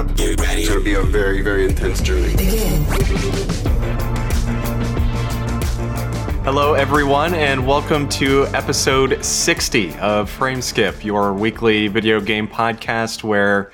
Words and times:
up. 0.00 0.16
Get 0.16 0.40
ready. 0.40 0.62
It's 0.62 0.70
gonna 0.70 0.80
be 0.80 0.94
a 0.94 1.02
very, 1.02 1.42
very 1.42 1.66
intense 1.66 2.00
journey. 2.00 2.34
Hello, 6.42 6.72
everyone, 6.72 7.34
and 7.34 7.66
welcome 7.66 8.08
to 8.08 8.46
episode 8.54 9.22
60 9.22 9.90
of 9.98 10.30
Frameskip, 10.30 11.04
your 11.04 11.34
weekly 11.34 11.88
video 11.88 12.18
game 12.18 12.48
podcast 12.48 13.22
where 13.22 13.72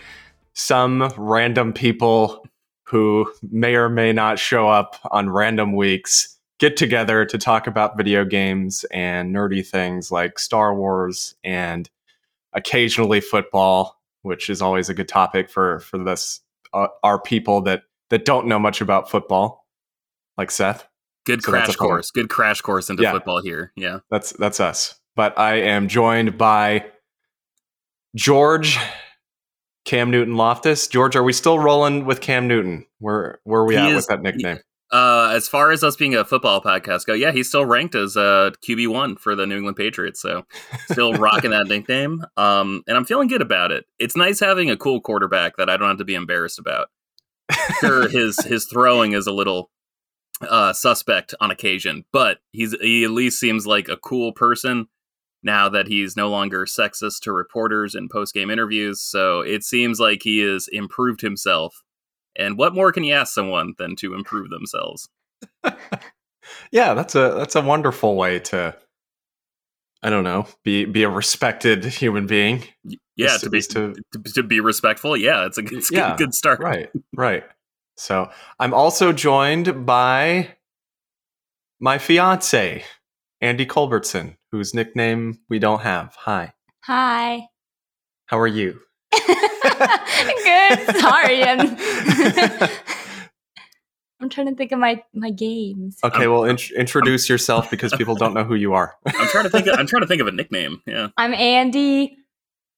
some 0.52 1.12
random 1.16 1.72
people 1.72 2.44
who 2.84 3.32
may 3.50 3.76
or 3.76 3.88
may 3.88 4.12
not 4.12 4.40
show 4.40 4.68
up 4.68 4.96
on 5.12 5.30
random 5.30 5.76
weeks 5.76 6.38
get 6.58 6.76
together 6.76 7.24
to 7.24 7.38
talk 7.38 7.68
about 7.68 7.96
video 7.96 8.24
games 8.24 8.84
and 8.90 9.32
nerdy 9.32 9.64
things 9.64 10.10
like 10.10 10.40
Star 10.40 10.74
Wars 10.74 11.36
and 11.44 11.88
occasionally 12.52 13.20
football, 13.20 13.95
which 14.26 14.50
is 14.50 14.60
always 14.60 14.88
a 14.88 14.94
good 14.94 15.08
topic 15.08 15.48
for 15.48 15.78
for 15.80 15.98
this 15.98 16.40
uh, 16.74 16.88
our 17.02 17.20
people 17.20 17.62
that 17.62 17.82
that 18.10 18.24
don't 18.24 18.46
know 18.46 18.58
much 18.58 18.80
about 18.80 19.08
football, 19.10 19.64
like 20.36 20.50
Seth. 20.50 20.86
Good 21.24 21.42
So 21.42 21.50
crash 21.52 21.74
course. 21.76 22.10
Good 22.10 22.28
crash 22.28 22.60
course 22.60 22.90
into 22.90 23.02
Yeah. 23.02 23.12
football 23.12 23.40
here. 23.42 23.72
Yeah. 23.76 23.98
That's 24.10 24.32
that's 24.32 24.60
us. 24.60 24.94
But 25.16 25.38
I 25.38 25.54
am 25.60 25.88
joined 25.88 26.36
by 26.36 26.86
George 28.14 28.78
Cam 29.84 30.10
Newton 30.10 30.36
Loftus. 30.36 30.88
George, 30.88 31.16
are 31.16 31.22
we 31.22 31.32
still 31.32 31.58
rolling 31.58 32.04
with 32.04 32.20
Cam 32.20 32.46
Newton? 32.48 32.86
Where 32.98 33.40
where 33.44 33.60
are 33.62 33.66
we 33.66 33.74
He 33.74 33.80
at 33.80 33.88
is- 33.90 33.96
with 33.96 34.06
that 34.08 34.22
nickname? 34.22 34.58
Uh, 34.96 35.28
as 35.34 35.46
far 35.46 35.72
as 35.72 35.84
us 35.84 35.94
being 35.94 36.14
a 36.14 36.24
football 36.24 36.62
podcast 36.62 37.04
go, 37.04 37.12
yeah, 37.12 37.30
he's 37.30 37.46
still 37.46 37.66
ranked 37.66 37.94
as 37.94 38.16
uh, 38.16 38.50
QB 38.66 38.88
one 38.88 39.16
for 39.16 39.34
the 39.36 39.46
New 39.46 39.58
England 39.58 39.76
Patriots. 39.76 40.22
So 40.22 40.46
still 40.90 41.12
rocking 41.18 41.50
that 41.50 41.66
nickname. 41.66 42.24
Um, 42.38 42.82
and 42.88 42.96
I'm 42.96 43.04
feeling 43.04 43.28
good 43.28 43.42
about 43.42 43.72
it. 43.72 43.84
It's 43.98 44.16
nice 44.16 44.40
having 44.40 44.70
a 44.70 44.76
cool 44.76 45.02
quarterback 45.02 45.58
that 45.58 45.68
I 45.68 45.76
don't 45.76 45.88
have 45.88 45.98
to 45.98 46.06
be 46.06 46.14
embarrassed 46.14 46.58
about. 46.58 46.88
Sure, 47.78 48.08
his 48.10 48.42
his 48.46 48.64
throwing 48.64 49.12
is 49.12 49.26
a 49.26 49.32
little 49.32 49.70
uh, 50.40 50.72
suspect 50.72 51.34
on 51.42 51.50
occasion, 51.50 52.06
but 52.10 52.38
he's 52.52 52.74
he 52.80 53.04
at 53.04 53.10
least 53.10 53.38
seems 53.38 53.66
like 53.66 53.90
a 53.90 53.98
cool 53.98 54.32
person 54.32 54.86
now 55.42 55.68
that 55.68 55.88
he's 55.88 56.16
no 56.16 56.30
longer 56.30 56.64
sexist 56.64 57.20
to 57.20 57.32
reporters 57.32 57.94
in 57.94 58.08
post 58.08 58.32
game 58.32 58.48
interviews. 58.48 59.02
So 59.02 59.42
it 59.42 59.62
seems 59.62 60.00
like 60.00 60.22
he 60.22 60.38
has 60.38 60.68
improved 60.72 61.20
himself. 61.20 61.82
And 62.38 62.58
what 62.58 62.74
more 62.74 62.92
can 62.92 63.04
you 63.04 63.14
ask 63.14 63.34
someone 63.34 63.74
than 63.78 63.96
to 63.96 64.14
improve 64.14 64.50
themselves? 64.50 65.08
yeah, 66.70 66.94
that's 66.94 67.14
a 67.14 67.34
that's 67.36 67.56
a 67.56 67.62
wonderful 67.62 68.16
way 68.16 68.38
to 68.40 68.76
I 70.02 70.10
don't 70.10 70.24
know, 70.24 70.46
be 70.62 70.84
be 70.84 71.02
a 71.02 71.08
respected 71.08 71.84
human 71.84 72.26
being. 72.26 72.62
Yeah, 73.16 73.34
Is- 73.34 73.40
to 73.42 73.50
be 73.50 73.60
to- 73.62 73.94
to, 74.12 74.22
to 74.34 74.42
be 74.42 74.60
respectful. 74.60 75.16
Yeah, 75.16 75.46
it's 75.46 75.58
a, 75.58 75.62
it's 75.62 75.90
a 75.90 75.94
Yeah, 75.94 76.08
good, 76.10 76.26
good 76.26 76.34
start. 76.34 76.60
Right, 76.60 76.90
right. 77.14 77.44
So 77.96 78.30
I'm 78.60 78.74
also 78.74 79.12
joined 79.12 79.86
by 79.86 80.50
my 81.80 81.98
fiance, 81.98 82.84
Andy 83.40 83.66
Culbertson, 83.66 84.36
whose 84.52 84.74
nickname 84.74 85.40
we 85.48 85.58
don't 85.58 85.80
have. 85.80 86.14
Hi. 86.20 86.52
Hi. 86.84 87.48
How 88.26 88.38
are 88.38 88.46
you? 88.46 88.80
Good. 89.78 90.96
Sorry. 91.00 91.44
I'm, 91.44 91.76
I'm 94.20 94.30
trying 94.30 94.46
to 94.48 94.54
think 94.54 94.72
of 94.72 94.78
my, 94.78 95.02
my 95.14 95.30
games. 95.30 95.98
Okay, 96.02 96.26
well, 96.26 96.44
int- 96.44 96.70
introduce 96.72 97.28
yourself 97.28 97.70
because 97.70 97.94
people 97.94 98.14
don't 98.14 98.32
know 98.34 98.44
who 98.44 98.54
you 98.54 98.72
are. 98.72 98.96
I'm 99.06 99.28
trying 99.28 99.44
to 99.44 99.50
think. 99.50 99.66
Of, 99.66 99.78
I'm 99.78 99.86
trying 99.88 100.02
to 100.02 100.06
think 100.06 100.20
of 100.20 100.26
a 100.26 100.32
nickname. 100.32 100.82
Yeah. 100.86 101.08
I'm 101.16 101.34
Andy. 101.34 102.16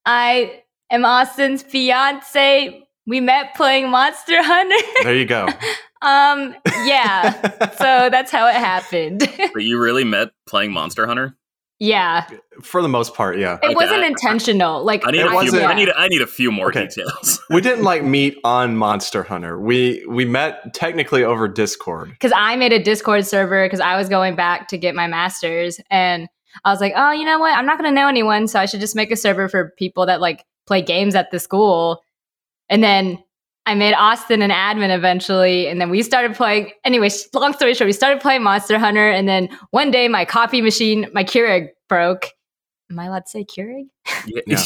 I 0.04 0.62
am 0.90 1.04
Austin's 1.04 1.62
fiance. 1.62 2.84
We 3.06 3.20
met 3.20 3.54
playing 3.54 3.88
Monster 3.88 4.42
Hunter. 4.42 5.04
There 5.04 5.14
you 5.14 5.24
go. 5.24 5.46
um, 6.02 6.54
yeah. 6.84 7.40
So 7.78 8.10
that's 8.10 8.30
how 8.30 8.48
it 8.48 8.54
happened. 8.54 9.20
But 9.54 9.62
you 9.62 9.80
really 9.80 10.04
met 10.04 10.32
playing 10.46 10.72
Monster 10.72 11.06
Hunter. 11.06 11.37
Yeah. 11.78 12.26
For 12.62 12.82
the 12.82 12.88
most 12.88 13.14
part, 13.14 13.38
yeah. 13.38 13.58
It 13.62 13.66
Okay, 13.66 13.74
wasn't 13.74 14.02
I- 14.02 14.06
intentional. 14.06 14.84
Like 14.84 15.06
I 15.06 15.10
need 15.12 15.20
It 15.20 15.28
few. 15.28 15.34
wasn't- 15.34 15.64
I 15.64 15.74
need. 15.74 15.90
I 15.96 16.08
need 16.08 16.22
a 16.22 16.26
few 16.26 16.50
more 16.50 16.68
Okay. 16.68 16.86
details. 16.86 17.40
We 17.50 17.60
didn't 17.60 17.84
like 17.84 18.02
meet 18.18 18.38
on 18.44 18.76
Monster 18.76 19.22
Hunter. 19.22 19.58
We 19.60 20.04
we 20.08 20.24
met 20.24 20.74
technically 20.74 21.22
over 21.24 21.46
Discord. 21.48 22.10
because 22.10 22.32
I 22.34 22.56
made 22.56 22.72
a 22.72 22.82
Discord 22.82 23.24
server 23.26 23.64
because 23.66 23.80
I 23.80 23.96
was 23.96 24.08
going 24.08 24.34
back 24.36 24.68
to 24.68 24.78
get 24.78 24.94
my 24.94 25.06
master's, 25.06 25.80
and 25.90 26.28
I 26.64 26.70
was 26.72 26.80
like, 26.80 26.92
oh, 26.96 27.12
you 27.12 27.24
know 27.24 27.38
what? 27.38 27.56
I'm 27.56 27.66
not 27.66 27.78
going 27.78 27.88
to 27.90 27.94
know 27.94 28.08
anyone, 28.08 28.48
so 28.48 28.58
I 28.58 28.66
should 28.66 28.80
just 28.80 28.96
make 28.96 29.10
a 29.12 29.16
server 29.16 29.48
for 29.48 29.72
people 29.78 30.06
that 30.06 30.20
like 30.20 30.44
play 30.66 30.82
games 30.82 31.14
at 31.14 31.30
the 31.30 31.38
school. 31.38 32.02
And 32.68 32.82
then 32.82 33.22
I 33.68 33.74
made 33.74 33.92
Austin 33.92 34.40
an 34.40 34.50
admin 34.50 34.88
eventually, 34.88 35.66
and 35.66 35.78
then 35.78 35.90
we 35.90 36.02
started 36.02 36.34
playing. 36.34 36.72
Anyway, 36.84 37.10
long 37.34 37.52
story 37.52 37.74
short, 37.74 37.86
we 37.86 37.92
started 37.92 38.18
playing 38.18 38.42
Monster 38.42 38.78
Hunter, 38.78 39.10
and 39.10 39.28
then 39.28 39.50
one 39.72 39.90
day 39.90 40.08
my 40.08 40.24
coffee 40.24 40.62
machine, 40.62 41.06
my 41.12 41.22
Keurig 41.22 41.68
broke. 41.86 42.28
Am 42.90 42.98
I 42.98 43.04
allowed 43.04 43.26
to 43.26 43.30
say 43.30 43.44
Keurig? 43.44 43.88
Yeah. 44.26 44.40
Yeah. 44.46 44.56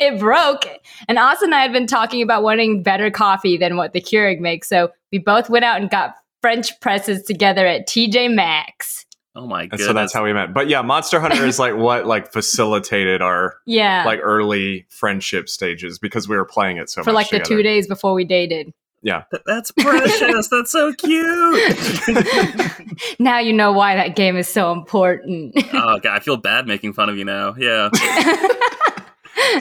it 0.00 0.18
broke. 0.18 0.64
And 1.06 1.18
Austin 1.18 1.48
and 1.48 1.54
I 1.54 1.60
had 1.60 1.74
been 1.74 1.86
talking 1.86 2.22
about 2.22 2.42
wanting 2.42 2.82
better 2.82 3.10
coffee 3.10 3.58
than 3.58 3.76
what 3.76 3.92
the 3.92 4.00
Keurig 4.00 4.40
makes. 4.40 4.70
So 4.70 4.90
we 5.12 5.18
both 5.18 5.50
went 5.50 5.66
out 5.66 5.82
and 5.82 5.90
got 5.90 6.14
French 6.40 6.70
presses 6.80 7.24
together 7.24 7.66
at 7.66 7.86
TJ 7.86 8.34
Maxx. 8.34 9.03
Oh 9.36 9.46
my 9.46 9.62
And 9.62 9.70
goodness. 9.72 9.86
so 9.88 9.92
that's 9.92 10.12
how 10.12 10.22
we 10.24 10.32
met. 10.32 10.54
But 10.54 10.68
yeah, 10.68 10.82
Monster 10.82 11.18
Hunter 11.18 11.44
is 11.44 11.58
like 11.58 11.74
what 11.76 12.06
like 12.06 12.30
facilitated 12.32 13.20
our 13.20 13.56
Yeah. 13.66 14.04
like 14.06 14.20
early 14.22 14.86
friendship 14.90 15.48
stages 15.48 15.98
because 15.98 16.28
we 16.28 16.36
were 16.36 16.44
playing 16.44 16.76
it 16.76 16.88
so 16.88 17.02
for 17.02 17.12
much 17.12 17.32
like 17.32 17.42
the 17.42 17.46
two 17.46 17.62
days 17.62 17.88
before 17.88 18.14
we 18.14 18.24
dated. 18.24 18.72
Th- 19.02 19.22
That's 19.44 19.70
precious. 19.72 20.48
that's 20.48 20.70
so 20.70 20.92
cute. 20.94 21.76
Now 23.18 23.38
you 23.38 23.52
know 23.52 23.72
why 23.72 23.96
that 23.96 24.14
game 24.16 24.36
is 24.36 24.48
so 24.48 24.70
important. 24.72 25.52
oh 25.74 25.98
god, 25.98 26.06
I 26.16 26.20
feel 26.20 26.36
bad 26.36 26.66
making 26.66 26.92
fun 26.94 27.08
of 27.08 27.18
you 27.18 27.24
now. 27.24 27.54
Yeah. 27.58 27.90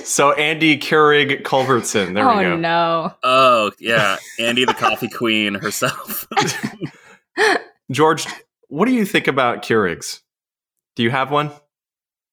So 0.04 0.32
Andy 0.34 0.78
Keurig 0.78 1.44
Culbertson. 1.44 2.14
There 2.14 2.30
oh 2.30 2.38
we 2.38 2.44
go. 2.44 2.54
Oh, 2.54 2.56
no. 2.58 3.14
Oh 3.24 3.72
yeah, 3.80 4.18
Andy 4.40 4.66
the 4.66 4.74
coffee 4.74 5.10
queen 5.10 5.56
herself. 5.56 6.28
George, 7.92 8.26
what 8.74 8.88
do 8.88 8.94
you 8.94 9.06
think 9.06 9.28
about 9.28 9.62
Keurigs? 9.64 10.22
Do 10.96 11.04
you 11.04 11.12
have 11.12 11.30
one? 11.32 11.52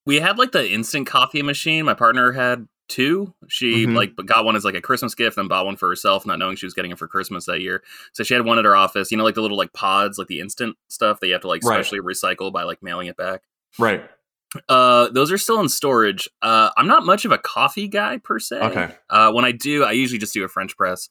we 0.06 0.18
had 0.18 0.38
like 0.38 0.50
the 0.52 0.68
instant 0.72 1.06
coffee 1.06 1.42
machine. 1.42 1.84
My 1.84 1.92
partner 1.94 2.32
had 2.32 2.66
two. 2.88 3.32
She 3.48 3.86
Mhm. 3.86 3.94
like 3.94 4.16
got 4.26 4.44
one 4.46 4.56
as 4.56 4.64
like 4.64 4.74
a 4.74 4.80
Christmas 4.80 5.14
gift 5.14 5.36
and 5.36 5.48
bought 5.48 5.66
one 5.66 5.76
for 5.76 5.88
herself, 5.88 6.24
not 6.26 6.38
knowing 6.38 6.56
she 6.56 6.64
was 6.66 6.72
getting 6.74 6.90
it 6.90 6.98
for 6.98 7.06
Christmas 7.06 7.44
that 7.44 7.60
year. 7.60 7.82
So 8.14 8.24
she 8.24 8.32
had 8.34 8.44
one 8.44 8.58
at 8.58 8.64
her 8.64 8.74
office. 8.74 9.10
You 9.12 9.18
know, 9.18 9.24
like 9.24 9.34
the 9.34 9.42
little 9.42 9.58
like 9.58 9.72
pods, 9.74 10.18
like 10.18 10.26
the 10.26 10.40
instant 10.40 10.76
stuff 10.88 11.20
that 11.20 11.26
you 11.28 11.34
have 11.34 11.42
to 11.42 11.48
like 11.48 11.62
Right. 11.62 11.74
specially 11.76 12.00
recycle 12.00 12.50
by 12.52 12.62
like 12.64 12.82
mailing 12.82 13.06
it 13.08 13.16
back. 13.16 13.42
Right. 13.78 14.10
Uh, 14.68 15.08
those 15.10 15.30
are 15.30 15.38
still 15.38 15.60
in 15.60 15.68
storage. 15.68 16.28
Uh, 16.42 16.70
I'm 16.76 16.88
not 16.88 17.04
much 17.04 17.24
of 17.24 17.30
a 17.30 17.38
coffee 17.38 17.86
guy 17.86 18.16
per 18.16 18.38
se. 18.40 18.58
Okay. 18.60 18.94
Uh, 19.10 19.30
when 19.32 19.44
I 19.44 19.52
do, 19.52 19.84
I 19.84 19.92
usually 19.92 20.18
just 20.18 20.32
do 20.34 20.42
a 20.42 20.48
French 20.48 20.76
press. 20.76 21.08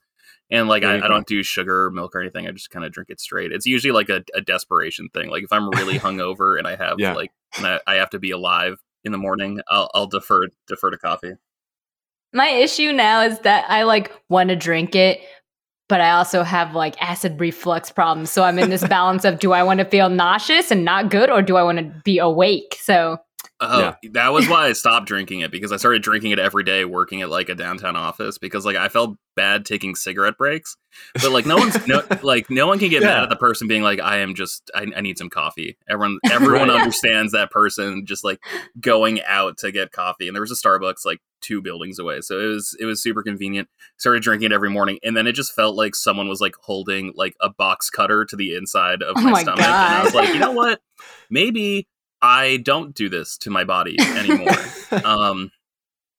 And 0.52 0.68
like 0.68 0.84
I, 0.84 0.96
I 0.96 1.08
don't 1.08 1.28
do 1.28 1.44
sugar 1.44 1.86
or 1.86 1.92
milk 1.92 2.16
or 2.16 2.22
anything. 2.22 2.48
I 2.48 2.52
just 2.52 2.72
kind 2.72 2.84
of 2.84 2.92
drink 2.92 3.10
it 3.12 3.20
straight. 3.20 3.52
It's 3.52 3.68
usually 3.68 3.92
like 3.92 4.10
a, 4.10 4.24
a 4.34 4.42
desperation 4.42 5.10
thing. 5.14 5.30
Like 5.30 5.44
if 5.44 5.54
I'm 5.54 5.70
really 5.70 6.00
hungover 6.00 6.58
and 6.58 6.68
I 6.68 6.76
have 6.76 7.00
Yeah. 7.00 7.14
like 7.14 7.32
and 7.58 7.68
I, 7.68 7.80
I 7.86 7.96
have 7.96 8.10
to 8.12 8.20
be 8.20 8.32
alive 8.32 8.78
in 9.04 9.12
the 9.12 9.18
morning, 9.18 9.62
I'll, 9.70 9.92
I'll 9.94 10.08
defer 10.08 10.48
defer 10.68 10.90
to 10.90 10.98
coffee. 10.98 11.34
My 12.34 12.50
issue 12.50 12.92
now 12.92 13.22
is 13.22 13.40
that 13.40 13.66
I 13.70 13.84
like 13.84 14.12
want 14.30 14.50
to 14.50 14.56
drink 14.56 14.96
it, 14.96 15.22
but 15.88 16.02
I 16.02 16.12
also 16.12 16.44
have 16.44 16.76
like 16.76 17.00
acid 17.02 17.40
reflux 17.40 17.92
problems. 17.92 18.32
So 18.32 18.44
I'm 18.44 18.60
in 18.60 18.70
this 18.70 18.88
balance 18.88 19.26
of 19.26 19.40
do 19.40 19.52
I 19.54 19.64
want 19.64 19.80
to 19.80 19.86
feel 19.86 20.10
nauseous 20.10 20.72
and 20.72 20.84
not 20.86 21.10
good 21.10 21.30
or 21.30 21.42
do 21.42 21.58
I 21.58 21.64
want 21.64 21.78
to 21.80 22.02
be 22.04 22.18
awake? 22.20 22.78
So 22.82 23.18
Oh, 23.62 23.94
that 24.12 24.30
was 24.32 24.48
why 24.48 24.68
I 24.68 24.74
stopped 24.74 25.06
drinking 25.08 25.42
it 25.42 25.52
because 25.52 25.72
I 25.74 25.78
started 25.78 26.02
drinking 26.02 26.32
it 26.32 26.40
every 26.40 26.64
day 26.64 26.86
working 26.86 27.22
at 27.22 27.30
like 27.30 27.50
a 27.50 27.56
downtown 27.56 27.96
office 27.98 28.38
because 28.38 28.66
like 28.66 28.78
I 28.78 28.88
felt 28.88 29.18
bad 29.36 29.66
taking 29.66 29.96
cigarette 29.96 30.38
breaks. 30.38 30.78
But 31.22 31.32
like 31.32 31.46
no 31.46 31.58
one's 31.58 31.86
no 31.88 32.02
like 32.24 32.50
no 32.50 32.68
one 32.68 32.80
can 32.80 32.90
get 32.90 33.02
Yeah. 33.02 33.10
mad 33.10 33.24
at 33.24 33.30
the 33.30 33.36
person 33.36 33.68
being 33.68 33.84
like 33.84 34.00
I 34.00 34.18
am 34.20 34.34
just 34.34 34.72
I, 34.74 34.88
I 34.96 35.02
need 35.02 35.18
some 35.18 35.30
coffee. 35.30 35.78
Everyone 35.90 36.20
everyone 36.32 36.70
Right. 36.70 36.80
understands 36.80 37.34
that 37.34 37.52
person 37.52 38.06
just 38.06 38.24
like 38.24 38.40
going 38.80 39.22
out 39.28 39.58
to 39.60 39.72
get 39.74 39.92
coffee 39.92 40.28
and 40.28 40.36
there 40.36 40.42
was 40.42 40.52
a 40.52 40.56
Starbucks 40.56 41.06
like 41.06 41.20
two 41.42 41.62
buildings 41.62 42.00
away. 42.00 42.22
So 42.22 42.40
it 42.40 42.46
was 42.48 42.78
it 42.80 42.86
was 42.86 43.02
super 43.04 43.24
convenient. 43.24 43.68
Started 43.98 44.24
drinking 44.24 44.52
it 44.52 44.56
every 44.56 44.70
morning 44.70 45.00
and 45.04 45.18
then 45.18 45.28
it 45.28 45.34
just 45.34 45.54
felt 45.54 45.76
like 45.76 45.96
someone 45.96 46.30
was 46.30 46.40
like 46.40 46.56
holding 46.62 47.12
like 47.16 47.36
a 47.42 47.50
box 47.50 47.90
cutter 47.90 48.24
to 48.24 48.36
the 48.38 48.56
inside 48.56 49.02
of 49.04 49.16
Oh 49.18 49.22
my, 49.22 49.32
my 49.32 49.42
stomach 49.42 49.66
and 49.66 49.74
I 49.74 50.04
was 50.04 50.14
like, 50.16 50.30
"You 50.30 50.40
know 50.40 50.52
what? 50.54 50.80
Maybe 51.30 51.88
I 52.22 52.58
don't 52.58 52.94
do 52.96 53.10
this 53.10 53.38
to 53.40 53.50
my 53.50 53.64
body 53.64 53.98
anymore. 54.00 54.56
um, 55.06 55.52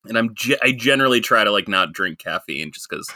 and 0.06 0.16
I'm 0.16 0.34
ge- 0.34 0.56
I 0.62 0.72
generally 0.72 1.20
try 1.20 1.44
to 1.44 1.50
like 1.50 1.68
not 1.68 1.92
drink 1.92 2.18
caffeine 2.18 2.72
just 2.72 2.88
because 2.88 3.10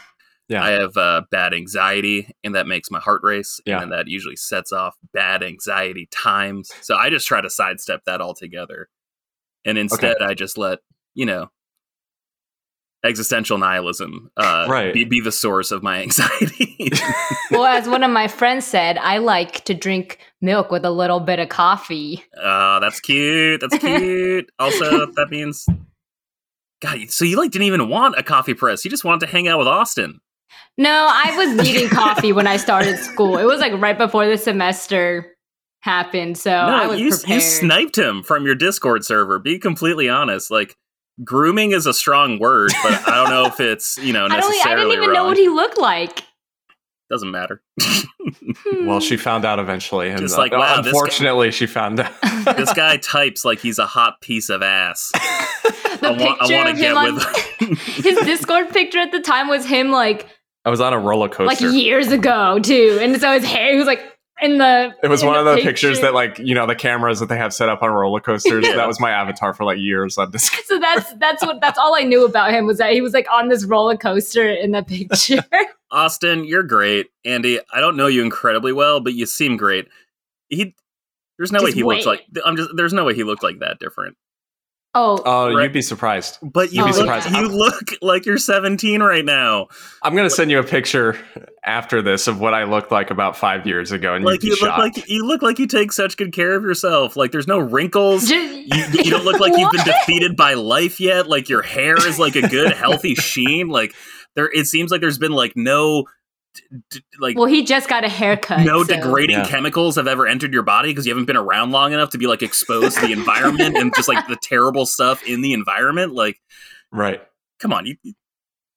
Yeah. 0.47 0.63
I 0.63 0.69
have 0.71 0.95
uh, 0.95 1.23
bad 1.31 1.53
anxiety 1.55 2.29
and 2.43 2.53
that 2.53 2.67
makes 2.67 2.91
my 2.91 2.99
heart 2.99 3.21
race, 3.23 3.59
Yeah. 3.65 3.81
and 3.81 3.91
that 3.91 4.07
usually 4.07 4.35
sets 4.35 4.71
off 4.71 4.95
bad 5.13 5.41
anxiety 5.41 6.07
times. 6.11 6.71
So 6.81 6.95
I 6.95 7.09
just 7.09 7.27
try 7.27 7.41
to 7.41 7.49
sidestep 7.49 8.01
that 8.05 8.21
altogether, 8.21 8.89
and 9.65 9.77
instead 9.79 10.21
I 10.21 10.35
just 10.35 10.57
let 10.57 10.79
you 11.15 11.25
know 11.25 11.49
existential 13.05 13.57
nihilism 13.57 14.29
uh, 14.37 14.65
Right. 14.69 14.93
be, 14.93 15.05
be 15.05 15.21
the 15.21 15.31
source 15.31 15.71
of 15.71 15.83
my 15.83 16.01
anxiety. 16.01 16.89
well, 17.51 17.65
as 17.65 17.87
one 17.87 18.03
of 18.03 18.11
my 18.11 18.27
friends 18.27 18.65
said, 18.65 18.97
I 18.97 19.19
like 19.19 19.63
to 19.65 19.73
drink 19.73 20.19
milk 20.41 20.71
with 20.71 20.83
a 20.85 20.91
little 20.91 21.19
bit 21.19 21.39
of 21.39 21.49
coffee. 21.49 22.23
uh, 22.41 22.79
that's 22.79 22.99
cute. 22.99 23.61
That's 23.61 23.77
cute. 23.79 24.49
also, 24.59 25.05
that 25.13 25.27
means. 25.29 25.65
God, 26.81 27.09
so 27.09 27.23
you 27.25 27.37
like 27.37 27.51
didn't 27.51 27.67
even 27.67 27.87
want 27.89 28.15
a 28.17 28.23
coffee 28.23 28.53
press. 28.53 28.83
You 28.83 28.91
just 28.91 29.05
wanted 29.05 29.25
to 29.25 29.31
hang 29.31 29.47
out 29.47 29.59
with 29.59 29.67
Austin. 29.67 30.19
No, 30.77 31.07
I 31.09 31.35
was 31.37 31.55
needing 31.65 31.87
coffee 31.89 32.33
when 32.33 32.47
I 32.47 32.57
started 32.57 32.97
school. 32.97 33.37
It 33.37 33.45
was 33.45 33.59
like 33.61 33.71
right 33.81 33.97
before 33.97 34.27
the 34.27 34.37
semester 34.37 35.33
happened, 35.81 36.37
so 36.37 36.51
I 36.51 36.83
no, 36.83 36.89
was 36.89 36.99
you 36.99 37.09
prepared. 37.11 37.29
you 37.29 37.41
sniped 37.41 37.97
him 37.97 38.23
from 38.23 38.45
your 38.45 38.55
Discord 38.55 39.05
server. 39.05 39.39
Be 39.39 39.57
completely 39.57 40.09
honest. 40.09 40.51
Like 40.51 40.75
grooming 41.23 41.71
is 41.71 41.85
a 41.85 41.93
strong 41.93 42.39
word, 42.39 42.71
but 42.83 43.07
I 43.07 43.15
don't 43.15 43.29
know 43.29 43.45
if 43.45 43.59
it's 43.59 43.97
you 43.97 44.13
know 44.13 44.25
I 44.29 44.39
don't. 44.39 44.49
necessarily. 44.49 44.83
I 44.83 44.89
didn't 44.89 45.03
even 45.03 45.13
know 45.13 45.25
what 45.25 45.37
he 45.37 45.49
looked 45.49 45.77
like. 45.77 46.23
Doesn't 47.09 47.29
matter. 47.29 47.61
Well, 48.81 48.99
she 48.99 49.15
found 49.15 49.45
out 49.45 49.59
eventually, 49.59 50.09
and 50.09 50.19
Just 50.19 50.35
uh, 50.35 50.39
like, 50.39 50.51
wow, 50.51 50.81
this 50.81 50.91
guy- 50.91 50.97
unfortunately, 50.97 51.51
she 51.51 51.67
found 51.67 51.99
out. 51.99 52.11
this 52.57 52.73
guy 52.73 52.97
types 52.97 53.45
like 53.45 53.59
he's 53.59 53.77
a 53.77 53.85
hot 53.85 54.21
piece 54.21 54.49
of 54.49 54.63
ass. 54.63 55.11
the 56.01 56.07
I 56.07 56.09
want- 56.11 56.21
I 56.41 56.47
picture 56.47 56.55
wanna 56.57 56.69
of 56.71 56.77
get 56.77 56.91
him 56.91 56.97
on 56.97 57.15
with- 57.15 57.79
his 57.79 58.17
Discord 58.25 58.69
picture 58.71 58.99
at 58.99 59.11
the 59.11 59.19
time 59.21 59.47
was 59.47 59.65
him 59.65 59.91
like 59.91 60.27
I 60.65 60.69
was 60.71 60.81
on 60.81 60.93
a 60.93 60.99
roller 60.99 61.29
coaster 61.29 61.67
like 61.67 61.75
years 61.75 62.11
ago 62.11 62.57
too, 62.59 62.97
and 62.99 63.19
so 63.21 63.33
his 63.33 63.43
hair 63.45 63.71
he 63.73 63.77
was 63.77 63.87
like 63.87 64.01
in 64.41 64.57
the. 64.57 64.93
It 65.03 65.07
was 65.07 65.21
in 65.21 65.27
one 65.27 65.37
of 65.37 65.45
the 65.45 65.55
picture. 65.55 65.69
pictures 65.69 66.01
that, 66.01 66.13
like, 66.13 66.39
you 66.39 66.53
know, 66.53 66.67
the 66.67 66.75
cameras 66.75 67.19
that 67.19 67.29
they 67.29 67.37
have 67.37 67.53
set 67.53 67.69
up 67.69 67.81
on 67.81 67.91
roller 67.91 68.19
coasters. 68.19 68.65
That 68.65 68.87
was 68.87 68.99
my 68.99 69.11
avatar 69.11 69.53
for 69.53 69.63
like 69.63 69.77
years 69.77 70.17
on 70.17 70.31
Discord. 70.31 70.65
So 70.65 70.79
that's 70.79 71.13
that's 71.15 71.43
what 71.45 71.61
that's 71.61 71.77
all 71.77 71.95
I 71.95 72.01
knew 72.01 72.25
about 72.25 72.51
him 72.51 72.65
was 72.65 72.77
that 72.79 72.93
he 72.93 73.01
was 73.01 73.13
like 73.13 73.27
on 73.31 73.49
this 73.49 73.65
roller 73.65 73.97
coaster 73.97 74.49
in 74.49 74.71
the 74.71 74.83
picture. 74.83 75.43
Austin, 75.91 76.43
you're 76.45 76.63
great. 76.63 77.07
Andy, 77.23 77.59
I 77.73 77.79
don't 77.79 77.95
know 77.95 78.07
you 78.07 78.21
incredibly 78.21 78.73
well, 78.73 78.99
but 78.99 79.13
you 79.13 79.25
seem 79.25 79.57
great. 79.57 79.87
He 80.49 80.75
there's 81.37 81.51
no 81.51 81.59
way 81.59 81.67
Just 81.67 81.77
he 81.77 81.83
looks 81.83 82.05
wait. 82.05 82.19
like 82.33 82.45
I'm 82.45 82.57
just 82.57 82.71
there's 82.75 82.93
no 82.93 83.05
way 83.05 83.13
he 83.13 83.23
looked 83.23 83.43
like 83.43 83.59
that 83.59 83.79
different. 83.79 84.17
Oh, 84.95 85.21
Oh, 85.25 85.53
Right. 85.53 85.63
you'd 85.63 85.73
be 85.73 85.81
surprised. 85.83 86.39
But 86.41 86.71
you 86.73 86.79
You'd 86.83 86.93
be 86.93 86.97
look, 86.99 87.21
surprised. 87.21 87.29
you 87.31 87.47
look 87.47 87.89
like 88.01 88.25
you're 88.25 88.37
17 88.39 89.03
right 89.03 89.23
now. 89.25 89.67
I'm 90.01 90.15
gonna 90.15 90.29
send 90.29 90.49
you 90.49 90.57
a 90.59 90.63
picture 90.63 91.17
after 91.63 92.01
this 92.01 92.27
of 92.27 92.39
what 92.39 92.53
I 92.53 92.63
looked 92.63 92.91
like 92.91 93.11
about 93.11 93.35
five 93.37 93.67
years 93.67 93.91
ago, 93.91 94.13
and 94.15 94.23
Like 94.25 94.41
you'd 94.43 94.51
you 94.51 94.55
be 94.55 94.61
look 94.61 94.69
shocked. 94.75 94.97
like 94.97 95.09
you 95.09 95.25
look 95.27 95.41
like 95.41 95.59
you 95.59 95.67
take 95.67 95.91
such 95.91 96.17
good 96.17 96.31
care 96.33 96.55
of 96.55 96.63
yourself. 96.63 97.15
Like 97.15 97.31
there's 97.31 97.47
no 97.47 97.59
wrinkles. 97.59 98.29
You, 98.29 98.37
you 98.39 99.11
don't 99.11 99.25
look 99.25 99.39
like 99.39 99.53
you've 99.57 99.71
been 99.71 99.83
defeated 99.85 100.35
by 100.35 100.53
life 100.55 100.99
yet. 100.99 101.27
Like 101.27 101.49
your 101.49 101.61
hair 101.61 101.95
is 102.07 102.17
like 102.17 102.35
a 102.35 102.47
good 102.47 102.71
healthy 102.73 103.13
sheen. 103.15 103.67
Like 103.67 103.93
there 104.35 104.49
it 104.53 104.65
seems 104.67 104.91
like 104.91 105.01
there's 105.01 105.17
been 105.19 105.31
like 105.33 105.53
no 105.55 106.05
d- 106.55 106.77
d- 106.89 107.01
like 107.19 107.37
Well, 107.37 107.45
he 107.45 107.63
just 107.63 107.87
got 107.89 108.03
a 108.03 108.09
haircut. 108.09 108.61
no 108.61 108.83
so- 108.83 108.95
degrading 108.95 109.37
Yeah. 109.37 109.47
chemicals 109.47 109.95
have 109.97 110.07
ever 110.07 110.25
entered 110.25 110.53
your 110.53 110.63
body 110.63 110.89
because 110.89 111.05
you 111.05 111.11
haven't 111.11 111.25
been 111.25 111.37
around 111.37 111.71
long 111.71 111.93
enough 111.93 112.09
to 112.11 112.17
be 112.17 112.25
like 112.27 112.41
exposed 112.41 112.97
to 112.99 113.05
the 113.07 113.13
environment 113.13 113.77
and 113.77 113.93
just 113.95 114.07
like 114.07 114.25
the 114.27 114.37
terrible 114.41 114.85
stuff 114.85 115.21
in 115.27 115.41
the 115.41 115.53
environment. 115.53 116.13
Like, 116.13 116.39
right. 116.91 117.21
come 117.59 117.71
on, 117.73 117.85
you, 117.85 117.95
you 118.03 118.13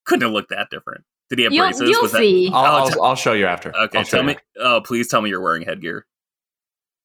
couldn't 0.04 0.22
have 0.22 0.32
looked 0.32 0.50
that 0.50 0.68
different. 0.70 1.04
Did 1.30 1.38
he 1.38 1.44
have 1.44 1.52
You'll, 1.52 1.66
braces? 1.66 1.90
you'll 1.90 2.02
Was 2.02 2.12
that- 2.12 2.18
see. 2.18 2.50
I'll, 2.52 2.54
Oh, 2.64 2.78
I'll, 2.78 2.88
t- 2.88 3.00
I'll 3.02 3.14
show 3.16 3.32
you 3.34 3.46
after. 3.46 3.74
okay, 3.76 3.98
I'll 3.98 4.04
show 4.04 4.18
tell 4.18 4.20
you. 4.28 4.34
me. 4.34 4.36
Oh, 4.58 4.80
please 4.84 5.08
tell 5.08 5.20
me 5.22 5.28
you're 5.30 5.40
wearing 5.42 5.62
headgear. 5.62 6.06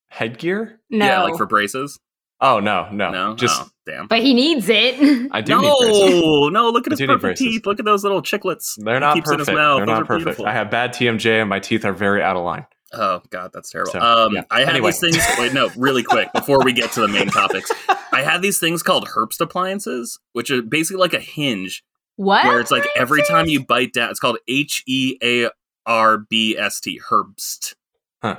headgear. 0.10 0.80
no, 0.90 1.06
Yeah, 1.06 1.24
like 1.24 1.38
for 1.38 1.46
braces. 1.46 2.00
Oh 2.46 2.60
no, 2.60 2.90
no, 2.92 3.10
No, 3.10 3.36
just 3.36 3.62
oh, 3.62 3.70
damn. 3.86 4.08
but 4.08 4.22
he 4.22 4.34
needs 4.34 4.68
it. 4.70 4.96
I 5.32 5.40
do 5.42 5.62
need 5.62 5.74
braces. 5.80 6.22
No, 6.22 6.50
no, 6.50 6.70
look 6.70 6.86
at 6.86 6.94
I 6.94 6.96
his 6.98 7.00
perfect 7.08 7.22
braces. 7.22 7.40
teeth. 7.48 7.66
Look 7.66 7.80
at 7.80 7.86
those 7.86 8.04
little 8.04 8.22
chiclets. 8.22 8.76
They're 8.78 9.00
not 9.00 9.16
keeps 9.16 9.32
in 9.32 9.40
his 9.40 9.48
perfect. 9.48 9.56
mouth. 9.58 9.78
They're 9.78 9.86
Those 9.86 9.94
not 9.94 10.02
are 10.02 10.06
perfect. 10.06 10.26
beautiful. 10.26 10.46
I 10.48 10.52
have 10.54 10.70
bad 10.70 10.92
TMJ, 10.94 11.40
and 11.42 11.50
my 11.50 11.60
teeth 11.60 11.86
are 11.86 11.94
very 11.94 12.22
out 12.22 12.36
of 12.36 12.44
line. 12.44 12.66
Oh 12.92 13.22
god, 13.30 13.52
that's 13.54 13.72
terrible. 13.72 13.94
So, 13.94 14.00
um, 14.00 14.36
yeah. 14.36 14.44
I 14.52 14.60
had 14.60 14.70
Anyway. 14.76 14.92
these 14.92 15.00
things. 15.00 15.18
Wait, 15.40 15.54
no, 15.54 15.70
really 15.78 16.04
quick 16.04 16.32
before 16.34 16.64
we 16.64 16.74
get 16.74 16.92
to 16.92 17.00
the 17.02 17.08
main 17.08 17.28
topics. 17.30 17.72
I 18.12 18.22
had 18.22 18.42
these 18.42 18.60
things 18.60 18.84
called 18.84 19.08
Herbst 19.08 19.40
appliances, 19.40 20.20
which 20.34 20.52
are 20.52 20.62
basically 20.62 21.00
like 21.00 21.14
a 21.14 21.20
hinge 21.20 21.84
what? 22.18 22.46
where 22.46 22.60
it's 22.60 22.70
like 22.72 22.86
every 22.96 23.24
time 23.24 23.48
you 23.48 23.66
bite 23.66 23.94
down, 23.94 24.12
it's 24.12 24.20
called 24.20 24.38
H 24.48 24.84
E 24.86 25.18
A 25.24 25.50
R 25.88 26.18
B 26.20 26.56
S 26.58 26.80
T, 26.82 27.00
Herbst. 27.10 27.74
Huh. 28.22 28.38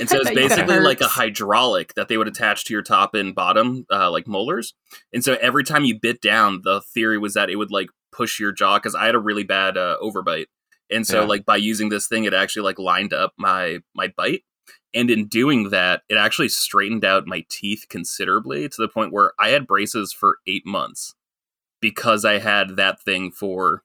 And 0.00 0.08
so 0.10 0.16
it's 0.16 0.24
thought 0.24 0.34
you 0.34 0.48
said 0.48 0.66
basically 0.66 0.80
like 0.80 1.00
a 1.00 1.08
hydraulic 1.08 1.94
that 1.94 2.08
they 2.08 2.16
would 2.16 2.28
attach 2.28 2.64
to 2.64 2.74
your 2.74 2.82
top 2.82 3.14
and 3.14 3.34
bottom, 3.34 3.86
uh, 3.90 4.10
like 4.10 4.26
molars. 4.26 4.74
And 5.12 5.22
so 5.22 5.34
every 5.40 5.62
time 5.62 5.84
you 5.84 5.98
bit 5.98 6.20
down, 6.20 6.62
the 6.64 6.80
theory 6.80 7.18
was 7.18 7.34
that 7.34 7.48
it 7.48 7.56
would 7.56 7.70
like 7.70 7.90
push 8.10 8.40
your 8.40 8.50
jaw 8.52 8.78
because 8.78 8.94
I 8.96 9.06
had 9.06 9.14
a 9.14 9.20
really 9.20 9.44
bad 9.44 9.76
uh, 9.76 9.96
overbite. 10.02 10.46
And 10.90 11.06
so 11.06 11.20
Yeah. 11.20 11.26
like 11.28 11.44
by 11.44 11.56
using 11.56 11.90
this 11.90 12.08
thing, 12.08 12.24
it 12.24 12.34
actually 12.34 12.62
like 12.62 12.78
lined 12.78 13.12
up 13.12 13.32
my 13.38 13.80
my 13.94 14.08
bite. 14.08 14.42
And 14.92 15.10
in 15.10 15.26
doing 15.28 15.70
that, 15.70 16.02
it 16.08 16.16
actually 16.16 16.48
straightened 16.48 17.04
out 17.04 17.26
my 17.26 17.44
teeth 17.48 17.86
considerably 17.88 18.68
to 18.68 18.76
the 18.78 18.88
point 18.88 19.12
where 19.12 19.32
I 19.38 19.50
had 19.50 19.66
braces 19.66 20.12
for 20.12 20.38
eight 20.46 20.66
months 20.66 21.14
because 21.80 22.24
I 22.24 22.38
had 22.38 22.76
that 22.76 23.00
thing 23.00 23.30
for 23.30 23.83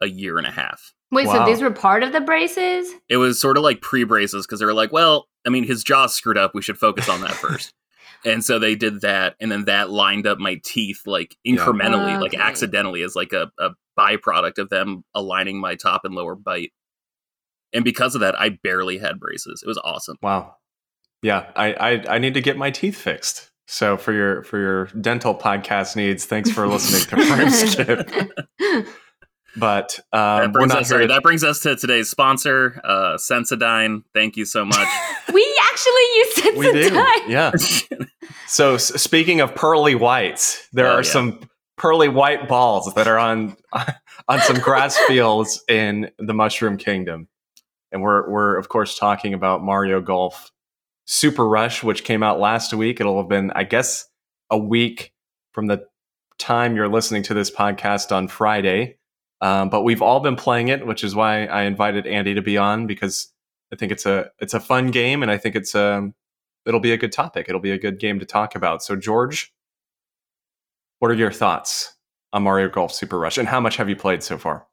a 0.00 0.06
year 0.06 0.38
and 0.38 0.46
a 0.46 0.50
half. 0.50 0.92
Wait, 1.10 1.26
Wow. 1.26 1.44
so 1.44 1.50
these 1.50 1.62
were 1.62 1.70
part 1.70 2.02
of 2.02 2.12
the 2.12 2.20
braces? 2.20 2.92
It 3.08 3.16
was 3.16 3.40
sort 3.40 3.56
of 3.56 3.62
like 3.62 3.80
pre 3.80 4.04
braces 4.04 4.46
because 4.46 4.60
they 4.60 4.66
were 4.66 4.74
like, 4.74 4.92
well, 4.92 5.26
I 5.46 5.50
mean, 5.50 5.64
his 5.64 5.82
jaw 5.82 6.06
screwed 6.06 6.36
up. 6.38 6.54
We 6.54 6.62
should 6.62 6.78
focus 6.78 7.08
on 7.08 7.20
that 7.22 7.32
first. 7.34 7.72
and 8.24 8.44
so 8.44 8.58
they 8.58 8.74
did 8.74 9.00
that. 9.00 9.34
And 9.40 9.50
then 9.50 9.64
that 9.66 9.90
lined 9.90 10.26
up 10.26 10.38
my 10.38 10.60
teeth 10.64 11.02
like 11.06 11.36
Yeah. 11.44 11.56
incrementally, 11.56 12.20
like 12.20 12.34
accidentally, 12.34 13.02
as 13.02 13.16
like 13.16 13.32
a, 13.32 13.50
a 13.58 13.70
byproduct 13.98 14.58
of 14.58 14.68
them 14.68 15.02
aligning 15.14 15.60
my 15.60 15.74
top 15.76 16.04
and 16.04 16.14
lower 16.14 16.34
bite. 16.34 16.72
And 17.72 17.84
because 17.84 18.14
of 18.14 18.20
that, 18.20 18.38
I 18.40 18.50
barely 18.62 18.98
had 18.98 19.18
braces. 19.20 19.62
It 19.64 19.68
was 19.68 19.78
awesome. 19.84 20.16
Wow. 20.22 20.56
Yeah, 21.22 21.50
I, 21.56 21.72
I 21.74 22.04
I 22.14 22.18
need 22.18 22.34
to 22.34 22.40
get 22.40 22.56
my 22.56 22.70
teeth 22.70 22.96
fixed. 22.96 23.50
So 23.66 23.96
for 23.96 24.12
your 24.12 24.42
for 24.44 24.58
your 24.58 24.86
dental 25.00 25.34
podcast 25.34 25.96
needs, 25.96 26.24
thanks 26.26 26.50
for 26.50 26.66
listening 26.68 27.02
to 27.08 27.16
Frameskip. 27.34 28.86
But 29.58 29.98
um, 30.12 30.18
that 30.20 30.46
we're 30.46 30.52
brings 30.52 30.68
not 30.72 30.78
us 30.82 30.88
here. 30.88 30.94
sorry, 30.96 31.06
to- 31.08 31.12
that 31.14 31.22
brings 31.22 31.44
us 31.44 31.60
to 31.60 31.76
today's 31.76 32.08
sponsor, 32.10 32.80
uh, 32.84 33.16
Sensodyne. 33.16 34.02
Thank 34.14 34.36
you 34.36 34.44
so 34.44 34.64
much. 34.64 34.88
we 35.32 35.60
actually 35.70 35.92
use 36.16 36.38
it 36.38 36.56
we 36.56 36.72
do, 36.72 37.32
yeah. 37.32 37.52
So 38.46 38.74
s- 38.76 39.00
speaking 39.02 39.40
of 39.40 39.54
pearly 39.54 39.94
whites, 39.94 40.66
there 40.72 40.86
Oh, 40.86 40.92
are 40.96 41.02
yeah. 41.02 41.10
some 41.10 41.48
pearly 41.76 42.08
white 42.08 42.48
balls 42.48 42.92
that 42.94 43.06
are 43.06 43.18
on 43.18 43.56
on 44.28 44.40
some 44.40 44.58
grass 44.58 44.96
fields 45.06 45.62
in 45.68 46.10
the 46.18 46.32
Mushroom 46.34 46.76
Kingdom, 46.78 47.28
and 47.92 48.02
we're 48.02 48.28
we're 48.30 48.56
of 48.56 48.68
course 48.68 48.98
talking 48.98 49.34
about 49.34 49.62
Mario 49.62 50.00
Golf 50.00 50.50
Super 51.06 51.46
Rush, 51.48 51.82
which 51.82 52.04
came 52.04 52.22
out 52.22 52.40
last 52.40 52.72
week. 52.74 53.00
It'll 53.00 53.18
have 53.18 53.28
been, 53.28 53.50
I 53.54 53.64
guess, 53.64 54.06
a 54.50 54.58
week 54.58 55.12
from 55.52 55.66
the 55.66 55.84
time 56.38 56.74
you're 56.76 56.88
listening 56.88 57.22
to 57.24 57.34
this 57.34 57.50
podcast 57.50 58.14
on 58.14 58.28
Friday. 58.28 58.96
Um, 59.40 59.70
but 59.70 59.82
we've 59.82 60.02
all 60.02 60.20
been 60.20 60.36
playing 60.36 60.68
it, 60.68 60.86
which 60.86 61.04
is 61.04 61.14
why 61.14 61.46
I 61.46 61.62
invited 61.62 62.06
Andy 62.06 62.34
to 62.34 62.42
be 62.42 62.58
on 62.58 62.86
because 62.86 63.32
I 63.72 63.76
think 63.76 63.92
it's 63.92 64.06
a 64.06 64.30
it's 64.38 64.54
a 64.54 64.60
fun 64.60 64.90
game, 64.90 65.22
and 65.22 65.30
I 65.30 65.38
think 65.38 65.54
it's 65.54 65.74
um 65.74 66.14
it'll 66.66 66.80
be 66.80 66.92
a 66.92 66.96
good 66.96 67.12
topic. 67.12 67.46
It'll 67.48 67.60
be 67.60 67.70
a 67.70 67.78
good 67.78 67.98
game 67.98 68.18
to 68.18 68.26
talk 68.26 68.54
about. 68.54 68.82
So, 68.82 68.96
George, 68.96 69.52
what 70.98 71.10
are 71.10 71.14
your 71.14 71.32
thoughts 71.32 71.94
on 72.32 72.42
Mario 72.42 72.68
Golf 72.68 72.92
Super 72.92 73.18
Rush, 73.18 73.38
and 73.38 73.48
how 73.48 73.60
much 73.60 73.76
have 73.76 73.88
you 73.88 73.96
played 73.96 74.22
so 74.22 74.38
far? 74.38 74.66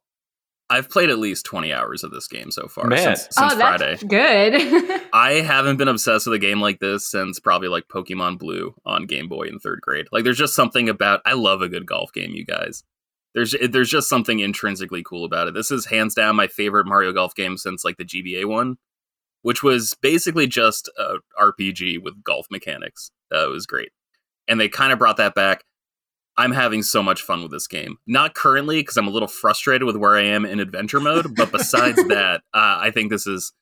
I've 0.68 0.90
played 0.90 1.10
at 1.10 1.18
least 1.18 1.46
20 1.46 1.72
hours 1.72 2.02
of 2.02 2.10
this 2.10 2.26
game 2.26 2.50
so 2.50 2.66
far 2.66 2.88
Man. 2.88 2.98
since, 2.98 3.20
since 3.30 3.52
oh, 3.52 3.56
that's 3.56 4.02
Friday. 4.02 4.06
good. 4.08 5.00
I 5.12 5.34
haven't 5.34 5.76
been 5.76 5.86
obsessed 5.86 6.26
with 6.26 6.34
a 6.34 6.40
game 6.40 6.60
like 6.60 6.80
this 6.80 7.08
since 7.08 7.38
probably 7.38 7.68
like 7.68 7.86
Pokemon 7.86 8.40
Blue 8.40 8.74
on 8.84 9.06
Game 9.06 9.28
Boy 9.28 9.44
in 9.44 9.60
third 9.60 9.80
grade. 9.80 10.06
Like, 10.10 10.24
there's 10.24 10.38
just 10.38 10.56
something 10.56 10.88
about 10.88 11.20
I 11.24 11.34
love 11.34 11.62
a 11.62 11.68
good 11.68 11.86
golf 11.86 12.12
game, 12.12 12.32
you 12.32 12.44
guys. 12.44 12.82
There's 13.36 13.54
there's 13.68 13.90
just 13.90 14.08
something 14.08 14.40
intrinsically 14.40 15.02
cool 15.02 15.26
about 15.26 15.46
it. 15.46 15.52
This 15.52 15.70
is 15.70 15.84
hands 15.84 16.14
down 16.14 16.36
my 16.36 16.46
favorite 16.46 16.86
Mario 16.86 17.12
Golf 17.12 17.34
game 17.34 17.58
since 17.58 17.84
like 17.84 17.98
the 17.98 18.04
GBA 18.04 18.46
one, 18.46 18.78
which 19.42 19.62
was 19.62 19.94
basically 20.00 20.46
just 20.46 20.88
a 20.98 21.16
RPG 21.38 22.02
with 22.02 22.24
golf 22.24 22.46
mechanics. 22.50 23.10
Uh, 23.30 23.44
it 23.44 23.50
was 23.50 23.66
great, 23.66 23.90
and 24.48 24.58
they 24.58 24.70
kind 24.70 24.90
of 24.90 24.98
brought 24.98 25.18
that 25.18 25.34
back. 25.34 25.64
I'm 26.38 26.52
having 26.52 26.82
so 26.82 27.02
much 27.02 27.20
fun 27.20 27.42
with 27.42 27.50
this 27.50 27.66
game. 27.66 27.98
Not 28.06 28.34
currently 28.34 28.80
because 28.80 28.96
I'm 28.96 29.06
a 29.06 29.10
little 29.10 29.28
frustrated 29.28 29.84
with 29.84 29.96
where 29.96 30.16
I 30.16 30.22
am 30.22 30.46
in 30.46 30.58
adventure 30.58 31.00
mode, 31.00 31.36
but 31.36 31.52
besides 31.52 32.02
that, 32.08 32.40
uh, 32.54 32.78
I 32.80 32.90
think 32.90 33.10
this 33.10 33.26
is 33.26 33.52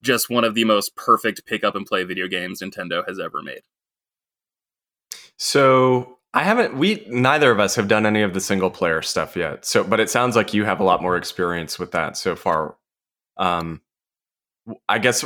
just 0.00 0.30
one 0.30 0.44
of 0.44 0.54
the 0.54 0.64
most 0.64 0.94
perfect 0.94 1.44
pick 1.44 1.64
up 1.64 1.74
and 1.74 1.84
play 1.84 2.04
video 2.04 2.28
games 2.28 2.62
Nintendo 2.62 3.06
has 3.08 3.18
ever 3.18 3.42
made. 3.42 3.62
So, 5.36 6.17
I 6.38 6.42
haven't. 6.42 6.76
We 6.76 7.04
neither 7.08 7.50
of 7.50 7.60
us 7.60 7.74
have 7.76 7.88
done 7.88 8.06
any 8.06 8.22
of 8.22 8.34
the 8.34 8.40
single 8.40 8.70
player 8.70 9.02
stuff 9.02 9.36
yet. 9.36 9.64
So, 9.64 9.84
but 9.84 10.00
it 10.00 10.10
sounds 10.10 10.36
like 10.36 10.54
you 10.54 10.64
have 10.64 10.80
a 10.80 10.84
lot 10.84 11.02
more 11.02 11.16
experience 11.16 11.78
with 11.78 11.92
that 11.92 12.16
so 12.16 12.36
far. 12.36 12.76
Um, 13.36 13.80
I 14.88 14.98
guess 14.98 15.24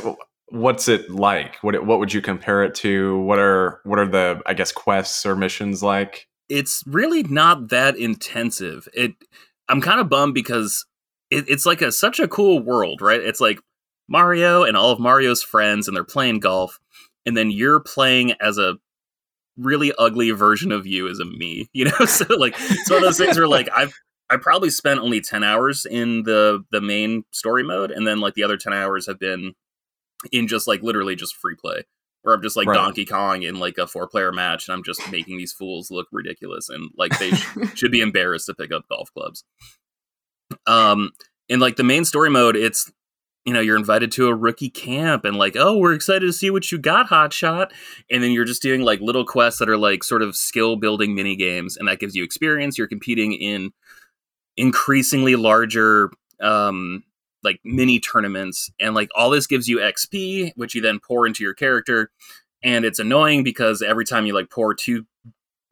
what's 0.48 0.88
it 0.88 1.10
like? 1.10 1.56
What 1.62 1.84
what 1.86 1.98
would 1.98 2.12
you 2.12 2.20
compare 2.20 2.62
it 2.64 2.74
to? 2.76 3.18
What 3.20 3.38
are 3.38 3.80
what 3.84 3.98
are 3.98 4.06
the 4.06 4.42
I 4.46 4.54
guess 4.54 4.72
quests 4.72 5.26
or 5.26 5.36
missions 5.36 5.82
like? 5.82 6.28
it's 6.52 6.84
really 6.86 7.22
not 7.22 7.68
that 7.68 7.96
intensive. 7.96 8.86
It 8.92 9.14
I'm 9.68 9.80
kind 9.80 10.00
of 10.00 10.10
bummed 10.10 10.34
because 10.34 10.84
it, 11.30 11.46
it's 11.48 11.64
like 11.64 11.80
a 11.80 11.90
such 11.90 12.20
a 12.20 12.28
cool 12.28 12.60
world, 12.60 13.00
right? 13.00 13.20
It's 13.20 13.40
like 13.40 13.58
Mario 14.06 14.62
and 14.62 14.76
all 14.76 14.90
of 14.90 15.00
Mario's 15.00 15.42
friends, 15.42 15.88
and 15.88 15.96
they're 15.96 16.04
playing 16.04 16.40
golf, 16.40 16.78
and 17.24 17.36
then 17.36 17.50
you're 17.50 17.80
playing 17.80 18.32
as 18.32 18.58
a 18.58 18.76
really 19.56 19.92
ugly 19.98 20.30
version 20.30 20.72
of 20.72 20.86
you 20.86 21.08
as 21.08 21.18
a 21.18 21.24
me, 21.24 21.68
you 21.72 21.86
know. 21.86 22.04
so 22.06 22.24
like, 22.36 22.54
it's 22.58 22.90
one 22.90 22.98
of 22.98 23.04
those 23.04 23.18
things 23.18 23.36
where 23.36 23.48
like 23.48 23.68
I've 23.74 23.94
I 24.30 24.36
probably 24.36 24.70
spent 24.70 25.00
only 25.00 25.20
ten 25.20 25.44
hours 25.44 25.84
in 25.84 26.22
the 26.22 26.64
the 26.70 26.80
main 26.80 27.24
story 27.32 27.62
mode, 27.62 27.90
and 27.90 28.06
then 28.06 28.20
like 28.20 28.34
the 28.34 28.44
other 28.44 28.56
ten 28.56 28.72
hours 28.72 29.06
have 29.06 29.18
been 29.18 29.54
in 30.30 30.46
just 30.46 30.66
like 30.68 30.82
literally 30.82 31.16
just 31.16 31.36
free 31.36 31.56
play 31.56 31.82
where 32.22 32.34
I'm 32.34 32.42
just 32.42 32.56
like 32.56 32.68
right. 32.68 32.76
Donkey 32.76 33.04
Kong 33.04 33.42
in 33.42 33.58
like 33.58 33.78
a 33.78 33.86
four 33.86 34.08
player 34.08 34.32
match 34.32 34.68
and 34.68 34.74
I'm 34.74 34.84
just 34.84 35.10
making 35.10 35.36
these 35.36 35.52
fools 35.52 35.90
look 35.90 36.06
ridiculous 36.12 36.68
and 36.68 36.90
like 36.96 37.18
they 37.18 37.32
sh- 37.32 37.56
should 37.74 37.92
be 37.92 38.00
embarrassed 38.00 38.46
to 38.46 38.54
pick 38.54 38.72
up 38.72 38.84
golf 38.88 39.12
clubs. 39.12 39.44
Um, 40.66 41.10
in 41.48 41.60
like 41.60 41.76
the 41.76 41.84
main 41.84 42.04
story 42.04 42.30
mode, 42.30 42.56
it's 42.56 42.90
you 43.44 43.52
know 43.52 43.60
you're 43.60 43.76
invited 43.76 44.12
to 44.12 44.28
a 44.28 44.34
rookie 44.34 44.70
camp 44.70 45.24
and 45.24 45.36
like 45.36 45.56
oh 45.56 45.76
we're 45.76 45.94
excited 45.94 46.26
to 46.26 46.32
see 46.32 46.50
what 46.50 46.70
you 46.70 46.78
got 46.78 47.08
hotshot 47.08 47.70
and 48.10 48.22
then 48.22 48.30
you're 48.30 48.44
just 48.44 48.62
doing 48.62 48.82
like 48.82 49.00
little 49.00 49.24
quests 49.24 49.58
that 49.58 49.68
are 49.68 49.76
like 49.76 50.04
sort 50.04 50.22
of 50.22 50.36
skill 50.36 50.76
building 50.76 51.14
mini 51.14 51.34
games 51.36 51.76
and 51.76 51.88
that 51.88 51.98
gives 51.98 52.14
you 52.14 52.22
experience. 52.22 52.78
You're 52.78 52.86
competing 52.86 53.32
in 53.32 53.72
increasingly 54.56 55.34
larger 55.36 56.10
um 56.40 57.02
like 57.42 57.58
mini 57.64 57.98
tournaments 57.98 58.70
and 58.78 58.94
like 58.94 59.08
all 59.16 59.30
this 59.30 59.46
gives 59.46 59.66
you 59.68 59.78
xp 59.78 60.52
which 60.56 60.74
you 60.74 60.80
then 60.80 61.00
pour 61.00 61.26
into 61.26 61.42
your 61.42 61.54
character. 61.54 62.10
And 62.64 62.84
it's 62.84 63.00
annoying 63.00 63.42
because 63.42 63.82
every 63.82 64.04
time 64.04 64.24
you 64.24 64.34
like 64.34 64.50
pour 64.50 64.72
two 64.72 65.04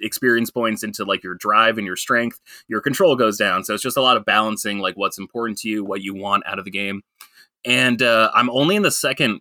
experience 0.00 0.50
points 0.50 0.82
into 0.82 1.04
like 1.04 1.22
your 1.22 1.34
drive 1.34 1.78
and 1.78 1.86
your 1.86 1.94
strength 1.94 2.40
your 2.66 2.80
control 2.80 3.14
goes 3.14 3.36
down. 3.36 3.62
So 3.62 3.74
it's 3.74 3.82
just 3.82 3.98
a 3.98 4.02
lot 4.02 4.16
of 4.16 4.24
balancing 4.24 4.78
like 4.78 4.96
what's 4.96 5.18
important 5.18 5.58
to 5.58 5.68
you 5.68 5.84
what 5.84 6.02
you 6.02 6.14
want 6.14 6.42
out 6.46 6.58
of 6.58 6.64
the 6.64 6.70
game 6.72 7.02
and 7.64 8.02
uh, 8.02 8.30
i'm 8.34 8.50
only 8.50 8.76
in 8.76 8.82
the 8.82 8.90
second 8.90 9.40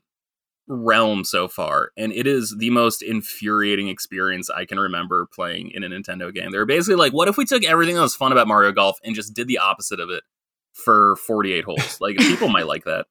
realm 0.67 1.23
so 1.23 1.47
far 1.47 1.91
and 1.97 2.11
it 2.13 2.27
is 2.27 2.55
the 2.59 2.69
most 2.69 3.01
infuriating 3.01 3.87
experience 3.87 4.49
i 4.51 4.65
can 4.65 4.79
remember 4.79 5.27
playing 5.33 5.71
in 5.71 5.83
a 5.83 5.89
nintendo 5.89 6.31
game 6.33 6.51
they're 6.51 6.65
basically 6.65 6.95
like 6.95 7.11
what 7.11 7.27
if 7.27 7.37
we 7.37 7.45
took 7.45 7.63
everything 7.63 7.95
that 7.95 8.01
was 8.01 8.15
fun 8.15 8.31
about 8.31 8.47
mario 8.47 8.71
golf 8.71 8.99
and 9.03 9.15
just 9.15 9.33
did 9.33 9.47
the 9.47 9.57
opposite 9.57 9.99
of 9.99 10.09
it 10.09 10.23
for 10.79 11.15
48 11.17 11.63
holes. 11.63 12.01
Like 12.01 12.17
people 12.17 12.49
might 12.49 12.67
like 12.67 12.85
that. 12.85 13.05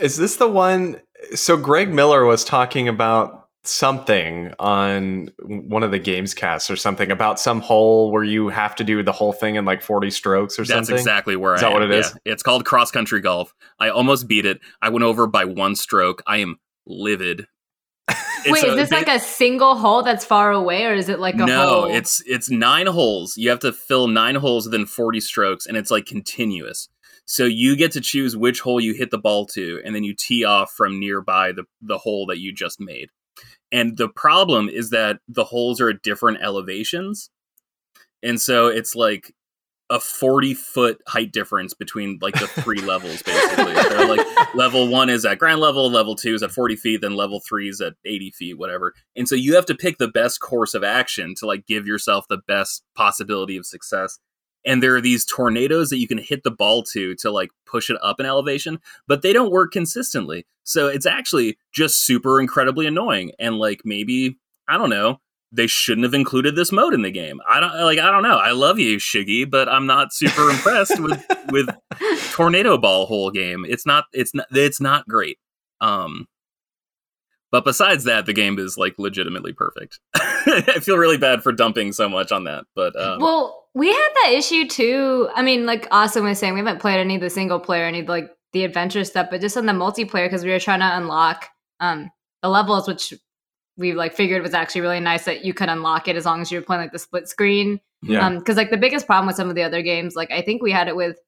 Is 0.00 0.16
this 0.16 0.36
the 0.36 0.48
one? 0.48 1.00
So 1.34 1.56
Greg 1.56 1.92
Miller 1.92 2.24
was 2.24 2.44
talking 2.44 2.88
about 2.88 3.45
something 3.68 4.52
on 4.58 5.30
one 5.42 5.82
of 5.82 5.90
the 5.90 5.98
games 5.98 6.34
casts 6.34 6.70
or 6.70 6.76
something 6.76 7.10
about 7.10 7.38
some 7.40 7.60
hole 7.60 8.10
where 8.10 8.24
you 8.24 8.48
have 8.48 8.74
to 8.76 8.84
do 8.84 9.02
the 9.02 9.12
whole 9.12 9.32
thing 9.32 9.56
in 9.56 9.64
like 9.64 9.82
40 9.82 10.10
strokes 10.10 10.58
or 10.58 10.62
That's 10.62 10.70
something. 10.70 10.94
That's 10.94 11.02
exactly 11.02 11.36
where 11.36 11.54
is 11.54 11.62
I 11.62 11.68
that 11.68 11.72
what 11.72 11.82
it 11.82 11.90
is? 11.90 12.12
Yeah. 12.24 12.32
It's 12.32 12.42
called 12.42 12.64
cross 12.64 12.90
country 12.90 13.20
golf. 13.20 13.54
I 13.78 13.88
almost 13.88 14.28
beat 14.28 14.46
it. 14.46 14.60
I 14.80 14.88
went 14.88 15.04
over 15.04 15.26
by 15.26 15.44
one 15.44 15.76
stroke. 15.76 16.22
I 16.26 16.38
am 16.38 16.58
livid 16.86 17.46
Wait, 18.48 18.64
is 18.64 18.76
this 18.76 18.90
like 18.90 19.08
a 19.08 19.18
single 19.18 19.76
hole 19.76 20.02
that's 20.02 20.24
far 20.24 20.52
away, 20.52 20.84
or 20.84 20.94
is 20.94 21.08
it 21.08 21.18
like 21.18 21.34
a 21.34 21.46
no? 21.46 21.68
Hole? 21.68 21.84
It's 21.86 22.22
it's 22.26 22.50
nine 22.50 22.86
holes. 22.86 23.36
You 23.36 23.50
have 23.50 23.58
to 23.60 23.72
fill 23.72 24.08
nine 24.08 24.36
holes 24.36 24.66
within 24.66 24.86
forty 24.86 25.20
strokes, 25.20 25.66
and 25.66 25.76
it's 25.76 25.90
like 25.90 26.06
continuous. 26.06 26.88
So 27.24 27.44
you 27.44 27.76
get 27.76 27.92
to 27.92 28.00
choose 28.00 28.36
which 28.36 28.60
hole 28.60 28.80
you 28.80 28.94
hit 28.94 29.10
the 29.10 29.18
ball 29.18 29.46
to, 29.46 29.80
and 29.84 29.94
then 29.94 30.04
you 30.04 30.14
tee 30.14 30.44
off 30.44 30.72
from 30.72 31.00
nearby 31.00 31.52
the 31.52 31.64
the 31.80 31.98
hole 31.98 32.26
that 32.26 32.38
you 32.38 32.52
just 32.52 32.80
made. 32.80 33.10
And 33.72 33.96
the 33.96 34.08
problem 34.08 34.68
is 34.68 34.90
that 34.90 35.18
the 35.28 35.44
holes 35.44 35.80
are 35.80 35.90
at 35.90 36.02
different 36.02 36.38
elevations, 36.42 37.30
and 38.22 38.40
so 38.40 38.68
it's 38.68 38.94
like 38.94 39.34
a 39.88 40.00
40 40.00 40.54
foot 40.54 41.00
height 41.06 41.32
difference 41.32 41.72
between 41.72 42.18
like 42.20 42.34
the 42.34 42.48
three 42.48 42.80
levels 42.82 43.22
basically. 43.22 43.72
They're 43.72 44.08
like 44.08 44.54
level 44.54 44.88
one 44.88 45.08
is 45.08 45.24
at 45.24 45.38
ground 45.38 45.60
level 45.60 45.88
level 45.90 46.16
two 46.16 46.34
is 46.34 46.42
at 46.42 46.50
40 46.50 46.76
feet 46.76 47.00
then 47.02 47.14
level 47.14 47.40
three 47.40 47.68
is 47.68 47.80
at 47.80 47.94
80 48.04 48.32
feet 48.32 48.58
whatever. 48.58 48.94
And 49.14 49.28
so 49.28 49.36
you 49.36 49.54
have 49.54 49.66
to 49.66 49.76
pick 49.76 49.98
the 49.98 50.08
best 50.08 50.40
course 50.40 50.74
of 50.74 50.82
action 50.82 51.34
to 51.38 51.46
like 51.46 51.66
give 51.66 51.86
yourself 51.86 52.26
the 52.28 52.38
best 52.48 52.82
possibility 52.96 53.56
of 53.56 53.64
success 53.64 54.18
and 54.66 54.82
there 54.82 54.94
are 54.94 55.00
these 55.00 55.24
tornadoes 55.24 55.88
that 55.88 55.98
you 55.98 56.08
can 56.08 56.18
hit 56.18 56.42
the 56.42 56.50
ball 56.50 56.82
to 56.82 57.14
to 57.14 57.30
like 57.30 57.50
push 57.64 57.88
it 57.88 57.96
up 58.02 58.20
in 58.20 58.26
elevation 58.26 58.78
but 59.06 59.22
they 59.22 59.32
don't 59.32 59.52
work 59.52 59.72
consistently 59.72 60.44
so 60.64 60.88
it's 60.88 61.06
actually 61.06 61.56
just 61.72 62.04
super 62.04 62.40
incredibly 62.40 62.86
annoying 62.86 63.32
and 63.38 63.58
like 63.58 63.80
maybe 63.84 64.36
i 64.68 64.76
don't 64.76 64.90
know 64.90 65.20
they 65.52 65.66
shouldn't 65.66 66.04
have 66.04 66.14
included 66.14 66.56
this 66.56 66.72
mode 66.72 66.92
in 66.92 67.02
the 67.02 67.10
game. 67.10 67.40
I 67.48 67.60
don't 67.60 67.72
like 67.80 67.98
I 67.98 68.10
don't 68.10 68.22
know. 68.22 68.36
I 68.36 68.50
love 68.50 68.78
you, 68.78 68.96
Shiggy, 68.96 69.48
but 69.48 69.68
I'm 69.68 69.86
not 69.86 70.12
super 70.12 70.50
impressed 70.50 71.00
with 71.00 71.24
with 71.50 71.68
Tornado 72.32 72.76
Ball 72.78 73.06
whole 73.06 73.30
game. 73.30 73.64
It's 73.66 73.86
not 73.86 74.04
it's 74.12 74.34
not 74.34 74.46
it's 74.50 74.80
not 74.80 75.08
great. 75.08 75.38
Um 75.80 76.26
but 77.52 77.64
besides 77.64 78.04
that, 78.04 78.26
the 78.26 78.32
game 78.32 78.58
is 78.58 78.76
like 78.76 78.98
legitimately 78.98 79.52
perfect. 79.52 80.00
I 80.14 80.80
feel 80.80 80.98
really 80.98 81.16
bad 81.16 81.42
for 81.42 81.52
dumping 81.52 81.92
so 81.92 82.08
much 82.08 82.32
on 82.32 82.44
that, 82.44 82.64
but 82.74 83.00
um, 83.00 83.20
well, 83.20 83.65
we 83.76 83.88
had 83.88 84.08
that 84.22 84.32
issue 84.32 84.66
too. 84.66 85.28
I 85.34 85.42
mean, 85.42 85.66
like 85.66 85.86
Austin 85.90 86.24
was 86.24 86.38
saying, 86.38 86.54
we 86.54 86.60
haven't 86.60 86.80
played 86.80 86.98
any 86.98 87.16
of 87.16 87.20
the 87.20 87.28
single 87.28 87.60
player, 87.60 87.84
any 87.84 88.00
of 88.00 88.08
like 88.08 88.30
the 88.54 88.64
adventure 88.64 89.04
stuff, 89.04 89.28
but 89.30 89.42
just 89.42 89.54
on 89.54 89.66
the 89.66 89.74
multiplayer 89.74 90.24
because 90.24 90.44
we 90.44 90.50
were 90.50 90.58
trying 90.58 90.80
to 90.80 90.96
unlock 90.96 91.46
um 91.80 92.10
the 92.42 92.48
levels, 92.48 92.88
which 92.88 93.12
we 93.76 93.92
like 93.92 94.14
figured 94.14 94.42
was 94.42 94.54
actually 94.54 94.80
really 94.80 95.00
nice 95.00 95.26
that 95.26 95.44
you 95.44 95.52
could 95.52 95.68
unlock 95.68 96.08
it 96.08 96.16
as 96.16 96.24
long 96.24 96.40
as 96.40 96.50
you 96.50 96.58
were 96.58 96.64
playing 96.64 96.80
like 96.80 96.92
the 96.92 96.98
split 96.98 97.28
screen. 97.28 97.78
Yeah. 98.02 98.26
Um, 98.26 98.38
because 98.38 98.56
like 98.56 98.70
the 98.70 98.78
biggest 98.78 99.06
problem 99.06 99.26
with 99.26 99.36
some 99.36 99.50
of 99.50 99.54
the 99.54 99.62
other 99.62 99.82
games, 99.82 100.16
like 100.16 100.30
I 100.30 100.40
think 100.40 100.62
we 100.62 100.72
had 100.72 100.88
it 100.88 100.96
with 100.96 101.18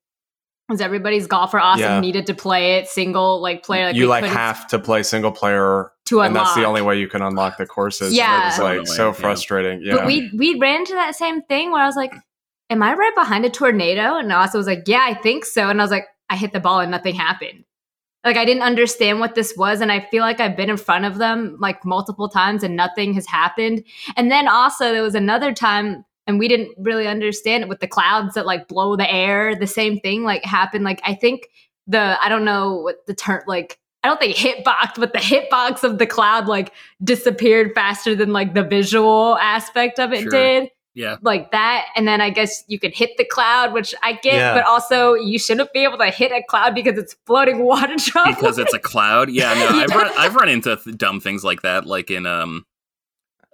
was 0.70 0.80
everybody's 0.80 1.26
golfer 1.26 1.58
awesome 1.58 1.82
yeah. 1.82 2.00
needed 2.00 2.26
to 2.26 2.34
play 2.34 2.76
it 2.76 2.88
single 2.88 3.42
like 3.42 3.62
player. 3.62 3.86
Like 3.86 3.96
you 3.96 4.06
like 4.06 4.24
have 4.24 4.66
to 4.68 4.78
play 4.78 5.02
single 5.02 5.32
player 5.32 5.92
to 6.06 6.20
unlock. 6.20 6.26
and 6.26 6.36
that's 6.36 6.54
the 6.54 6.64
only 6.64 6.80
way 6.80 6.98
you 6.98 7.08
can 7.08 7.20
unlock 7.20 7.58
the 7.58 7.66
courses. 7.66 8.14
Yeah, 8.14 8.48
it's 8.48 8.58
like 8.58 8.86
so 8.86 9.12
frustrating. 9.12 9.82
Yeah, 9.82 9.96
but 9.96 10.06
we 10.06 10.30
we 10.34 10.58
ran 10.58 10.80
into 10.80 10.94
that 10.94 11.14
same 11.14 11.42
thing 11.42 11.72
where 11.72 11.82
I 11.82 11.86
was 11.86 11.96
like, 11.96 12.14
"Am 12.70 12.82
I 12.82 12.94
right 12.94 13.14
behind 13.14 13.44
a 13.44 13.50
tornado?" 13.50 14.16
And 14.16 14.32
also 14.32 14.58
was 14.58 14.66
like, 14.66 14.84
"Yeah, 14.86 15.04
I 15.04 15.14
think 15.14 15.44
so." 15.44 15.68
And 15.68 15.80
I 15.80 15.84
was 15.84 15.90
like, 15.90 16.06
"I 16.30 16.36
hit 16.36 16.52
the 16.52 16.60
ball 16.60 16.80
and 16.80 16.90
nothing 16.90 17.14
happened." 17.14 17.64
like 18.24 18.36
I 18.36 18.44
didn't 18.44 18.62
understand 18.62 19.20
what 19.20 19.34
this 19.34 19.54
was 19.56 19.80
and 19.80 19.90
I 19.90 20.00
feel 20.10 20.22
like 20.22 20.40
I've 20.40 20.56
been 20.56 20.70
in 20.70 20.76
front 20.76 21.04
of 21.04 21.18
them 21.18 21.56
like 21.60 21.84
multiple 21.84 22.28
times 22.28 22.62
and 22.62 22.76
nothing 22.76 23.14
has 23.14 23.26
happened. 23.26 23.84
And 24.16 24.30
then 24.30 24.48
also 24.48 24.92
there 24.92 25.02
was 25.02 25.14
another 25.14 25.52
time 25.52 26.04
and 26.26 26.38
we 26.38 26.48
didn't 26.48 26.74
really 26.78 27.06
understand 27.06 27.62
it 27.62 27.68
with 27.68 27.80
the 27.80 27.86
clouds 27.86 28.34
that 28.34 28.44
like 28.44 28.68
blow 28.68 28.96
the 28.96 29.10
air, 29.10 29.54
the 29.54 29.66
same 29.66 29.98
thing 30.00 30.24
like 30.24 30.44
happened 30.44 30.84
like 30.84 31.00
I 31.04 31.14
think 31.14 31.48
the 31.86 32.22
I 32.22 32.28
don't 32.28 32.44
know 32.44 32.76
what 32.76 33.06
the 33.06 33.14
term 33.14 33.42
like 33.46 33.78
I 34.02 34.08
don't 34.08 34.20
think 34.20 34.36
hitbox, 34.36 34.94
but 34.96 35.12
the 35.12 35.18
hitbox 35.18 35.82
of 35.82 35.98
the 35.98 36.06
cloud 36.06 36.46
like 36.46 36.72
disappeared 37.02 37.72
faster 37.74 38.14
than 38.14 38.32
like 38.32 38.54
the 38.54 38.62
visual 38.62 39.36
aspect 39.38 39.98
of 39.98 40.12
it 40.12 40.22
sure. 40.22 40.30
did. 40.30 40.70
Yeah. 40.98 41.18
Like 41.22 41.52
that. 41.52 41.86
And 41.94 42.08
then 42.08 42.20
I 42.20 42.30
guess 42.30 42.64
you 42.66 42.80
could 42.80 42.92
hit 42.92 43.16
the 43.18 43.24
cloud, 43.24 43.72
which 43.72 43.94
I 44.02 44.14
get, 44.14 44.34
yeah. 44.34 44.52
but 44.52 44.64
also 44.64 45.14
you 45.14 45.38
shouldn't 45.38 45.72
be 45.72 45.84
able 45.84 45.96
to 45.98 46.10
hit 46.10 46.32
a 46.32 46.42
cloud 46.42 46.74
because 46.74 46.98
it's 46.98 47.14
floating 47.24 47.60
water 47.60 47.94
droplets. 47.96 48.40
Because 48.40 48.58
it's 48.58 48.74
a 48.74 48.80
cloud. 48.80 49.30
Yeah, 49.30 49.54
no. 49.54 49.68
I've 49.78 49.90
run 49.90 50.10
I've 50.18 50.34
run 50.34 50.48
into 50.48 50.76
th- 50.76 50.98
dumb 50.98 51.20
things 51.20 51.44
like 51.44 51.62
that, 51.62 51.86
like 51.86 52.10
in 52.10 52.26
um 52.26 52.66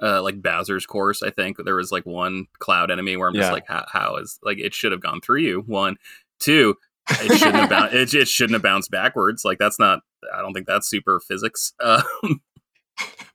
uh 0.01 0.23
like 0.23 0.41
Bowser's 0.41 0.87
course, 0.87 1.23
I 1.23 1.29
think. 1.29 1.59
There 1.63 1.77
was 1.77 1.93
like 1.93 2.07
one 2.07 2.47
cloud 2.61 2.91
enemy 2.91 3.15
where 3.19 3.29
I'm 3.29 3.35
just 3.35 3.53
like, 3.53 3.67
how, 3.69 3.85
how 3.93 4.17
is 4.17 4.39
like 4.43 4.57
it 4.57 4.73
should 4.73 4.93
have 4.93 5.03
gone 5.03 5.21
through 5.21 5.41
you. 5.41 5.65
One. 5.67 5.97
Two, 6.41 6.77
it 7.11 7.31
shouldn't 7.39 7.57
have 7.57 7.69
bounced 7.69 7.95
it, 7.95 8.15
it 8.15 8.29
shouldn't 8.29 8.55
have 8.55 8.63
bounced 8.63 8.91
backwards. 8.91 9.45
Like 9.45 9.59
that's 9.59 9.79
not 9.79 10.01
I 10.35 10.41
don't 10.41 10.55
think 10.55 10.67
that's 10.67 10.89
super 10.89 11.21
physics. 11.21 11.75
Um, 11.79 12.41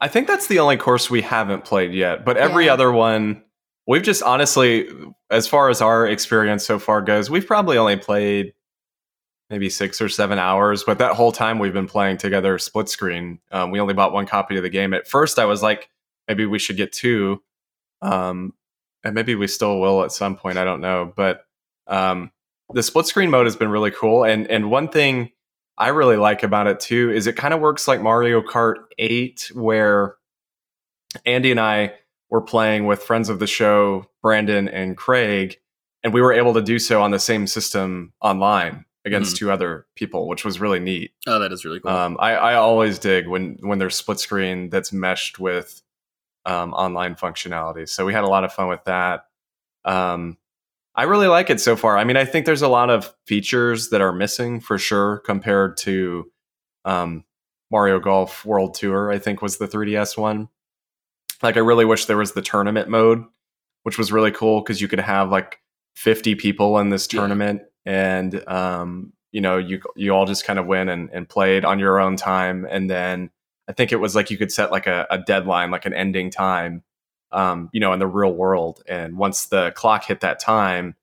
I 0.02 0.08
think 0.08 0.26
that's 0.26 0.48
the 0.48 0.58
only 0.58 0.78
course 0.78 1.12
we 1.12 1.22
haven't 1.22 1.64
played 1.64 1.94
yet, 1.94 2.26
but 2.26 2.38
every 2.38 2.66
yeah. 2.66 2.74
other 2.74 2.92
one 2.92 3.44
we've 3.90 4.04
just 4.04 4.22
honestly, 4.22 4.88
as 5.32 5.48
far 5.48 5.68
as 5.72 5.82
our 5.82 6.08
experience 6.08 6.64
so 6.64 6.78
far 6.78 7.02
goes, 7.02 7.28
we've 7.32 7.48
probably 7.48 7.76
only 7.76 7.98
played 7.98 8.54
maybe 9.50 9.68
six 9.68 10.00
or 10.00 10.08
seven 10.08 10.38
hours. 10.38 10.84
But 10.84 11.00
that 11.00 11.16
whole 11.16 11.32
time 11.32 11.58
we've 11.58 11.74
been 11.74 11.88
playing 11.88 12.18
together 12.18 12.60
split 12.60 12.88
screen. 12.88 13.40
Um, 13.52 13.72
we 13.72 13.80
only 13.80 13.96
bought 13.96 14.14
one 14.14 14.28
copy 14.28 14.58
of 14.58 14.64
the 14.64 14.70
game. 14.70 14.94
At 14.94 15.08
first, 15.08 15.40
I 15.40 15.46
was 15.46 15.64
like, 15.64 15.90
maybe 16.28 16.46
we 16.46 16.60
should 16.60 16.78
get 16.78 16.94
two. 16.94 17.42
Um, 18.04 18.54
and 19.04 19.16
maybe 19.16 19.34
we 19.34 19.48
still 19.48 19.80
will 19.80 20.04
at 20.04 20.12
some 20.12 20.36
point. 20.36 20.60
I 20.60 20.66
don't 20.66 20.82
know. 20.82 21.12
But 21.16 21.46
um, 21.88 22.32
the 22.72 22.84
split 22.84 23.08
screen 23.08 23.32
mode 23.32 23.48
has 23.48 23.56
been 23.56 23.70
really 23.70 23.92
cool. 23.92 24.24
And 24.24 24.46
and 24.52 24.70
one 24.70 24.90
thing 24.90 25.32
I 25.80 25.88
really 25.88 26.18
like 26.18 26.44
about 26.44 26.68
it 26.68 26.80
too 26.80 27.10
is 27.10 27.26
it 27.26 27.36
kind 27.36 27.56
of 27.56 27.60
works 27.60 27.88
like 27.88 28.04
Mario 28.04 28.44
Kart 28.44 28.76
8, 29.00 29.52
where 29.56 30.18
Andy 31.26 31.50
and 31.50 31.60
I 31.60 31.94
were 32.30 32.42
playing 32.42 32.86
with 32.86 33.04
friends 33.04 33.30
of 33.30 33.40
the 33.40 33.48
show, 33.48 34.06
Brandon 34.22 34.68
and 34.68 34.96
Craig, 34.96 35.60
and 36.04 36.14
we 36.14 36.22
were 36.22 36.34
able 36.34 36.54
to 36.54 36.62
do 36.62 36.80
so 36.80 37.02
on 37.02 37.12
the 37.12 37.20
same 37.20 37.48
system 37.48 38.14
online 38.22 38.86
against 39.06 39.36
mm-hmm. 39.36 39.46
two 39.46 39.52
other 39.52 39.88
people, 39.96 40.28
which 40.28 40.46
was 40.46 40.60
really 40.60 40.80
neat. 40.80 41.12
Oh, 41.28 41.40
that 41.40 41.52
is 41.52 41.66
really 41.66 41.80
cool. 41.80 41.92
Um, 41.92 42.18
I, 42.20 42.36
I 42.36 42.54
always 42.56 43.00
dig 43.00 43.28
when 43.28 43.58
when 43.62 43.80
there's 43.80 43.96
split 43.96 44.20
screen 44.20 44.70
that's 44.70 44.94
meshed 44.94 45.40
with 45.40 45.82
um, 46.46 46.74
online 46.74 47.16
functionality. 47.16 47.88
So 47.88 48.06
we 48.06 48.14
had 48.14 48.24
a 48.24 48.30
lot 48.30 48.44
of 48.44 48.54
fun 48.54 48.68
with 48.68 48.84
that. 48.86 49.26
Um, 49.86 50.38
I 50.96 51.04
really 51.04 51.28
like 51.28 51.50
it 51.50 51.62
so 51.62 51.76
far. 51.76 51.98
I 51.98 52.04
mean, 52.04 52.18
I 52.18 52.26
think 52.26 52.46
there's 52.46 52.62
a 52.62 52.68
lot 52.68 52.90
of 52.90 53.14
features 53.26 53.90
that 53.90 54.02
are 54.02 54.12
missing 54.12 54.60
for 54.60 54.78
sure 54.78 55.20
compared 55.20 55.78
to 55.78 56.30
um, 56.86 57.24
Mario 57.72 58.00
Golf 58.00 58.46
World 58.46 58.74
Tour. 58.74 59.12
I 59.12 59.20
think 59.20 59.42
was 59.42 59.58
the 59.58 59.68
3DS 59.68 60.18
one. 60.18 60.50
Like, 61.42 61.58
I 61.58 61.62
really 61.62 61.86
wish 61.86 62.06
there 62.06 62.18
was 62.18 62.34
the 62.34 62.42
tournament 62.42 62.90
mode, 62.90 63.24
which 63.84 63.98
was 63.98 64.12
really 64.12 64.32
cool 64.32 64.62
because 64.62 64.82
you 64.82 64.88
could 64.88 65.00
have 65.00 65.30
like 65.30 65.60
50 65.96 66.36
people 66.36 66.78
in 66.80 66.90
this 66.90 67.08
tournament, 67.08 67.62
yeah. 67.86 68.18
and 68.18 68.48
um, 68.48 69.14
you 69.32 69.42
know, 69.42 69.58
you 69.58 69.82
you 69.96 70.12
all 70.12 70.26
just 70.26 70.46
kind 70.46 70.60
of 70.60 70.66
win 70.66 70.90
and, 70.90 71.10
and 71.12 71.30
played 71.30 71.66
on 71.66 71.80
your 71.80 72.00
own 72.00 72.16
time, 72.16 72.68
and 72.70 72.90
then 72.90 73.30
I 73.70 73.72
think 73.72 73.92
it 73.92 73.98
was 73.98 74.16
like 74.16 74.32
you 74.32 74.38
could 74.38 74.52
set 74.52 74.72
like 74.72 74.88
a, 74.88 75.06
a 75.12 75.20
deadline, 75.20 75.70
like 75.70 75.86
an 75.86 75.94
ending 75.94 76.32
time, 76.32 76.84
um, 77.32 77.70
you 77.72 77.80
know, 77.80 77.94
in 77.94 78.00
the 78.00 78.08
real 78.08 78.34
world. 78.34 78.82
And 78.88 79.16
once 79.16 79.46
the 79.46 79.72
clock 79.72 80.06
hit 80.06 80.22
that 80.22 80.40
time, 80.40 80.96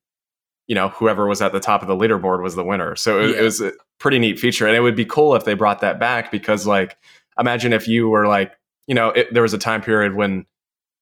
you 0.66 0.74
know, 0.74 0.88
whoever 0.88 1.28
was 1.28 1.40
at 1.40 1.52
the 1.52 1.60
top 1.60 1.82
of 1.82 1.88
the 1.88 1.94
leaderboard 1.94 2.42
was 2.42 2.56
the 2.56 2.64
winner. 2.64 2.96
So 2.96 3.20
it, 3.20 3.30
yeah. 3.30 3.40
it 3.40 3.42
was 3.42 3.60
a 3.60 3.72
pretty 4.00 4.18
neat 4.18 4.40
feature. 4.40 4.66
And 4.66 4.74
it 4.74 4.80
would 4.80 4.96
be 4.96 5.04
cool 5.04 5.36
if 5.36 5.44
they 5.44 5.54
brought 5.54 5.80
that 5.82 6.00
back 6.00 6.32
because, 6.32 6.66
like, 6.66 6.96
imagine 7.38 7.72
if 7.72 7.86
you 7.86 8.08
were 8.08 8.26
like, 8.26 8.52
you 8.86 8.94
know, 8.94 9.08
it, 9.10 9.32
there 9.32 9.42
was 9.42 9.54
a 9.54 9.58
time 9.58 9.82
period 9.82 10.14
when, 10.14 10.46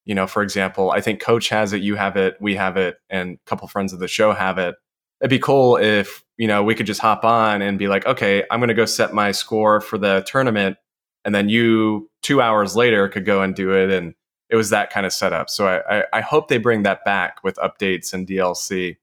you 0.05 0.15
know, 0.15 0.27
for 0.27 0.41
example, 0.41 0.91
I 0.91 1.01
think 1.01 1.21
Coach 1.21 1.49
has 1.49 1.73
it, 1.73 1.81
you 1.81 1.95
have 1.95 2.17
it, 2.17 2.37
we 2.39 2.55
have 2.55 2.77
it, 2.77 2.97
and 3.09 3.35
a 3.35 3.49
couple 3.49 3.67
friends 3.67 3.93
of 3.93 3.99
the 3.99 4.07
show 4.07 4.33
have 4.33 4.57
it. 4.57 4.75
It'd 5.21 5.29
be 5.29 5.39
cool 5.39 5.77
if, 5.77 6.23
you 6.37 6.47
know, 6.47 6.63
we 6.63 6.75
could 6.75 6.85
just 6.85 7.01
hop 7.01 7.23
on 7.23 7.61
and 7.61 7.79
be 7.79 7.87
like, 7.87 8.05
okay, 8.05 8.43
I'm 8.51 8.59
going 8.59 8.67
to 8.67 8.73
go 8.73 8.85
set 8.85 9.13
my 9.13 9.31
score 9.31 9.79
for 9.81 9.97
the 9.97 10.23
tournament. 10.27 10.77
And 11.23 11.33
then 11.33 11.49
you, 11.49 12.09
two 12.21 12.41
hours 12.41 12.75
later, 12.75 13.07
could 13.07 13.25
go 13.25 13.41
and 13.41 13.55
do 13.55 13.71
it. 13.71 13.89
And 13.89 14.13
it 14.49 14.55
was 14.55 14.69
that 14.69 14.91
kind 14.91 15.05
of 15.05 15.13
setup. 15.13 15.49
So 15.49 15.67
I, 15.67 15.99
I, 15.99 16.03
I 16.13 16.21
hope 16.21 16.49
they 16.49 16.57
bring 16.57 16.83
that 16.83 17.03
back 17.05 17.43
with 17.43 17.55
updates 17.55 18.13
and 18.13 18.27
DLC. 18.27 18.97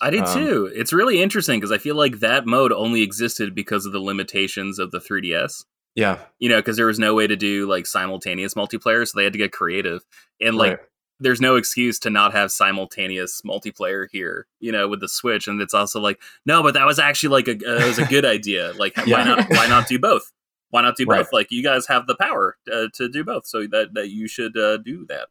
I 0.00 0.10
did 0.10 0.24
um, 0.24 0.34
too. 0.34 0.72
It's 0.74 0.92
really 0.92 1.22
interesting 1.22 1.60
because 1.60 1.72
I 1.72 1.78
feel 1.78 1.94
like 1.94 2.20
that 2.20 2.46
mode 2.46 2.72
only 2.72 3.02
existed 3.02 3.54
because 3.54 3.86
of 3.86 3.92
the 3.92 4.00
limitations 4.00 4.78
of 4.78 4.90
the 4.90 4.98
3DS. 4.98 5.64
Yeah. 5.94 6.18
You 6.38 6.48
know, 6.48 6.56
because 6.56 6.76
there 6.76 6.86
was 6.86 6.98
no 6.98 7.14
way 7.14 7.26
to 7.26 7.36
do 7.36 7.66
like 7.66 7.86
simultaneous 7.86 8.54
multiplayer, 8.54 9.06
so 9.06 9.18
they 9.18 9.24
had 9.24 9.32
to 9.32 9.38
get 9.38 9.52
creative. 9.52 10.04
And 10.40 10.56
like, 10.56 10.70
right. 10.70 10.80
there's 11.18 11.40
no 11.40 11.56
excuse 11.56 11.98
to 12.00 12.10
not 12.10 12.32
have 12.32 12.52
simultaneous 12.52 13.42
multiplayer 13.42 14.06
here, 14.10 14.46
you 14.60 14.72
know, 14.72 14.88
with 14.88 15.00
the 15.00 15.08
Switch. 15.08 15.48
And 15.48 15.60
it's 15.60 15.74
also 15.74 16.00
like, 16.00 16.20
no, 16.46 16.62
but 16.62 16.74
that 16.74 16.86
was 16.86 16.98
actually 16.98 17.42
like 17.42 17.48
a, 17.48 17.66
uh, 17.66 17.86
was 17.86 17.98
a 17.98 18.06
good 18.06 18.24
idea. 18.24 18.72
Like, 18.78 18.96
yeah. 18.98 19.04
why 19.18 19.24
not? 19.24 19.50
Why 19.50 19.66
not 19.66 19.88
do 19.88 19.98
both? 19.98 20.30
Why 20.70 20.82
not 20.82 20.96
do 20.96 21.04
both? 21.06 21.16
Right. 21.16 21.32
Like, 21.32 21.48
you 21.50 21.62
guys 21.64 21.86
have 21.88 22.06
the 22.06 22.14
power 22.14 22.56
uh, 22.72 22.86
to 22.94 23.08
do 23.08 23.24
both, 23.24 23.46
so 23.46 23.66
that 23.66 23.94
that 23.94 24.10
you 24.10 24.28
should 24.28 24.56
uh, 24.56 24.76
do 24.76 25.04
that. 25.08 25.28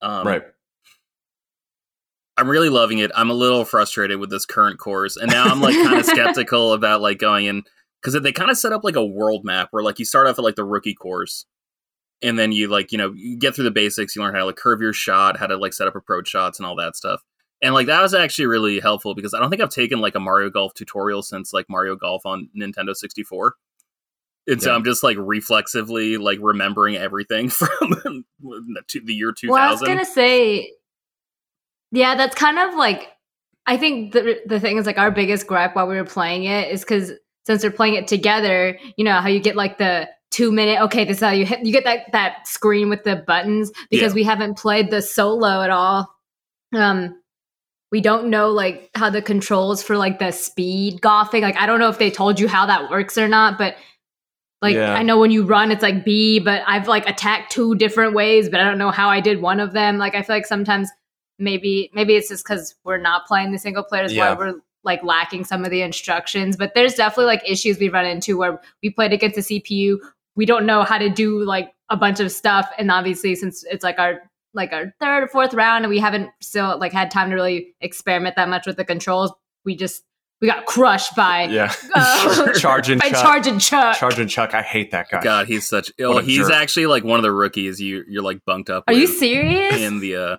Um, 0.00 0.26
right. 0.26 0.42
I'm 2.38 2.48
really 2.48 2.68
loving 2.68 2.98
it. 2.98 3.10
I'm 3.14 3.30
a 3.30 3.34
little 3.34 3.64
frustrated 3.64 4.20
with 4.20 4.30
this 4.30 4.46
current 4.46 4.78
course, 4.78 5.16
and 5.16 5.30
now 5.30 5.44
I'm 5.44 5.60
like 5.60 5.74
kind 5.74 5.98
of 5.98 6.06
skeptical 6.06 6.72
about 6.72 7.00
like 7.00 7.18
going 7.18 7.46
in 7.46 7.64
because 8.00 8.20
they 8.20 8.32
kind 8.32 8.50
of 8.50 8.58
set 8.58 8.72
up 8.72 8.84
like 8.84 8.96
a 8.96 9.04
world 9.04 9.44
map 9.44 9.68
where 9.70 9.82
like 9.82 9.98
you 9.98 10.04
start 10.04 10.26
off 10.26 10.38
at 10.38 10.44
like 10.44 10.56
the 10.56 10.64
rookie 10.64 10.94
course, 10.94 11.46
and 12.22 12.38
then 12.38 12.52
you 12.52 12.68
like 12.68 12.92
you 12.92 12.98
know 12.98 13.12
you 13.14 13.36
get 13.36 13.54
through 13.54 13.64
the 13.64 13.70
basics. 13.70 14.14
You 14.14 14.22
learn 14.22 14.34
how 14.34 14.40
to 14.40 14.46
like 14.46 14.56
curve 14.56 14.80
your 14.80 14.92
shot, 14.92 15.38
how 15.38 15.46
to 15.46 15.56
like 15.56 15.72
set 15.72 15.88
up 15.88 15.96
approach 15.96 16.28
shots, 16.28 16.58
and 16.58 16.66
all 16.66 16.76
that 16.76 16.96
stuff. 16.96 17.22
And 17.60 17.74
like 17.74 17.86
that 17.86 18.00
was 18.02 18.14
actually 18.14 18.46
really 18.46 18.80
helpful 18.80 19.14
because 19.14 19.34
I 19.34 19.40
don't 19.40 19.50
think 19.50 19.62
I've 19.62 19.70
taken 19.70 20.00
like 20.00 20.14
a 20.14 20.20
Mario 20.20 20.50
Golf 20.50 20.74
tutorial 20.74 21.22
since 21.22 21.52
like 21.52 21.66
Mario 21.68 21.96
Golf 21.96 22.24
on 22.24 22.48
Nintendo 22.56 22.94
64. 22.94 23.54
And 24.46 24.62
so 24.62 24.74
I'm 24.74 24.84
just 24.84 25.02
like 25.02 25.18
reflexively 25.20 26.16
like 26.16 26.38
remembering 26.40 26.96
everything 26.96 27.48
from 27.50 28.24
the 28.40 29.14
year 29.14 29.32
2000. 29.32 29.50
Well, 29.50 29.68
I 29.68 29.70
was 29.70 29.82
gonna 29.82 30.06
say 30.06 30.72
yeah, 31.90 32.14
that's 32.14 32.34
kind 32.34 32.58
of 32.58 32.74
like 32.74 33.08
I 33.66 33.76
think 33.76 34.12
the 34.12 34.40
the 34.46 34.60
thing 34.60 34.78
is 34.78 34.86
like 34.86 34.98
our 34.98 35.10
biggest 35.10 35.46
gripe 35.46 35.76
while 35.76 35.86
we 35.86 35.96
were 35.96 36.04
playing 36.04 36.44
it 36.44 36.72
is 36.72 36.80
because 36.80 37.12
since 37.48 37.64
we're 37.64 37.70
playing 37.70 37.94
it 37.94 38.06
together, 38.06 38.78
you 38.98 39.04
know 39.04 39.22
how 39.22 39.28
you 39.28 39.40
get 39.40 39.56
like 39.56 39.78
the 39.78 40.06
two 40.30 40.52
minute 40.52 40.78
okay 40.82 41.06
this 41.06 41.16
is 41.16 41.22
how 41.22 41.30
you 41.30 41.46
hit 41.46 41.64
you 41.64 41.72
get 41.72 41.84
that 41.84 42.12
that 42.12 42.46
screen 42.46 42.90
with 42.90 43.02
the 43.02 43.16
buttons 43.16 43.72
because 43.90 44.12
yeah. 44.12 44.16
we 44.16 44.22
haven't 44.22 44.58
played 44.58 44.90
the 44.90 45.00
solo 45.00 45.62
at 45.62 45.70
all 45.70 46.14
um 46.74 47.18
we 47.90 48.02
don't 48.02 48.28
know 48.28 48.50
like 48.50 48.90
how 48.94 49.08
the 49.08 49.22
controls 49.22 49.82
for 49.82 49.96
like 49.96 50.18
the 50.18 50.30
speed 50.30 51.00
golfing 51.00 51.42
like 51.42 51.56
i 51.56 51.64
don't 51.64 51.80
know 51.80 51.88
if 51.88 51.98
they 51.98 52.10
told 52.10 52.38
you 52.38 52.46
how 52.46 52.66
that 52.66 52.90
works 52.90 53.16
or 53.16 53.26
not 53.26 53.56
but 53.56 53.76
like 54.60 54.74
yeah. 54.74 54.92
i 54.92 55.02
know 55.02 55.18
when 55.18 55.30
you 55.30 55.46
run 55.46 55.70
it's 55.70 55.82
like 55.82 56.04
b 56.04 56.38
but 56.38 56.62
i've 56.66 56.86
like 56.86 57.08
attacked 57.08 57.50
two 57.50 57.74
different 57.76 58.12
ways 58.12 58.50
but 58.50 58.60
i 58.60 58.64
don't 58.64 58.78
know 58.78 58.90
how 58.90 59.08
i 59.08 59.20
did 59.20 59.40
one 59.40 59.60
of 59.60 59.72
them 59.72 59.96
like 59.96 60.14
i 60.14 60.20
feel 60.20 60.36
like 60.36 60.46
sometimes 60.46 60.90
maybe 61.38 61.90
maybe 61.94 62.14
it's 62.16 62.28
just 62.28 62.44
because 62.44 62.74
we're 62.84 62.98
not 62.98 63.26
playing 63.26 63.50
the 63.50 63.58
single 63.58 63.82
players 63.82 64.12
yeah. 64.12 64.34
why 64.34 64.38
we're 64.38 64.60
like 64.84 65.02
lacking 65.02 65.44
some 65.44 65.64
of 65.64 65.70
the 65.70 65.82
instructions 65.82 66.56
but 66.56 66.72
there's 66.74 66.94
definitely 66.94 67.26
like 67.26 67.42
issues 67.48 67.78
we 67.78 67.88
run 67.88 68.06
into 68.06 68.36
where 68.36 68.60
we 68.82 68.90
played 68.90 69.12
against 69.12 69.36
the 69.36 69.60
cpu 69.60 69.96
we 70.36 70.46
don't 70.46 70.66
know 70.66 70.82
how 70.82 70.98
to 70.98 71.08
do 71.08 71.44
like 71.44 71.72
a 71.90 71.96
bunch 71.96 72.20
of 72.20 72.30
stuff 72.30 72.70
and 72.78 72.90
obviously 72.90 73.34
since 73.34 73.64
it's 73.70 73.84
like 73.84 73.98
our 73.98 74.20
like 74.54 74.72
our 74.72 74.94
third 75.00 75.24
or 75.24 75.28
fourth 75.28 75.52
round 75.54 75.84
and 75.84 75.90
we 75.90 75.98
haven't 75.98 76.30
still 76.40 76.78
like 76.78 76.92
had 76.92 77.10
time 77.10 77.30
to 77.30 77.34
really 77.34 77.74
experiment 77.80 78.36
that 78.36 78.48
much 78.48 78.66
with 78.66 78.76
the 78.76 78.84
controls 78.84 79.32
we 79.64 79.76
just 79.76 80.02
we 80.40 80.46
got 80.46 80.66
crushed 80.66 81.16
by 81.16 81.44
yeah. 81.44 81.72
uh, 81.94 82.52
charge 82.58 82.88
and 82.88 83.00
by 83.00 83.10
chuck. 83.10 83.42
Chargin' 83.42 83.60
Chuck. 83.60 83.96
Charge 83.96 84.18
and 84.20 84.30
chuck 84.30 84.54
i 84.54 84.62
hate 84.62 84.92
that 84.92 85.08
guy. 85.10 85.22
God 85.22 85.46
he's 85.48 85.66
such 85.66 85.92
oh 86.00 86.18
he's 86.18 86.46
jerk. 86.46 86.52
actually 86.52 86.86
like 86.86 87.04
one 87.04 87.18
of 87.18 87.24
the 87.24 87.32
rookies 87.32 87.80
you 87.80 88.04
you're 88.08 88.22
like 88.22 88.44
bunked 88.44 88.70
up 88.70 88.84
are 88.86 88.92
you 88.92 89.06
serious? 89.06 89.76
in 89.76 90.00
the 90.00 90.16
uh 90.16 90.36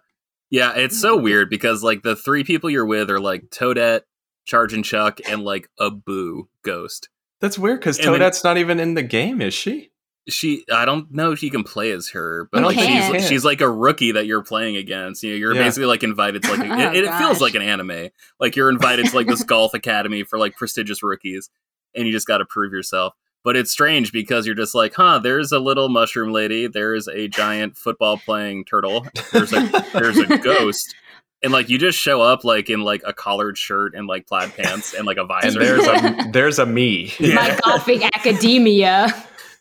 yeah, 0.49 0.73
it's 0.75 0.99
so 0.99 1.15
weird 1.15 1.49
because 1.49 1.83
like 1.83 2.01
the 2.01 2.15
three 2.15 2.43
people 2.43 2.69
you're 2.69 2.85
with 2.85 3.11
are 3.11 3.19
like 3.19 3.49
Toadette, 3.49 4.01
Chargin' 4.49 4.83
Chuck, 4.83 5.19
and 5.27 5.43
like 5.43 5.69
a 5.79 5.91
Boo 5.91 6.49
Ghost. 6.63 7.09
That's 7.41 7.57
weird 7.57 7.79
because 7.79 7.97
Toadette's 7.97 8.43
not 8.43 8.57
even 8.57 8.79
in 8.79 8.95
the 8.95 9.03
game, 9.03 9.41
is 9.41 9.53
she? 9.53 9.91
She, 10.27 10.65
I 10.71 10.85
don't 10.85 11.11
know 11.11 11.31
if 11.31 11.41
you 11.41 11.49
can 11.49 11.63
play 11.63 11.91
as 11.91 12.09
her, 12.09 12.49
but 12.51 12.63
like 12.63 12.77
she's 12.77 13.27
she's 13.27 13.45
like 13.45 13.61
a 13.61 13.69
rookie 13.69 14.11
that 14.11 14.27
you're 14.27 14.43
playing 14.43 14.75
against. 14.75 15.23
You 15.23 15.31
know, 15.31 15.37
you're 15.37 15.55
yeah. 15.55 15.63
basically 15.63 15.87
like 15.87 16.03
invited 16.03 16.43
to 16.43 16.51
like 16.51 16.59
a, 16.59 16.71
oh, 16.89 16.93
it, 16.93 17.05
it 17.05 17.17
feels 17.17 17.41
like 17.41 17.55
an 17.55 17.61
anime. 17.61 18.09
Like 18.39 18.55
you're 18.55 18.69
invited 18.69 19.07
to 19.07 19.15
like 19.15 19.27
this 19.27 19.43
golf 19.45 19.73
academy 19.73 20.23
for 20.23 20.37
like 20.37 20.55
prestigious 20.55 21.01
rookies, 21.01 21.49
and 21.95 22.05
you 22.05 22.11
just 22.11 22.27
got 22.27 22.39
to 22.39 22.45
prove 22.45 22.73
yourself 22.73 23.13
but 23.43 23.55
it's 23.55 23.71
strange 23.71 24.11
because 24.11 24.45
you're 24.45 24.55
just 24.55 24.75
like, 24.75 24.93
huh, 24.93 25.19
there's 25.19 25.51
a 25.51 25.59
little 25.59 25.89
mushroom 25.89 26.31
lady, 26.31 26.67
there's 26.67 27.07
a 27.07 27.27
giant 27.27 27.77
football 27.77 28.17
playing 28.17 28.65
turtle, 28.65 29.07
there's 29.31 29.53
a 29.53 29.85
there's 29.93 30.17
a 30.17 30.37
ghost. 30.43 30.95
And 31.41 31.53
like 31.53 31.69
you 31.69 31.77
just 31.77 31.97
show 31.97 32.21
up 32.21 32.43
like 32.43 32.69
in 32.69 32.81
like 32.81 33.01
a 33.05 33.13
collared 33.13 33.57
shirt 33.57 33.95
and 33.95 34.07
like 34.07 34.27
plaid 34.27 34.53
pants 34.55 34.93
and 34.93 35.05
like 35.05 35.17
a 35.17 35.25
visor. 35.25 35.59
There's 35.59 35.87
a 35.87 36.29
there's 36.33 36.59
a 36.59 36.65
me. 36.65 37.13
Yeah. 37.19 37.35
My 37.35 37.59
golfing 37.63 38.03
academia. 38.03 39.07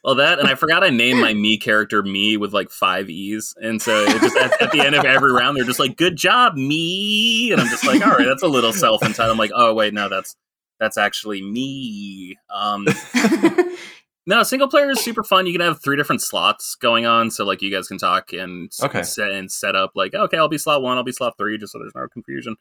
Well, 0.04 0.14
that 0.16 0.38
and 0.38 0.48
I 0.48 0.54
forgot 0.54 0.84
I 0.84 0.90
named 0.90 1.20
my 1.20 1.34
me 1.34 1.58
character 1.58 2.02
me 2.02 2.36
with 2.36 2.52
like 2.52 2.70
five 2.70 3.10
e's, 3.10 3.54
and 3.60 3.82
so 3.82 4.04
it 4.04 4.20
just 4.20 4.36
at, 4.36 4.62
at, 4.62 4.72
the 4.72 4.80
end 4.80 4.94
of 4.94 5.04
every 5.04 5.32
round 5.32 5.56
they're 5.56 5.64
just 5.64 5.80
like, 5.80 5.96
"Good 5.96 6.16
job, 6.16 6.54
me," 6.54 7.50
and 7.50 7.60
I'm 7.60 7.66
just 7.66 7.84
like, 7.84 8.00
"All 8.06 8.12
right, 8.12 8.26
that's 8.26 8.44
a 8.44 8.48
little 8.48 8.72
self 8.72 9.02
entitled." 9.02 9.32
I'm 9.32 9.38
like, 9.38 9.50
"Oh 9.52 9.74
wait, 9.74 9.92
no, 9.92 10.08
that's 10.08 10.36
that's 10.78 10.96
actually 10.96 11.42
me. 11.42 12.36
Um, 12.48 12.86
no, 14.28 14.42
single 14.42 14.68
player 14.68 14.90
is 14.90 15.00
super 15.00 15.24
fun. 15.24 15.46
You 15.46 15.52
can 15.52 15.62
have 15.62 15.80
three 15.82 15.96
different 15.96 16.20
slots 16.20 16.74
going 16.74 17.06
on, 17.06 17.30
so 17.30 17.46
like 17.46 17.62
you 17.62 17.70
guys 17.70 17.88
can 17.88 17.96
talk 17.96 18.34
and 18.34 18.70
okay. 18.82 19.02
set 19.02 19.32
and 19.32 19.50
set 19.50 19.74
up 19.74 19.92
like, 19.94 20.14
okay, 20.14 20.36
I'll 20.36 20.50
be 20.50 20.58
slot 20.58 20.82
one, 20.82 20.98
I'll 20.98 21.02
be 21.02 21.12
slot 21.12 21.38
three, 21.38 21.56
just 21.56 21.72
so 21.72 21.78
there's 21.78 21.94
no 21.94 22.06
confusion, 22.08 22.56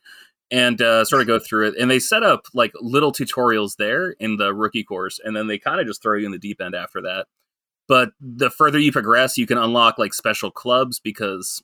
and 0.49 0.81
uh, 0.81 1.03
sort 1.03 1.19
of 1.21 1.27
go 1.27 1.39
through 1.39 1.67
it. 1.67 1.73
And 1.77 1.91
they 1.91 1.99
set 1.99 2.23
up 2.23 2.45
like 2.53 2.71
little 2.79 3.11
tutorials 3.11 3.75
there 3.75 4.11
in 4.11 4.37
the 4.37 4.53
rookie 4.53 4.85
course, 4.85 5.19
and 5.21 5.35
then 5.35 5.47
they 5.47 5.57
kind 5.57 5.81
of 5.81 5.87
just 5.87 6.01
throw 6.01 6.17
you 6.17 6.25
in 6.25 6.31
the 6.31 6.39
deep 6.39 6.61
end 6.61 6.73
after 6.73 7.01
that. 7.01 7.27
But 7.89 8.11
the 8.21 8.49
further 8.49 8.79
you 8.79 8.93
progress, 8.93 9.37
you 9.37 9.45
can 9.45 9.57
unlock 9.57 9.97
like 9.97 10.13
special 10.13 10.51
clubs 10.51 11.01
because 11.01 11.61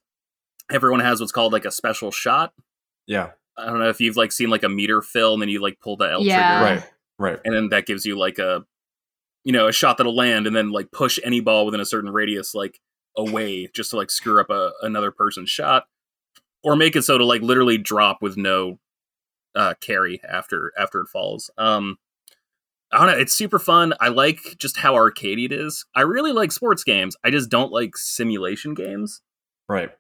everyone 0.70 1.00
has 1.00 1.22
what's 1.22 1.32
called 1.32 1.54
like 1.54 1.64
a 1.64 1.72
special 1.72 2.12
shot. 2.12 2.52
Yeah. 3.08 3.32
I 3.58 3.68
don't 3.68 3.80
know 3.80 3.90
if 3.90 4.02
you've 4.02 4.18
like 4.18 4.34
seen 4.34 4.50
like 4.50 4.64
a 4.64 4.70
meter 4.70 5.02
fill 5.02 5.32
and 5.34 5.42
then 5.42 5.50
you 5.50 5.62
like 5.62 5.80
pull 5.80 5.96
the 5.96 6.12
L 6.12 6.24
yeah. 6.24 6.60
trigger. 6.60 6.76
Right. 6.76 6.90
Right. 7.20 7.40
And 7.46 7.56
then 7.56 7.70
that 7.70 7.86
gives 7.86 8.06
you 8.06 8.18
like 8.18 8.40
a 8.40 8.66
you 9.44 9.52
know, 9.52 9.68
a 9.68 9.74
shot 9.74 9.98
that'll 9.98 10.16
land 10.16 10.48
and 10.48 10.56
then 10.56 10.72
like 10.72 10.92
push 10.92 11.20
any 11.24 11.40
ball 11.40 11.66
within 11.66 11.82
a 11.82 11.86
certain 11.86 12.12
radius 12.12 12.56
like 12.56 12.80
away 13.18 13.68
just 13.74 13.92
to 13.92 13.98
like 13.98 14.10
screw 14.10 14.40
up 14.40 14.50
a, 14.50 14.72
another 14.82 15.12
person's 15.12 15.50
shot. 15.50 15.86
Or 16.64 16.78
make 16.78 16.96
it 16.96 17.02
so 17.04 17.18
to 17.18 17.26
like 17.26 17.42
literally 17.42 17.78
drop 17.78 18.22
with 18.22 18.38
no 18.38 18.80
uh 19.56 19.74
carry 19.82 20.22
after 20.28 20.72
after 20.78 21.02
it 21.02 21.10
falls. 21.10 21.52
Um 21.58 21.98
I 22.92 23.00
don't 23.00 23.08
know, 23.08 23.22
it's 23.22 23.34
super 23.34 23.60
fun. 23.60 23.94
I 24.00 24.10
like 24.10 24.40
just 24.58 24.78
how 24.78 24.94
arcadey 24.94 25.46
it 25.46 25.52
is. 25.52 25.86
I 25.96 26.02
really 26.02 26.32
like 26.32 26.52
sports 26.52 26.84
games. 26.84 27.18
I 27.24 27.32
just 27.32 27.50
don't 27.50 27.72
like 27.72 27.98
simulation 27.98 28.76
games. 28.76 29.22
Right. 29.68 29.92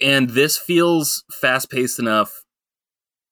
And 0.00 0.30
this 0.30 0.58
feels 0.58 1.24
fast 1.30 1.70
paced 1.70 1.98
enough 1.98 2.44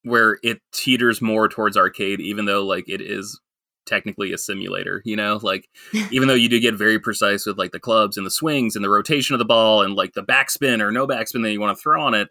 where 0.03 0.39
it 0.41 0.61
teeters 0.73 1.21
more 1.21 1.49
towards 1.49 1.75
arcade, 1.75 2.21
even 2.21 2.45
though 2.45 2.63
like 2.63 2.85
it 2.87 3.01
is 3.01 3.39
technically 3.87 4.31
a 4.33 4.37
simulator, 4.37 5.01
you 5.05 5.15
know? 5.15 5.39
Like 5.41 5.67
even 6.11 6.27
though 6.27 6.33
you 6.35 6.49
do 6.49 6.59
get 6.59 6.75
very 6.75 6.99
precise 6.99 7.45
with 7.45 7.57
like 7.57 7.71
the 7.71 7.79
clubs 7.79 8.17
and 8.17 8.25
the 8.25 8.31
swings 8.31 8.75
and 8.75 8.85
the 8.85 8.89
rotation 8.89 9.33
of 9.33 9.39
the 9.39 9.45
ball 9.45 9.81
and 9.81 9.95
like 9.95 10.13
the 10.13 10.23
backspin 10.23 10.81
or 10.81 10.91
no 10.91 11.07
backspin 11.07 11.41
that 11.43 11.51
you 11.51 11.59
want 11.61 11.75
to 11.77 11.81
throw 11.81 12.01
on 12.03 12.13
it, 12.13 12.27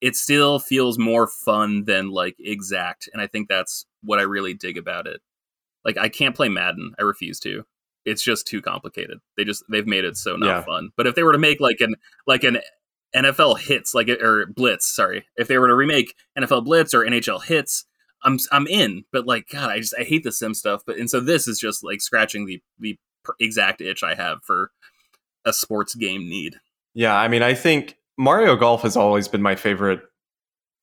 it 0.00 0.16
still 0.16 0.58
feels 0.58 0.98
more 0.98 1.26
fun 1.26 1.84
than 1.84 2.08
like 2.10 2.36
exact. 2.38 3.08
And 3.12 3.20
I 3.20 3.26
think 3.26 3.48
that's 3.48 3.84
what 4.02 4.18
I 4.18 4.22
really 4.22 4.54
dig 4.54 4.78
about 4.78 5.06
it. 5.06 5.20
Like 5.84 5.98
I 5.98 6.08
can't 6.08 6.34
play 6.36 6.48
Madden. 6.48 6.94
I 6.98 7.02
refuse 7.02 7.38
to. 7.40 7.64
It's 8.06 8.22
just 8.22 8.46
too 8.46 8.62
complicated. 8.62 9.18
They 9.36 9.44
just 9.44 9.62
they've 9.70 9.86
made 9.86 10.04
it 10.06 10.16
so 10.16 10.36
not 10.36 10.46
Yeah. 10.46 10.62
fun. 10.62 10.90
But 10.96 11.06
if 11.06 11.14
they 11.14 11.22
were 11.22 11.32
to 11.32 11.38
make 11.38 11.60
like 11.60 11.80
an 11.80 11.96
like 12.26 12.44
an 12.44 12.58
NFL 13.14 13.58
hits 13.60 13.94
like 13.94 14.08
or 14.08 14.46
blitz, 14.46 14.86
sorry. 14.86 15.26
If 15.36 15.48
they 15.48 15.58
were 15.58 15.68
to 15.68 15.74
remake 15.74 16.14
NFL 16.38 16.64
blitz 16.64 16.94
or 16.94 17.04
NHL 17.04 17.42
Hitz, 17.44 17.84
I'm 18.22 18.38
I'm 18.52 18.66
in. 18.66 19.04
But 19.12 19.26
like 19.26 19.48
god, 19.48 19.70
I 19.70 19.78
just 19.78 19.94
I 19.98 20.02
hate 20.04 20.24
the 20.24 20.32
sim 20.32 20.54
stuff, 20.54 20.82
but 20.86 20.96
and 20.96 21.08
so 21.10 21.20
this 21.20 21.48
is 21.48 21.58
just 21.58 21.82
like 21.84 22.00
scratching 22.00 22.46
the 22.46 22.62
the 22.78 22.98
exact 23.38 23.80
itch 23.80 24.02
I 24.02 24.14
have 24.14 24.42
for 24.44 24.70
a 25.44 25.52
sports 25.52 25.94
game 25.94 26.28
need. 26.28 26.56
Yeah, 26.94 27.14
I 27.16 27.28
mean, 27.28 27.42
I 27.42 27.54
think 27.54 27.96
Mario 28.18 28.56
Golf 28.56 28.82
has 28.82 28.96
always 28.96 29.28
been 29.28 29.42
my 29.42 29.54
favorite, 29.54 30.00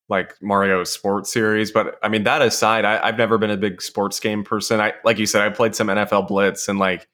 like 0.09 0.35
Mario 0.41 0.83
sports 0.83 1.31
series. 1.31 1.71
But 1.71 1.99
I 2.01 2.09
mean, 2.09 2.23
that 2.23 2.41
aside, 2.41 2.85
I, 2.85 2.99
I've 3.05 3.17
never 3.17 3.37
been 3.37 3.51
a 3.51 3.57
big 3.57 3.81
sports 3.81 4.19
game 4.19 4.43
person. 4.43 4.79
I 4.79 4.93
like 5.03 5.17
you 5.19 5.25
said, 5.25 5.41
I 5.41 5.49
played 5.49 5.75
some 5.75 5.87
NFL 5.87 6.27
Blitz 6.27 6.67
and 6.67 6.79
like, 6.79 7.07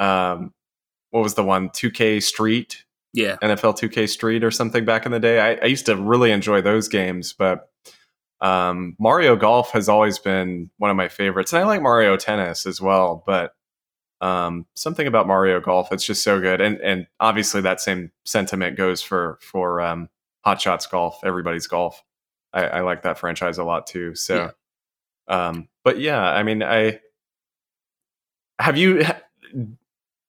um, 0.00 0.52
what 1.10 1.22
was 1.22 1.34
the 1.34 1.44
one? 1.44 1.68
2K 1.68 2.22
Street, 2.22 2.84
Yeah. 3.12 3.36
NFL 3.42 3.78
2K 3.78 4.08
Street 4.08 4.42
or 4.42 4.50
something 4.50 4.84
back 4.84 5.04
in 5.06 5.12
the 5.12 5.20
day. 5.20 5.38
I, 5.40 5.54
I 5.62 5.66
used 5.66 5.86
to 5.86 5.96
really 5.96 6.32
enjoy 6.32 6.62
those 6.62 6.88
games, 6.88 7.32
but 7.34 7.68
um, 8.42 8.96
Mario 8.98 9.36
Golf 9.36 9.70
has 9.70 9.88
always 9.88 10.18
been 10.18 10.68
one 10.78 10.90
of 10.90 10.96
my 10.96 11.08
favorites, 11.08 11.52
and 11.52 11.62
I 11.62 11.64
like 11.64 11.80
Mario 11.80 12.16
Tennis 12.16 12.66
as 12.66 12.80
well. 12.80 13.22
But 13.24 13.54
um, 14.20 14.66
something 14.74 15.06
about 15.06 15.28
Mario 15.28 15.60
Golf, 15.60 15.92
it's 15.92 16.04
just 16.04 16.24
so 16.24 16.40
good, 16.40 16.60
and 16.60 16.78
and 16.80 17.06
obviously 17.20 17.60
that 17.60 17.80
same 17.80 18.10
sentiment 18.24 18.76
goes 18.76 19.00
for 19.00 19.38
for 19.40 19.80
um, 19.80 20.08
Hot 20.44 20.60
Shots 20.60 20.86
Golf, 20.86 21.20
everybody's 21.22 21.68
golf. 21.68 22.02
I, 22.52 22.64
I 22.64 22.80
like 22.80 23.02
that 23.02 23.16
franchise 23.16 23.58
a 23.58 23.64
lot 23.64 23.86
too. 23.86 24.16
So, 24.16 24.50
um, 25.28 25.68
but 25.84 26.00
yeah, 26.00 26.20
I 26.20 26.42
mean, 26.42 26.64
I 26.64 26.98
have 28.58 28.76
you. 28.76 29.04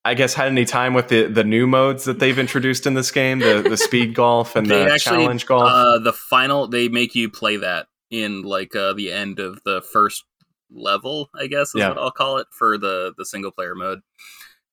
I 0.06 0.12
guess 0.12 0.34
had 0.34 0.48
any 0.48 0.66
time 0.66 0.94
with 0.94 1.08
the 1.08 1.24
the 1.24 1.44
new 1.44 1.66
modes 1.66 2.04
that 2.04 2.20
they've 2.20 2.38
introduced 2.38 2.86
in 2.86 2.94
this 2.94 3.10
game, 3.10 3.40
the 3.40 3.66
the 3.68 3.76
speed 3.76 4.14
golf 4.14 4.54
and 4.54 4.66
They 4.70 4.84
the 4.84 4.92
actually, 4.92 5.24
challenge 5.24 5.46
golf. 5.46 5.64
Uh, 5.64 5.98
the 5.98 6.12
final 6.12 6.68
they 6.68 6.88
make 6.88 7.16
you 7.16 7.28
play 7.28 7.56
that 7.56 7.86
in 8.10 8.42
like 8.42 8.74
uh, 8.76 8.92
the 8.92 9.10
end 9.12 9.38
of 9.38 9.60
the 9.64 9.82
first 9.82 10.24
level, 10.70 11.30
I 11.34 11.46
guess 11.46 11.68
is 11.74 11.80
Yeah. 11.80 11.88
what 11.90 11.98
I'll 11.98 12.10
call 12.10 12.38
it 12.38 12.46
for 12.50 12.78
the 12.78 13.12
the 13.16 13.24
single 13.24 13.50
player 13.50 13.74
mode. 13.74 14.00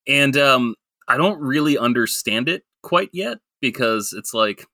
And 0.08 0.36
um, 0.38 0.76
I 1.08 1.18
don't 1.18 1.40
really 1.40 1.78
understand 1.78 2.50
it 2.50 2.64
quite 2.82 3.10
yet 3.14 3.40
because 3.62 4.14
it's 4.18 4.34
like 4.34 4.66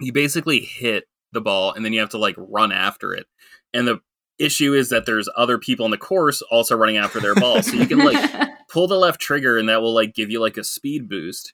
you 0.00 0.12
basically 0.12 0.60
hit 0.60 1.04
the 1.32 1.40
ball 1.40 1.72
and 1.72 1.84
then 1.84 1.92
you 1.92 2.00
have 2.00 2.10
to 2.10 2.18
like 2.18 2.36
run 2.38 2.72
after 2.72 3.12
it. 3.14 3.26
And 3.74 3.86
the 3.88 4.00
issue 4.38 4.74
is 4.74 4.88
that 4.90 5.06
there's 5.06 5.28
other 5.36 5.58
people 5.58 5.84
on 5.84 5.90
the 5.90 5.98
course 5.98 6.42
also 6.42 6.76
running 6.76 6.96
after 6.96 7.20
their 7.20 7.34
ball, 7.34 7.62
so 7.62 7.74
you 7.76 7.86
can 7.86 7.98
like 7.98 8.50
pull 8.68 8.86
the 8.88 8.96
left 8.98 9.20
trigger 9.20 9.58
and 9.58 9.68
that 9.68 9.80
will 9.82 9.94
like 9.94 10.14
give 10.14 10.30
you 10.30 10.40
like 10.40 10.56
a 10.56 10.64
speed 10.64 11.08
boost 11.08 11.52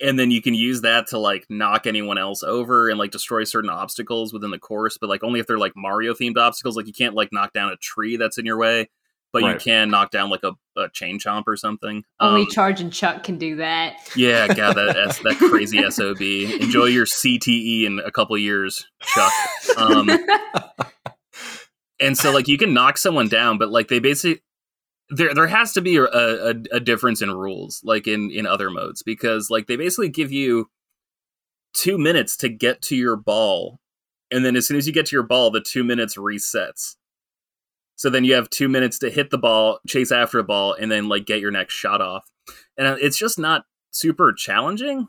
and 0.00 0.18
then 0.18 0.30
you 0.30 0.40
can 0.40 0.54
use 0.54 0.80
that 0.82 1.08
to 1.08 1.18
like 1.18 1.44
knock 1.50 1.86
anyone 1.86 2.18
else 2.18 2.42
over 2.42 2.88
and 2.88 2.98
like 2.98 3.10
destroy 3.10 3.44
certain 3.44 3.70
obstacles 3.70 4.32
within 4.32 4.50
the 4.50 4.58
course 4.58 4.98
but 4.98 5.08
like 5.08 5.22
only 5.22 5.40
if 5.40 5.46
they're 5.46 5.58
like 5.58 5.72
mario 5.76 6.14
themed 6.14 6.36
obstacles 6.36 6.76
like 6.76 6.86
you 6.86 6.92
can't 6.92 7.14
like 7.14 7.30
knock 7.32 7.52
down 7.52 7.70
a 7.70 7.76
tree 7.76 8.16
that's 8.16 8.38
in 8.38 8.46
your 8.46 8.56
way 8.58 8.88
but 9.32 9.42
you 9.44 9.54
can 9.56 9.90
knock 9.90 10.10
down 10.10 10.28
like 10.28 10.42
a, 10.42 10.52
a 10.76 10.88
chain 10.88 11.18
chomp 11.18 11.44
or 11.46 11.56
something. 11.56 12.02
Only 12.18 12.42
Um, 12.42 12.46
Chargin' 12.48 12.92
Chuck 12.92 13.22
can 13.22 13.38
do 13.38 13.56
that. 13.56 13.94
yeah 14.16 14.48
god 14.52 14.74
that, 14.74 14.96
S- 15.08 15.20
that 15.20 15.36
crazy 15.36 15.88
sob 15.90 16.20
enjoy 16.20 16.86
your 16.86 17.06
cte 17.06 17.84
in 17.86 18.00
a 18.04 18.10
couple 18.10 18.36
years 18.38 18.86
chuck. 19.02 19.32
Um, 19.76 20.10
and 22.00 22.16
so 22.18 22.32
like 22.32 22.48
you 22.48 22.58
can 22.58 22.74
knock 22.74 22.98
someone 22.98 23.28
down 23.28 23.58
but 23.58 23.70
like 23.70 23.88
they 23.88 23.98
basically 24.00 24.42
there 25.10 25.34
there 25.34 25.46
has 25.46 25.72
to 25.72 25.80
be 25.80 25.96
a, 25.96 26.04
a, 26.04 26.54
a 26.72 26.80
difference 26.80 27.20
in 27.20 27.30
rules 27.30 27.80
like 27.84 28.06
in 28.06 28.30
in 28.30 28.46
other 28.46 28.70
modes 28.70 29.02
because 29.02 29.50
like 29.50 29.66
they 29.66 29.76
basically 29.76 30.08
give 30.08 30.32
you 30.32 30.70
two 31.74 31.98
minutes 31.98 32.36
to 32.38 32.48
get 32.48 32.82
to 32.82 32.96
your 32.96 33.16
ball 33.16 33.78
and 34.30 34.44
then 34.44 34.56
as 34.56 34.66
soon 34.66 34.76
as 34.76 34.86
you 34.86 34.92
get 34.92 35.06
to 35.06 35.16
your 35.16 35.22
ball 35.22 35.50
the 35.50 35.60
two 35.60 35.84
minutes 35.84 36.16
resets. 36.16 36.96
So 37.96 38.08
then 38.08 38.24
you 38.24 38.34
have 38.34 38.48
two 38.48 38.68
minutes 38.68 38.98
to 39.00 39.10
hit 39.10 39.30
the 39.30 39.38
ball 39.38 39.80
chase 39.86 40.10
after 40.10 40.38
the 40.38 40.44
ball 40.44 40.72
and 40.72 40.90
then 40.90 41.08
like 41.08 41.26
get 41.26 41.40
your 41.40 41.50
next 41.50 41.74
shot 41.74 42.00
off. 42.00 42.24
And 42.78 42.86
uh, 42.86 42.96
it's 43.00 43.18
just 43.18 43.38
not 43.38 43.64
super 43.90 44.32
challenging 44.32 45.08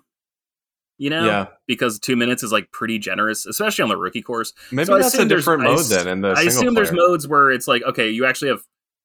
you 0.98 1.10
know 1.10 1.26
yeah, 1.26 1.48
because 1.68 2.00
two 2.00 2.16
minutes 2.16 2.44
is 2.44 2.52
like 2.52 2.72
pretty 2.72 3.00
generous 3.00 3.46
especially 3.48 3.82
on 3.84 3.90
the 3.90 3.98
rookie 3.98 4.22
course. 4.22 4.54
Maybe 4.72 4.86
So 4.86 4.98
that's 4.98 5.16
a 5.16 5.26
different 5.26 5.64
mode 5.64 5.80
s- 5.80 5.90
then 5.90 6.08
in 6.08 6.22
the 6.22 6.36
I 6.38 6.44
assume 6.44 6.76
there's 6.76 6.92
modes 6.92 7.28
where 7.28 7.50
it's 7.50 7.68
like, 7.68 7.82
okay, 7.84 8.10
you 8.10 8.26
actually 8.26 8.50
have 8.50 8.62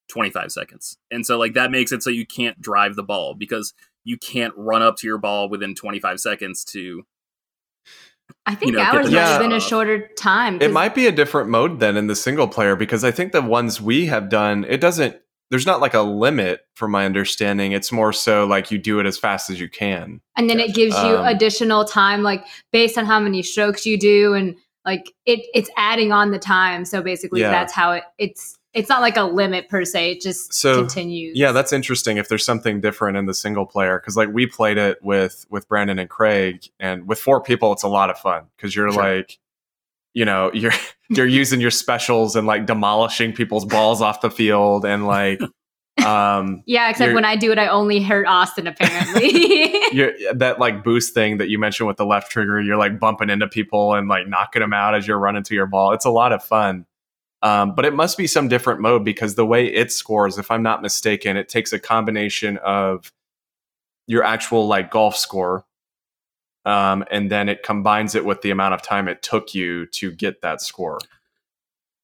25 0.09 0.53
seconds. 0.53 0.99
And 1.11 1.27
so 1.27 1.39
like 1.39 1.55
that 1.55 1.71
makes 1.71 1.93
it 1.93 2.03
so 2.03 2.11
you 2.11 2.27
can't 2.27 2.61
drive 2.61 2.97
the 2.97 3.03
ball 3.03 3.35
because 3.35 3.75
you 4.05 4.17
can't 4.17 4.55
run 4.57 4.83
up 4.83 4.97
to 4.99 5.07
your 5.07 5.19
ball 5.19 5.49
within 5.49 5.75
25 5.75 6.21
seconds 6.21 6.65
to 6.67 7.05
I 8.45 8.55
think 8.55 8.73
know, 8.73 8.79
get 8.79 8.95
ours 8.95 9.07
might 9.07 9.13
next 9.13 9.31
have 9.31 9.41
been 9.41 9.53
a 9.53 9.61
shorter 9.61 10.09
time. 10.19 10.61
It 10.61 10.73
might 10.73 10.95
be 10.95 11.07
a 11.07 11.13
different 11.13 11.49
mode 11.49 11.81
then 11.81 11.97
in 11.97 12.07
the 12.07 12.17
single 12.17 12.49
player 12.49 12.77
because 12.77 13.05
I 13.05 13.11
think 13.11 13.33
the 13.33 13.43
ones 13.43 13.81
we 13.81 14.07
have 14.07 14.29
done, 14.29 14.65
it 14.69 14.81
doesn't. 14.81 15.17
There's 15.51 15.67
not 15.67 15.81
like 15.81 15.95
a 15.95 16.03
limit, 16.03 16.63
from 16.75 16.91
my 16.91 17.05
understanding. 17.07 17.71
It's 17.71 17.93
more 17.93 18.13
so 18.13 18.45
like 18.47 18.73
you 18.73 18.79
do 18.79 18.99
it 18.99 19.07
as 19.07 19.17
fast 19.17 19.49
as 19.49 19.61
you 19.61 19.69
can. 19.69 20.21
and 20.37 20.51
then 20.51 20.59
it 20.59 20.75
gives 20.75 20.95
you 21.05 21.17
Um, 21.17 21.25
additional 21.27 21.85
time, 21.85 22.23
like 22.23 22.45
based 22.73 22.99
on 22.99 23.05
how 23.07 23.21
many 23.21 23.43
strokes 23.45 23.87
you 23.87 23.97
do, 23.97 24.35
and 24.35 24.57
like 24.85 25.13
it 25.25 25.47
it's 25.55 25.71
adding 25.77 26.11
on 26.11 26.33
the 26.33 26.39
time. 26.39 26.85
So 26.85 27.01
basically, 27.01 27.41
Yeah. 27.43 27.51
that's 27.51 27.73
how 27.73 27.93
it 27.93 28.03
it's 28.19 28.56
it's 28.77 28.91
not 28.91 29.01
like 29.01 29.17
a 29.17 29.23
limit 29.23 29.71
per 29.71 29.85
se. 29.87 30.13
It 30.13 30.21
just 30.21 30.53
So, 30.53 30.77
continues. 30.77 31.37
Yeah, 31.37 31.53
that's 31.53 31.73
interesting. 31.73 32.19
If 32.19 32.29
there's 32.29 32.45
something 32.45 32.81
different 32.83 33.17
in 33.17 33.25
the 33.25 33.33
single 33.33 33.65
player, 33.65 33.99
because 33.99 34.17
like 34.19 34.29
we 34.33 34.47
played 34.47 34.77
it 34.77 34.99
with 35.03 35.47
with 35.49 35.67
Brandon 35.67 35.99
and 35.99 36.11
Craig, 36.11 36.69
and 36.79 37.09
with 37.09 37.19
four 37.19 37.43
people, 37.43 37.73
it's 37.73 37.83
a 37.83 37.89
lot 37.89 38.11
of 38.11 38.19
fun 38.19 38.45
because 38.57 38.77
you're 38.77 38.93
Sure. 38.93 39.03
like, 39.03 39.39
you 40.13 40.27
know, 40.27 40.51
you're 40.55 40.73
you're 41.09 41.27
using 41.27 41.61
your 41.61 41.71
specials 41.71 42.37
and 42.37 42.47
like 42.47 42.67
demolishing 42.67 43.33
people's 43.33 43.65
balls 43.65 44.03
off 44.03 44.21
the 44.21 44.31
field, 44.31 44.85
and 44.85 45.07
like, 45.07 45.41
um, 46.05 46.63
yeah. 46.67 46.91
Except 46.91 47.15
when 47.15 47.25
I 47.25 47.37
do 47.37 47.53
it, 47.53 47.59
I 47.59 47.69
only 47.69 48.03
hurt 48.03 48.27
Austin. 48.27 48.67
Apparently, 48.67 49.73
you're, 49.93 50.13
that 50.35 50.59
like 50.59 50.85
boost 50.85 51.15
thing 51.15 51.39
that 51.39 51.49
you 51.49 51.59
mentioned 51.59 51.87
with 51.87 51.97
the 51.97 52.05
left 52.05 52.31
trigger, 52.31 52.61
you're 52.61 52.77
like 52.77 53.01
bumping 53.01 53.31
into 53.31 53.49
people 53.49 53.95
and 53.95 54.07
like 54.07 54.29
knocking 54.29 54.61
them 54.61 54.75
out 54.75 54.95
as 54.95 55.07
you're 55.09 55.19
running 55.19 55.45
to 55.45 55.55
your 55.55 55.67
ball. 55.67 55.93
It's 55.93 56.05
a 56.05 56.11
lot 56.11 56.33
of 56.33 56.45
fun. 56.45 56.85
Um, 57.43 57.75
but 57.75 57.85
it 57.85 57.95
must 57.95 58.17
be 58.17 58.27
some 58.27 58.49
different 58.49 58.81
mode 58.81 59.05
because 59.05 59.35
the 59.35 59.47
way 59.47 59.67
it 59.67 59.93
scores, 59.93 60.39
if 60.39 60.51
I'm 60.51 60.63
not 60.63 60.83
mistaken, 60.83 61.37
it 61.37 61.49
takes 61.49 61.73
a 61.73 61.79
combination 61.79 62.57
of 62.59 63.13
your 64.07 64.25
actual 64.25 64.67
like 64.67 64.91
golf 64.91 65.17
score, 65.17 65.65
um, 66.65 67.05
and 67.11 67.31
then 67.31 67.49
it 67.49 67.63
combines 67.63 68.15
it 68.15 68.25
with 68.25 68.43
the 68.43 68.51
amount 68.51 68.75
of 68.75 68.83
time 68.83 69.07
it 69.07 69.23
took 69.23 69.55
you 69.55 69.87
to 69.87 70.11
get 70.11 70.41
that 70.43 70.61
score, 70.61 70.99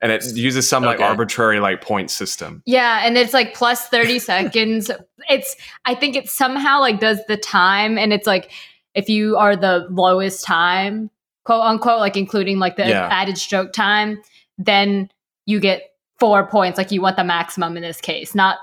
and 0.00 0.12
it 0.12 0.24
uses 0.36 0.68
some 0.68 0.84
like 0.84 0.96
Okay. 0.96 1.04
arbitrary 1.04 1.60
like 1.60 1.80
point 1.80 2.10
system. 2.10 2.62
Yeah, 2.66 3.00
and 3.04 3.16
it's 3.16 3.32
like 3.32 3.54
plus 3.54 3.88
30 3.88 4.18
seconds. 4.18 4.90
It's 5.28 5.56
I 5.84 5.94
think 5.94 6.14
it 6.14 6.28
somehow 6.28 6.80
like 6.80 7.00
does 7.00 7.20
the 7.26 7.36
time 7.36 7.98
and 7.98 8.12
it's 8.12 8.26
like 8.26 8.50
if 8.94 9.08
you 9.08 9.36
are 9.36 9.56
the 9.56 9.86
lowest 9.90 10.44
time, 10.44 11.10
quote 11.44 11.62
unquote, 11.62 12.00
like 12.00 12.16
including 12.16 12.58
like 12.58 12.76
the 12.76 12.86
Yeah. 12.86 13.08
added 13.10 13.38
stroke 13.38 13.72
time, 13.72 14.20
then 14.58 15.10
you 15.46 15.60
get 15.60 15.82
four 16.20 16.46
points. 16.46 16.78
Like 16.78 16.90
you 16.92 17.00
want 17.02 17.16
the 17.16 17.24
maximum 17.24 17.76
in 17.76 17.82
this 17.82 18.00
case, 18.00 18.34
not 18.34 18.58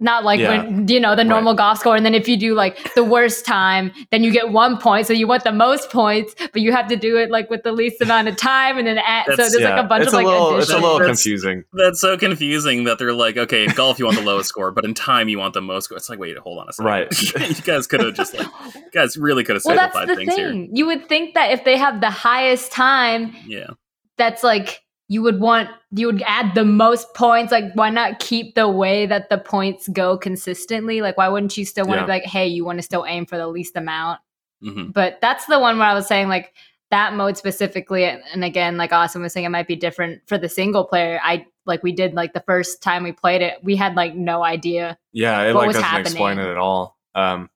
not 0.00 0.22
like 0.22 0.38
Yeah. 0.38 0.62
when 0.62 0.86
you 0.86 1.00
know 1.00 1.16
the 1.16 1.24
normal 1.24 1.54
golf 1.54 1.80
score. 1.80 1.96
And 1.96 2.06
then 2.06 2.14
if 2.14 2.28
you 2.28 2.36
do 2.36 2.54
like 2.54 2.94
the 2.94 3.02
worst 3.02 3.44
time, 3.44 3.90
then 4.12 4.22
you 4.22 4.30
get 4.30 4.50
one 4.52 4.78
point. 4.78 5.08
So 5.08 5.12
you 5.12 5.26
want 5.26 5.42
the 5.42 5.50
most 5.50 5.90
points, 5.90 6.36
but 6.52 6.62
you 6.62 6.70
have 6.70 6.86
to 6.86 6.94
do 6.94 7.16
it 7.16 7.32
like 7.32 7.50
with 7.50 7.64
the 7.64 7.72
least 7.72 8.00
amount 8.00 8.28
of 8.28 8.36
time 8.36 8.78
and 8.78 8.86
then 8.86 8.98
add 8.98 9.24
so 9.26 9.32
That's- 9.32 9.50
there's 9.50 9.64
like 9.64 9.84
a 9.84 9.88
bunch 9.88 10.04
it's 10.04 10.12
of 10.12 10.18
like 10.18 10.26
little, 10.26 10.56
it's 10.56 10.70
a 10.70 10.74
little 10.74 10.98
That's- 11.00 11.20
confusing. 11.20 11.64
That's 11.72 12.00
so 12.00 12.16
confusing 12.16 12.84
that 12.84 13.00
they're 13.00 13.12
like, 13.12 13.36
okay, 13.36 13.64
in 13.64 13.70
golf 13.72 13.98
you 13.98 14.04
want 14.04 14.18
the 14.18 14.22
lowest 14.24 14.48
score, 14.50 14.70
but 14.70 14.84
in 14.84 14.94
time 14.94 15.28
you 15.28 15.40
want 15.40 15.54
the 15.54 15.62
most 15.62 15.86
score. 15.86 15.96
It's 15.96 16.08
like, 16.08 16.20
wait, 16.20 16.38
hold 16.38 16.60
on 16.60 16.68
a 16.68 16.72
second. 16.72 16.86
Right. 16.86 17.22
you 17.48 17.54
guys 17.62 17.88
could 17.88 17.98
have 17.98 18.14
just 18.14 18.34
like, 18.38 18.46
you 18.76 18.82
guys 18.92 19.16
really 19.16 19.42
could 19.42 19.56
have 19.56 19.64
well, 19.64 19.74
that's 19.74 19.96
simplified 19.96 20.16
the 20.16 20.32
things 20.32 20.34
thing. 20.36 20.70
You 20.76 20.86
would 20.86 21.08
think 21.08 21.34
that 21.34 21.50
if 21.50 21.64
they 21.64 21.76
have 21.76 22.00
the 22.00 22.10
highest 22.10 22.70
time. 22.70 23.34
Yeah. 23.48 23.70
that's 24.16 24.44
like 24.44 24.80
you 25.08 25.22
would 25.22 25.40
want 25.40 25.70
you 25.90 26.06
would 26.06 26.22
add 26.26 26.54
the 26.54 26.64
most 26.64 27.14
points. 27.14 27.50
Like, 27.50 27.72
why 27.74 27.90
not 27.90 28.18
keep 28.18 28.54
the 28.54 28.68
way 28.68 29.06
that 29.06 29.30
the 29.30 29.38
points 29.38 29.88
go 29.88 30.18
consistently? 30.18 31.00
Like, 31.00 31.16
why 31.16 31.28
wouldn't 31.28 31.56
you 31.56 31.64
still 31.64 31.86
want 31.86 31.96
to 31.98 32.02
Yeah. 32.02 32.06
be 32.06 32.12
like, 32.12 32.24
hey, 32.24 32.46
you 32.46 32.64
want 32.64 32.78
to 32.78 32.82
still 32.82 33.06
aim 33.06 33.24
for 33.26 33.36
the 33.38 33.48
least 33.48 33.74
amount? 33.76 34.20
hmm 34.62 34.90
But 34.90 35.18
that's 35.20 35.46
the 35.46 35.58
one 35.58 35.78
where 35.78 35.88
I 35.88 35.94
was 35.94 36.06
saying 36.06 36.28
like 36.28 36.52
that 36.90 37.14
mode 37.14 37.36
specifically, 37.36 38.04
and 38.04 38.44
again, 38.44 38.76
like 38.76 38.92
Austin 38.92 39.22
was 39.22 39.32
saying, 39.32 39.44
it 39.46 39.50
might 39.50 39.66
be 39.68 39.76
different 39.76 40.22
for 40.26 40.38
the 40.38 40.48
single 40.48 40.84
player. 40.84 41.20
I 41.22 41.46
like 41.66 41.82
we 41.82 41.92
did 41.92 42.14
like 42.14 42.32
the 42.32 42.44
first 42.46 42.82
time 42.82 43.02
we 43.02 43.12
played 43.12 43.42
it, 43.42 43.62
we 43.62 43.76
had 43.76 43.94
like 43.94 44.14
no 44.14 44.42
idea. 44.42 44.98
Yeah, 45.12 45.42
it 45.42 45.54
What 45.54 45.66
like 45.66 45.66
was 45.68 45.76
doesn't 45.76 46.00
explain 46.00 46.38
it 46.38 46.46
at 46.50 46.56
all. 46.58 46.98
Um, 47.14 47.50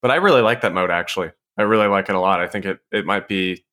but 0.00 0.10
I 0.10 0.16
really 0.16 0.42
like 0.42 0.60
that 0.62 0.72
mode 0.74 0.90
actually. 0.90 1.30
I 1.56 1.62
really 1.62 1.86
like 1.86 2.08
it 2.08 2.14
a 2.14 2.20
lot. 2.20 2.40
I 2.40 2.48
think 2.48 2.64
it 2.66 2.80
it 2.90 3.04
might 3.06 3.28
be 3.28 3.64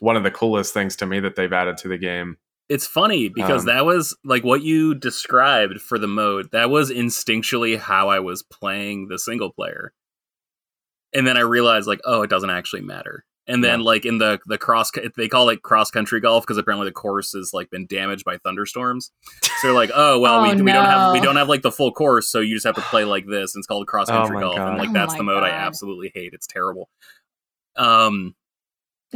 one 0.00 0.16
of 0.16 0.22
the 0.22 0.30
coolest 0.30 0.74
things 0.74 0.96
to 0.96 1.06
me 1.06 1.20
that 1.20 1.36
they've 1.36 1.52
added 1.52 1.76
to 1.78 1.88
the 1.88 1.98
game. 1.98 2.36
It's 2.68 2.86
funny 2.86 3.28
because 3.28 3.60
Um, 3.62 3.66
that 3.66 3.84
was 3.84 4.16
like 4.24 4.42
what 4.44 4.62
you 4.62 4.94
described 4.94 5.80
for 5.80 5.98
the 5.98 6.08
mode. 6.08 6.50
That 6.50 6.68
was 6.70 6.90
instinctually 6.90 7.78
how 7.78 8.08
I 8.08 8.18
was 8.18 8.42
playing 8.42 9.08
the 9.08 9.18
single 9.18 9.52
player. 9.52 9.92
And 11.14 11.26
then 11.26 11.36
I 11.36 11.40
realized 11.42 11.86
like, 11.86 12.00
oh, 12.04 12.22
it 12.22 12.30
doesn't 12.30 12.50
actually 12.50 12.82
matter. 12.82 13.24
And 13.48 13.62
then 13.62 13.82
like 13.82 14.04
in 14.04 14.18
the 14.18 14.40
the 14.46 14.58
cross 14.58 14.90
they 15.16 15.28
call 15.28 15.48
it 15.50 15.62
cross 15.62 15.92
country 15.92 16.18
golf 16.18 16.42
because 16.44 16.58
apparently 16.58 16.88
the 16.88 16.92
course 16.92 17.32
has 17.34 17.52
like 17.54 17.70
been 17.70 17.86
damaged 17.86 18.24
by 18.24 18.38
thunderstorms. 18.38 19.12
So 19.60 19.68
they're 19.68 19.72
like, 19.74 19.90
oh 19.94 20.18
well, 20.18 20.42
we, 20.42 20.48
Oh, 20.50 20.54
we 20.56 20.72
don't 20.72 20.84
have 20.84 21.12
we 21.12 21.20
don't 21.20 21.36
have 21.36 21.48
like 21.48 21.62
the 21.62 21.70
full 21.72 21.92
course, 21.92 22.28
so 22.28 22.40
you 22.40 22.54
just 22.56 22.66
have 22.66 22.74
to 22.74 22.82
play 22.82 23.04
like 23.04 23.26
this. 23.26 23.54
And 23.54 23.60
it's 23.62 23.66
called 23.68 23.86
cross 23.86 24.08
country 24.08 24.34
my 24.34 24.40
golf, 24.42 24.58
and 24.58 24.76
like 24.76 24.90
Oh 24.90 24.92
that's 24.92 25.12
my 25.12 25.18
the 25.18 25.22
mode 25.24 25.44
I 25.44 25.50
absolutely 25.50 26.10
hate. 26.14 26.34
It's 26.34 26.46
terrible. 26.48 26.90
Um, 27.76 28.34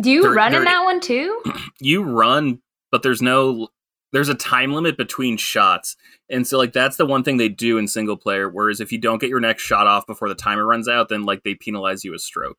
Do 0.00 0.10
you 0.10 0.22
There- 0.22 0.30
run 0.32 0.54
in 0.54 0.64
that 0.64 0.84
one 0.84 1.00
too? 1.00 1.42
you 1.80 2.04
run, 2.04 2.62
but 2.90 3.02
there's 3.02 3.22
no 3.22 3.68
there's 4.12 4.28
a 4.28 4.34
time 4.34 4.72
limit 4.72 4.96
between 4.96 5.36
shots. 5.36 5.96
And 6.28 6.46
so 6.46 6.58
like 6.58 6.72
that's 6.72 6.96
the 6.96 7.06
one 7.06 7.22
thing 7.22 7.36
they 7.36 7.48
do 7.48 7.78
in 7.78 7.86
single 7.86 8.16
player. 8.16 8.48
Whereas 8.48 8.80
if 8.80 8.90
you 8.92 8.98
don't 8.98 9.20
get 9.20 9.30
your 9.30 9.40
next 9.40 9.62
shot 9.62 9.86
off 9.86 10.06
before 10.06 10.28
the 10.28 10.34
timer 10.34 10.66
runs 10.66 10.88
out, 10.88 11.08
then 11.08 11.24
like 11.24 11.42
they 11.44 11.54
penalize 11.54 12.04
you 12.04 12.14
a 12.14 12.18
stroke. 12.18 12.58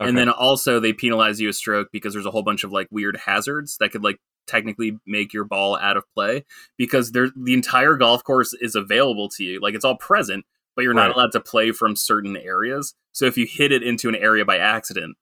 And 0.00 0.18
then 0.18 0.28
also 0.28 0.80
they 0.80 0.92
penalize 0.92 1.40
you 1.40 1.48
a 1.48 1.52
stroke 1.52 1.88
because 1.92 2.12
there's 2.12 2.26
a 2.26 2.30
whole 2.30 2.42
bunch 2.42 2.64
of 2.64 2.72
like 2.72 2.88
weird 2.90 3.16
hazards 3.16 3.76
that 3.78 3.90
could 3.90 4.02
like 4.02 4.18
technically 4.46 4.98
make 5.06 5.32
your 5.32 5.44
ball 5.44 5.78
out 5.78 5.96
of 5.96 6.04
play 6.14 6.44
because 6.76 7.12
there 7.12 7.28
the 7.36 7.54
entire 7.54 7.94
golf 7.96 8.22
course 8.24 8.52
is 8.60 8.74
available 8.74 9.28
to 9.30 9.44
you. 9.44 9.60
Like 9.60 9.74
it's 9.74 9.84
all 9.84 9.96
present, 9.96 10.44
but 10.76 10.82
you're 10.82 10.94
not 10.94 11.14
allowed 11.14 11.32
to 11.32 11.40
play 11.40 11.70
from 11.72 11.96
certain 11.96 12.36
areas. 12.36 12.94
So 13.12 13.26
if 13.26 13.38
you 13.38 13.46
hit 13.46 13.72
it 13.72 13.82
into 13.82 14.08
an 14.08 14.16
area 14.16 14.44
by 14.44 14.58
accident, 14.58 15.16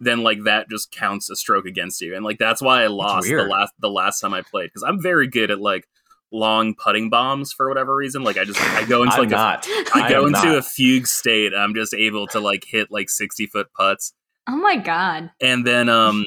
then 0.00 0.22
like 0.22 0.44
that 0.44 0.68
just 0.68 0.90
counts 0.92 1.30
a 1.30 1.36
stroke 1.36 1.66
against 1.66 2.00
you. 2.00 2.14
And 2.14 2.24
like 2.24 2.38
that's 2.38 2.62
why 2.62 2.82
I 2.82 2.86
lost 2.86 3.28
the 3.28 3.42
last 3.44 3.72
the 3.78 3.90
last 3.90 4.20
time 4.20 4.34
I 4.34 4.42
played 4.42 4.66
because 4.66 4.82
I'm 4.82 5.00
very 5.02 5.26
good 5.26 5.50
at 5.50 5.60
like 5.60 5.88
long 6.30 6.74
putting 6.74 7.10
bombs 7.10 7.52
for 7.52 7.68
whatever 7.68 7.94
reason. 7.94 8.22
Like 8.22 8.38
I 8.38 8.44
just 8.44 8.60
I 8.60 8.84
go 8.84 9.02
into 9.02 9.14
I'm 9.14 9.20
like 9.20 9.28
a 9.28 9.32
not. 9.32 9.66
I 9.94 10.02
I 10.04 10.08
go 10.08 10.20
am 10.22 10.34
into 10.34 10.46
not. 10.46 10.58
a 10.58 10.62
fugue 10.62 11.06
state. 11.06 11.52
I'm 11.54 11.74
just 11.74 11.94
able 11.94 12.26
to 12.28 12.40
like 12.40 12.64
hit 12.64 12.90
like 12.90 13.10
60 13.10 13.46
foot 13.46 13.72
putts. 13.72 14.12
Oh 14.48 14.56
my 14.56 14.76
god! 14.76 15.30
And 15.40 15.66
then 15.66 15.88
um 15.88 16.24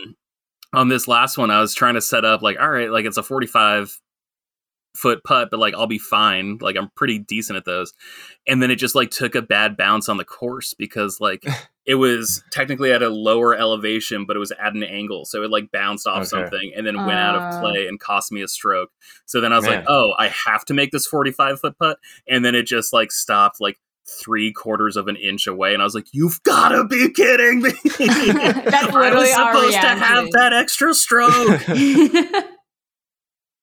on 0.74 0.88
this 0.90 1.08
last 1.08 1.38
one, 1.38 1.52
I 1.52 1.60
was 1.60 1.74
trying 1.74 1.96
to 1.96 2.02
set 2.02 2.24
up 2.26 2.42
like, 2.42 2.60
all 2.60 2.70
right, 2.70 2.90
like 2.90 3.06
it's 3.06 3.18
a 3.18 3.24
45 3.24 4.00
foot 4.95 5.23
putt, 5.23 5.49
but 5.51 5.60
like 5.60 5.73
I'll 5.73 5.88
be 5.88 5.97
fine. 5.99 6.58
Like 6.62 6.75
I'm 6.75 6.89
pretty 6.95 7.19
decent 7.19 7.58
at 7.58 7.65
those. 7.65 7.93
And 8.47 8.62
then 8.62 8.71
it 8.71 8.75
just 8.75 8.95
like 8.95 9.10
took 9.12 9.36
a 9.36 9.41
bad 9.41 9.77
bounce 9.77 10.10
on 10.10 10.17
the 10.17 10.25
course 10.25 10.73
because 10.73 11.19
like 11.21 11.45
it 11.86 11.95
was 11.95 12.43
technically 12.51 12.91
at 12.91 13.01
a 13.01 13.10
lower 13.10 13.56
elevation, 13.56 14.25
but 14.25 14.36
it 14.36 14.39
was 14.39 14.51
at 14.51 14.73
an 14.73 14.84
angle. 14.84 15.25
So 15.25 15.43
it 15.43 15.49
like 15.49 15.71
bounced 15.71 16.08
off 16.08 16.17
Okay. 16.17 16.25
something 16.25 16.71
and 16.75 16.86
then 16.86 16.97
went 17.06 17.19
out 17.19 17.36
of 17.36 17.41
Uh. 17.41 17.60
play 17.60 17.88
and 17.88 17.99
cost 17.99 18.32
me 18.32 18.41
a 18.41 18.47
stroke. 18.47 18.91
So 19.25 19.39
then 19.41 19.54
I 19.54 19.56
was 19.56 19.65
Man. 19.65 19.77
like, 19.77 19.86
oh, 19.88 20.13
I 20.19 20.27
have 20.27 20.65
to 20.65 20.73
make 20.73 20.91
this 20.91 21.08
45 21.08 21.60
foot 21.62 21.77
putt. 21.80 21.97
And 22.27 22.43
then 22.43 22.54
it 22.56 22.63
just 22.63 22.91
like 22.93 23.12
stopped 23.12 23.62
like 23.62 23.80
three 24.06 24.51
quarters 24.51 24.97
of 24.97 25.08
an 25.08 25.15
inch 25.15 25.47
away. 25.47 25.73
And 25.73 25.82
I 25.82 25.86
was 25.86 25.95
like, 25.95 26.08
you've 26.12 26.41
got 26.43 26.69
to 26.69 26.84
be 26.84 27.10
kidding 27.12 27.62
me. 27.62 27.71
That's 27.86 27.97
I 27.97 28.86
was 28.88 28.93
literally 28.93 29.32
our 29.32 29.54
supposed 29.54 29.73
to 29.73 29.88
have 29.88 30.32
that 30.32 30.51
extra 30.54 30.93
stroke. 30.93 31.62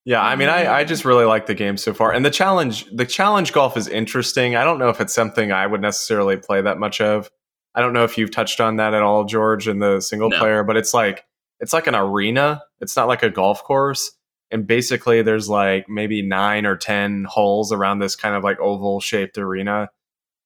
Yeah, 0.09 0.23
I 0.23 0.37
mean, 0.37 0.49
I, 0.49 0.73
I 0.79 0.85
just 0.85 1.05
really 1.05 1.27
like 1.27 1.45
the 1.45 1.55
game 1.55 1.77
so 1.77 1.93
far, 1.93 2.15
and 2.15 2.25
the 2.25 2.31
challenge 2.31 2.87
the 2.91 3.05
challenge 3.05 3.53
golf 3.53 3.77
is 3.77 3.89
interesting. 3.89 4.57
I 4.57 4.65
don't 4.65 4.79
know 4.79 4.89
if 4.89 5.03
it's 5.03 5.13
something 5.13 5.53
I 5.53 5.67
would 5.67 5.83
necessarily 5.83 6.39
play 6.39 6.63
that 6.63 6.79
much 6.79 7.03
of. 7.03 7.31
I 7.75 7.83
don't 7.83 7.93
know 7.93 8.05
if 8.05 8.17
you've 8.17 8.31
touched 8.31 8.59
on 8.59 8.77
that 8.77 8.95
at 8.95 9.03
all, 9.03 9.25
George, 9.25 9.69
in 9.69 9.81
the 9.81 10.01
single 10.01 10.31
No. 10.31 10.39
player, 10.39 10.65
but 10.65 10.79
it's 10.79 10.95
like 10.95 11.27
it's 11.61 11.75
like 11.75 11.87
an 11.87 11.95
arena. 11.95 12.63
It's 12.81 12.97
not 12.97 13.07
like 13.07 13.23
a 13.23 13.29
golf 13.29 13.63
course, 13.63 14.13
and 14.51 14.67
basically 14.67 15.21
there's 15.21 15.51
like 15.51 15.91
maybe 15.91 16.23
nine 16.23 16.65
or 16.65 16.75
ten 16.75 17.25
holes 17.25 17.71
around 17.71 17.99
this 17.99 18.17
kind 18.17 18.35
of 18.35 18.43
like 18.43 18.59
oval 18.61 19.01
shaped 19.01 19.37
arena, 19.37 19.91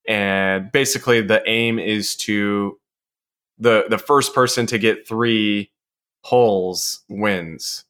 and 0.09 0.73
basically 0.73 1.21
the 1.21 1.41
aim 1.49 1.79
is 1.79 2.17
to 2.17 2.81
the 3.59 3.85
the 3.89 3.99
first 3.99 4.35
person 4.35 4.67
to 4.67 4.79
get 4.81 5.07
three 5.07 5.71
holes 6.25 7.05
wins. 7.09 7.85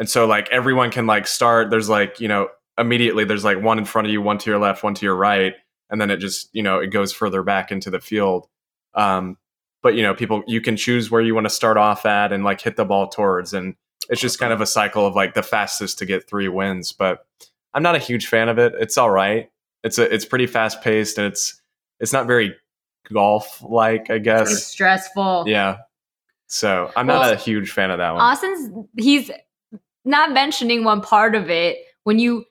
And 0.00 0.08
so 0.08 0.26
like 0.26 0.48
everyone 0.50 0.90
can 0.90 1.06
like 1.06 1.26
start 1.26 1.70
there's 1.70 1.88
like, 1.90 2.18
you 2.20 2.26
know, 2.26 2.48
immediately 2.78 3.24
there's 3.24 3.44
like 3.44 3.62
one 3.62 3.78
in 3.78 3.84
front 3.84 4.06
of 4.08 4.12
you, 4.12 4.22
one 4.22 4.38
to 4.38 4.50
your 4.50 4.58
left, 4.58 4.82
one 4.82 4.94
to 4.94 5.04
your 5.04 5.14
right, 5.14 5.54
and 5.90 6.00
then 6.00 6.10
it 6.10 6.16
just, 6.16 6.48
you 6.52 6.62
know, 6.62 6.78
it 6.78 6.88
goes 6.88 7.12
further 7.12 7.42
back 7.42 7.70
into 7.70 7.90
the 7.90 8.00
field. 8.00 8.48
Um 8.94 9.36
but 9.82 9.94
you 9.94 10.02
know, 10.02 10.14
people 10.14 10.42
you 10.46 10.62
can 10.62 10.76
choose 10.76 11.10
where 11.10 11.20
you 11.20 11.34
want 11.34 11.44
to 11.44 11.50
start 11.50 11.76
off 11.76 12.06
at 12.06 12.32
and 12.32 12.44
like 12.44 12.62
hit 12.62 12.76
the 12.76 12.84
ball 12.84 13.08
towards 13.08 13.52
and 13.52 13.76
it's 14.08 14.22
just 14.22 14.38
kind 14.38 14.52
of 14.52 14.62
a 14.62 14.66
cycle 14.66 15.06
of 15.06 15.14
like 15.14 15.34
the 15.34 15.42
fastest 15.42 15.98
to 15.98 16.06
get 16.06 16.26
3 16.26 16.48
wins, 16.48 16.92
but 16.92 17.26
I'm 17.74 17.82
not 17.82 17.94
a 17.94 17.98
huge 17.98 18.26
fan 18.26 18.48
of 18.48 18.58
it. 18.58 18.72
It's 18.80 18.96
all 18.98 19.10
right. 19.10 19.50
It's 19.84 19.98
a 19.98 20.12
it's 20.12 20.24
pretty 20.24 20.46
fast 20.46 20.82
paced 20.82 21.18
and 21.18 21.26
it's 21.26 21.60
it's 22.00 22.12
not 22.14 22.26
very 22.26 22.56
golf 23.12 23.62
like, 23.62 24.08
I 24.10 24.14
it's 24.14 24.24
guess. 24.24 24.66
stressful. 24.66 25.44
Yeah. 25.46 25.76
So, 26.46 26.90
I'm 26.96 27.06
not 27.06 27.32
a 27.32 27.36
huge 27.36 27.70
fan 27.70 27.92
of 27.92 27.98
that 27.98 28.10
one. 28.10 28.20
Austin's 28.20 28.70
he's 28.98 29.30
not 30.04 30.32
mentioning 30.32 30.84
one 30.84 31.00
part 31.00 31.34
of 31.34 31.50
it 31.50 31.78
when 32.04 32.18
you 32.18 32.44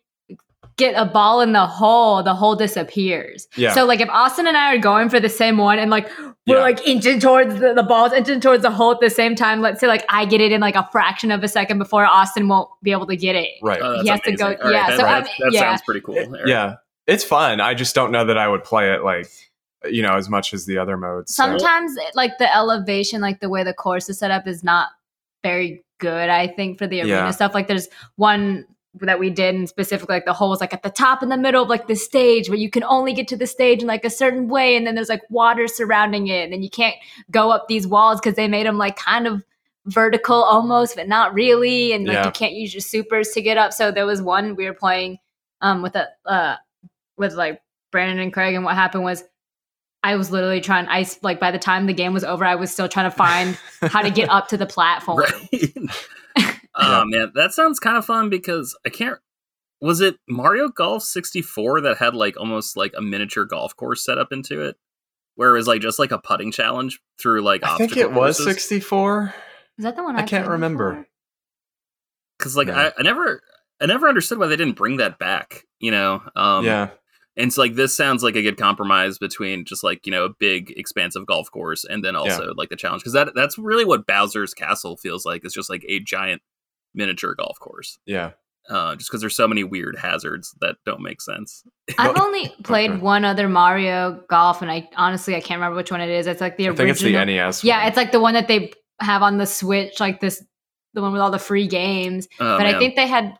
get 0.78 0.94
a 0.96 1.04
ball 1.06 1.42
in 1.42 1.52
the 1.52 1.66
hole, 1.66 2.24
the 2.24 2.34
hole 2.34 2.56
disappears. 2.56 3.48
Yeah. 3.58 3.74
So 3.74 3.84
like 3.86 4.00
if 4.00 4.08
Austin 4.10 4.48
and 4.48 4.56
I 4.56 4.74
are 4.74 4.78
going 4.78 5.10
for 5.10 5.20
the 5.20 5.28
same 5.28 5.58
one 5.58 5.78
and 5.78 5.92
like 5.92 6.10
we're 6.48 6.56
Yeah. 6.56 6.62
like 6.62 6.88
inching 6.88 7.20
towards 7.20 7.60
the, 7.60 7.74
the 7.74 7.84
balls, 7.84 8.14
inching 8.14 8.40
towards 8.40 8.64
the 8.64 8.72
hole 8.72 8.92
at 8.94 9.02
the 9.02 9.10
same 9.10 9.36
time, 9.36 9.60
let's 9.60 9.82
say 9.82 9.88
like 9.88 10.06
I 10.10 10.24
get 10.26 10.40
it 10.40 10.54
in 10.54 10.62
like 10.62 10.76
a 10.76 10.88
fraction 10.92 11.32
of 11.32 11.44
a 11.44 11.50
second 11.50 11.80
before 11.80 12.06
Austin 12.06 12.48
won't 12.48 12.70
be 12.82 12.92
able 12.94 13.08
to 13.08 13.18
get 13.18 13.36
it. 13.36 13.50
right. 13.62 13.82
Oh, 13.82 13.92
that's 13.92 14.04
He 14.04 14.08
has 14.10 14.22
to 14.22 14.32
go- 14.32 14.56
All 14.64 14.72
yeah, 14.72 14.88
that, 14.88 14.92
so 14.92 14.98
that, 15.04 15.14
I'm- 15.16 15.24
that 15.40 15.52
yeah. 15.52 15.60
sounds 15.60 15.82
pretty 15.82 16.00
cool. 16.02 16.18
Eric. 16.18 16.42
yeah 16.46 16.76
it's 17.08 17.24
fun 17.24 17.60
i 17.60 17.74
just 17.74 17.96
don't 17.96 18.12
know 18.12 18.24
that 18.24 18.38
i 18.38 18.48
would 18.48 18.64
play 18.64 18.94
it 18.94 19.04
like 19.04 19.28
you 19.90 20.04
know 20.04 20.16
as 20.16 20.30
much 20.30 20.54
as 20.54 20.66
the 20.68 20.78
other 20.78 20.96
modes 20.96 21.34
so. 21.36 21.44
Sometimes 21.44 21.98
like 22.14 22.38
the 22.38 22.56
elevation, 22.56 23.20
like 23.20 23.40
the 23.40 23.50
way 23.50 23.64
the 23.64 23.74
course 23.74 24.08
is 24.10 24.20
set 24.20 24.30
up 24.32 24.46
is 24.48 24.64
not 24.64 24.90
very 25.44 25.84
good, 26.00 26.30
I 26.30 26.48
think, 26.48 26.78
for 26.80 26.88
the 26.88 27.02
arena 27.02 27.08
Yeah. 27.14 27.32
stuff. 27.32 27.54
Like 27.54 27.68
there's 27.68 27.88
one 28.16 28.66
that 29.02 29.20
we 29.20 29.30
did 29.30 29.54
and 29.54 29.70
specifically 29.70 30.16
like 30.16 30.26
the 30.26 30.34
hole 30.34 30.50
was 30.50 30.60
like 30.60 30.74
at 30.74 30.82
the 30.82 30.90
top 30.90 31.22
in 31.22 31.30
the 31.30 31.38
middle 31.38 31.62
of 31.62 31.70
like 31.70 31.88
the 31.88 31.96
stage 31.96 32.50
where 32.50 32.58
you 32.58 32.72
can 32.72 32.84
only 32.86 33.14
get 33.14 33.28
to 33.28 33.38
the 33.38 33.46
stage 33.46 33.82
in 33.82 33.88
like 33.88 34.04
a 34.04 34.10
certain 34.10 34.48
way 34.50 34.76
and 34.76 34.88
then 34.88 34.96
there's 34.96 35.10
like 35.10 35.22
water 35.30 35.68
surrounding 35.68 36.26
it 36.28 36.44
and 36.46 36.52
then 36.52 36.64
you 36.64 36.72
can't 36.72 36.96
go 37.30 37.52
up 37.52 37.68
these 37.68 37.86
walls 37.86 38.20
because 38.20 38.36
they 38.36 38.48
made 38.48 38.66
them 38.66 38.80
like 38.80 38.96
kind 38.96 39.28
of 39.28 39.44
vertical 39.86 40.36
almost 40.44 40.96
but 40.96 41.08
not 41.08 41.36
really 41.36 41.94
and 41.94 42.08
like 42.08 42.16
Yeah. 42.16 42.26
you 42.26 42.32
can't 42.32 42.54
use 42.54 42.74
your 42.74 42.82
supers 42.82 43.30
to 43.30 43.42
get 43.44 43.58
up 43.58 43.74
so 43.74 43.92
there 43.92 44.08
was 44.08 44.24
one 44.24 44.56
we 44.56 44.66
were 44.66 44.74
playing 44.74 45.20
um 45.62 45.84
with 45.84 45.96
a 45.96 46.08
uh 46.26 46.56
with 47.16 47.34
like 47.36 47.62
brandon 47.92 48.18
and 48.20 48.34
craig 48.34 48.56
and 48.56 48.66
what 48.66 48.74
happened 48.76 49.04
was 49.04 49.24
i 50.04 50.16
was 50.16 50.32
literally 50.32 50.62
trying 50.62 50.88
i 50.88 51.02
s- 51.02 51.20
like 51.24 51.40
by 51.40 51.52
the 51.52 51.60
time 51.60 51.86
the 51.88 51.94
game 51.94 52.14
was 52.14 52.24
over 52.24 52.46
i 52.46 52.56
was 52.56 52.72
still 52.72 52.88
trying 52.90 53.10
to 53.10 53.16
find 53.16 53.58
how 53.92 54.02
to 54.02 54.10
get 54.12 54.30
up 54.30 54.48
to 54.48 54.58
the 54.58 54.66
platform 54.66 55.20
Right. 55.20 55.74
oh 56.76 57.04
man, 57.06 57.32
that 57.36 57.52
sounds 57.52 57.80
kind 57.80 57.98
of 57.98 58.06
fun 58.06 58.30
because 58.30 58.78
I 58.86 58.90
can't. 58.90 59.18
Was 59.82 60.00
it 60.02 60.18
Mario 60.30 60.70
Golf 60.70 61.04
64 61.04 61.82
that 61.82 61.98
had 61.98 62.14
like 62.14 62.40
almost 62.40 62.78
like 62.78 62.94
a 62.98 63.02
miniature 63.02 63.44
golf 63.46 63.76
course 63.76 64.04
set 64.04 64.18
up 64.18 64.32
into 64.32 64.62
it? 64.62 64.78
Where 65.36 65.50
it 65.50 65.58
was 65.58 65.68
like 65.68 65.82
just 65.82 66.00
like 66.00 66.12
a 66.12 66.20
putting 66.20 66.52
challenge 66.52 67.00
through 67.20 67.42
like 67.42 67.64
i 67.64 67.76
think 67.78 67.92
obstacle 67.92 68.12
it 68.12 68.20
was 68.20 68.44
64 68.44 69.34
is 69.78 69.84
that 69.84 69.96
the 69.96 70.04
one 70.04 70.16
I 70.18 70.20
i, 70.22 70.26
can't 70.26 70.48
remember. 70.48 71.08
because 72.38 72.56
like 72.58 72.68
No. 72.68 72.74
I, 72.76 72.92
I 72.98 73.02
never 73.04 73.42
I 73.82 73.86
never 73.86 74.08
understood 74.08 74.38
why 74.38 74.48
they 74.48 74.58
didn't 74.58 74.76
bring 74.76 74.98
that 74.98 75.18
back. 75.18 75.64
You 75.80 75.92
know, 75.92 76.22
um, 76.36 76.66
yeah 76.66 76.90
And 77.38 77.54
so 77.54 77.62
like 77.62 77.76
this 77.76 77.96
sounds 77.96 78.22
like 78.24 78.36
a 78.36 78.42
good 78.42 78.58
compromise 78.58 79.18
between 79.18 79.63
just 79.65 79.84
like 79.84 80.06
you 80.06 80.12
know 80.12 80.26
a 80.26 80.30
big 80.39 80.72
expansive 80.78 81.26
golf 81.26 81.50
course 81.52 81.86
and 81.86 82.04
then 82.04 82.15
also 82.15 82.54
like 82.56 82.70
the 82.70 82.76
challenge 82.76 83.02
because 83.02 83.13
that 83.13 83.30
that's 83.36 83.58
really 83.58 83.86
what 83.86 84.06
Bowser's 84.08 84.54
Castle 84.54 84.98
feels 84.98 85.26
like. 85.26 85.44
It's 85.46 85.54
just 85.54 85.70
like 85.70 85.86
a 85.88 86.00
giant 86.00 86.42
miniature 86.94 87.36
golf 87.36 87.60
course. 87.60 87.98
yeah 88.06 88.32
Uh, 88.70 88.96
just 88.96 89.10
because 89.10 89.22
there's 89.22 89.36
so 89.36 89.48
many 89.48 89.63
weird 89.63 89.96
hazards 89.98 90.54
that 90.62 90.76
don't 90.86 91.02
make 91.02 91.22
sense. 91.22 91.63
I've 91.98 92.20
only 92.20 92.50
played 92.63 92.92
Okay. 92.92 93.00
one 93.00 93.24
other 93.26 93.48
Mario 93.48 94.22
Golf, 94.30 94.62
and 94.62 94.70
I 94.72 94.89
honestly 94.98 95.36
I 95.36 95.39
can't 95.39 95.60
remember 95.60 95.76
which 95.78 95.92
one 95.92 96.02
it 96.02 96.10
is. 96.10 96.28
It's 96.28 96.42
like 96.42 96.58
the 96.58 96.65
i 96.65 96.70
original. 96.70 96.86
think 96.88 96.92
it's 96.96 97.02
the 97.02 97.26
nes 97.26 97.63
Yeah, 97.63 97.80
one. 97.80 97.88
it's 97.88 97.98
like 97.98 98.12
the 98.12 98.20
one 98.20 98.34
that 98.34 98.48
they 98.48 98.74
have 99.00 99.22
on 99.22 99.38
the 99.38 99.46
Switch, 99.46 100.00
like 100.00 100.20
this, 100.20 100.44
the 100.94 101.02
one 101.02 101.13
with 101.13 101.22
all 101.22 101.32
the 101.32 101.39
free 101.39 101.68
games. 101.68 102.28
Oh, 102.39 102.58
but 102.58 102.65
I 102.65 102.78
think 102.78 102.96
they 102.96 103.08
had, 103.08 103.34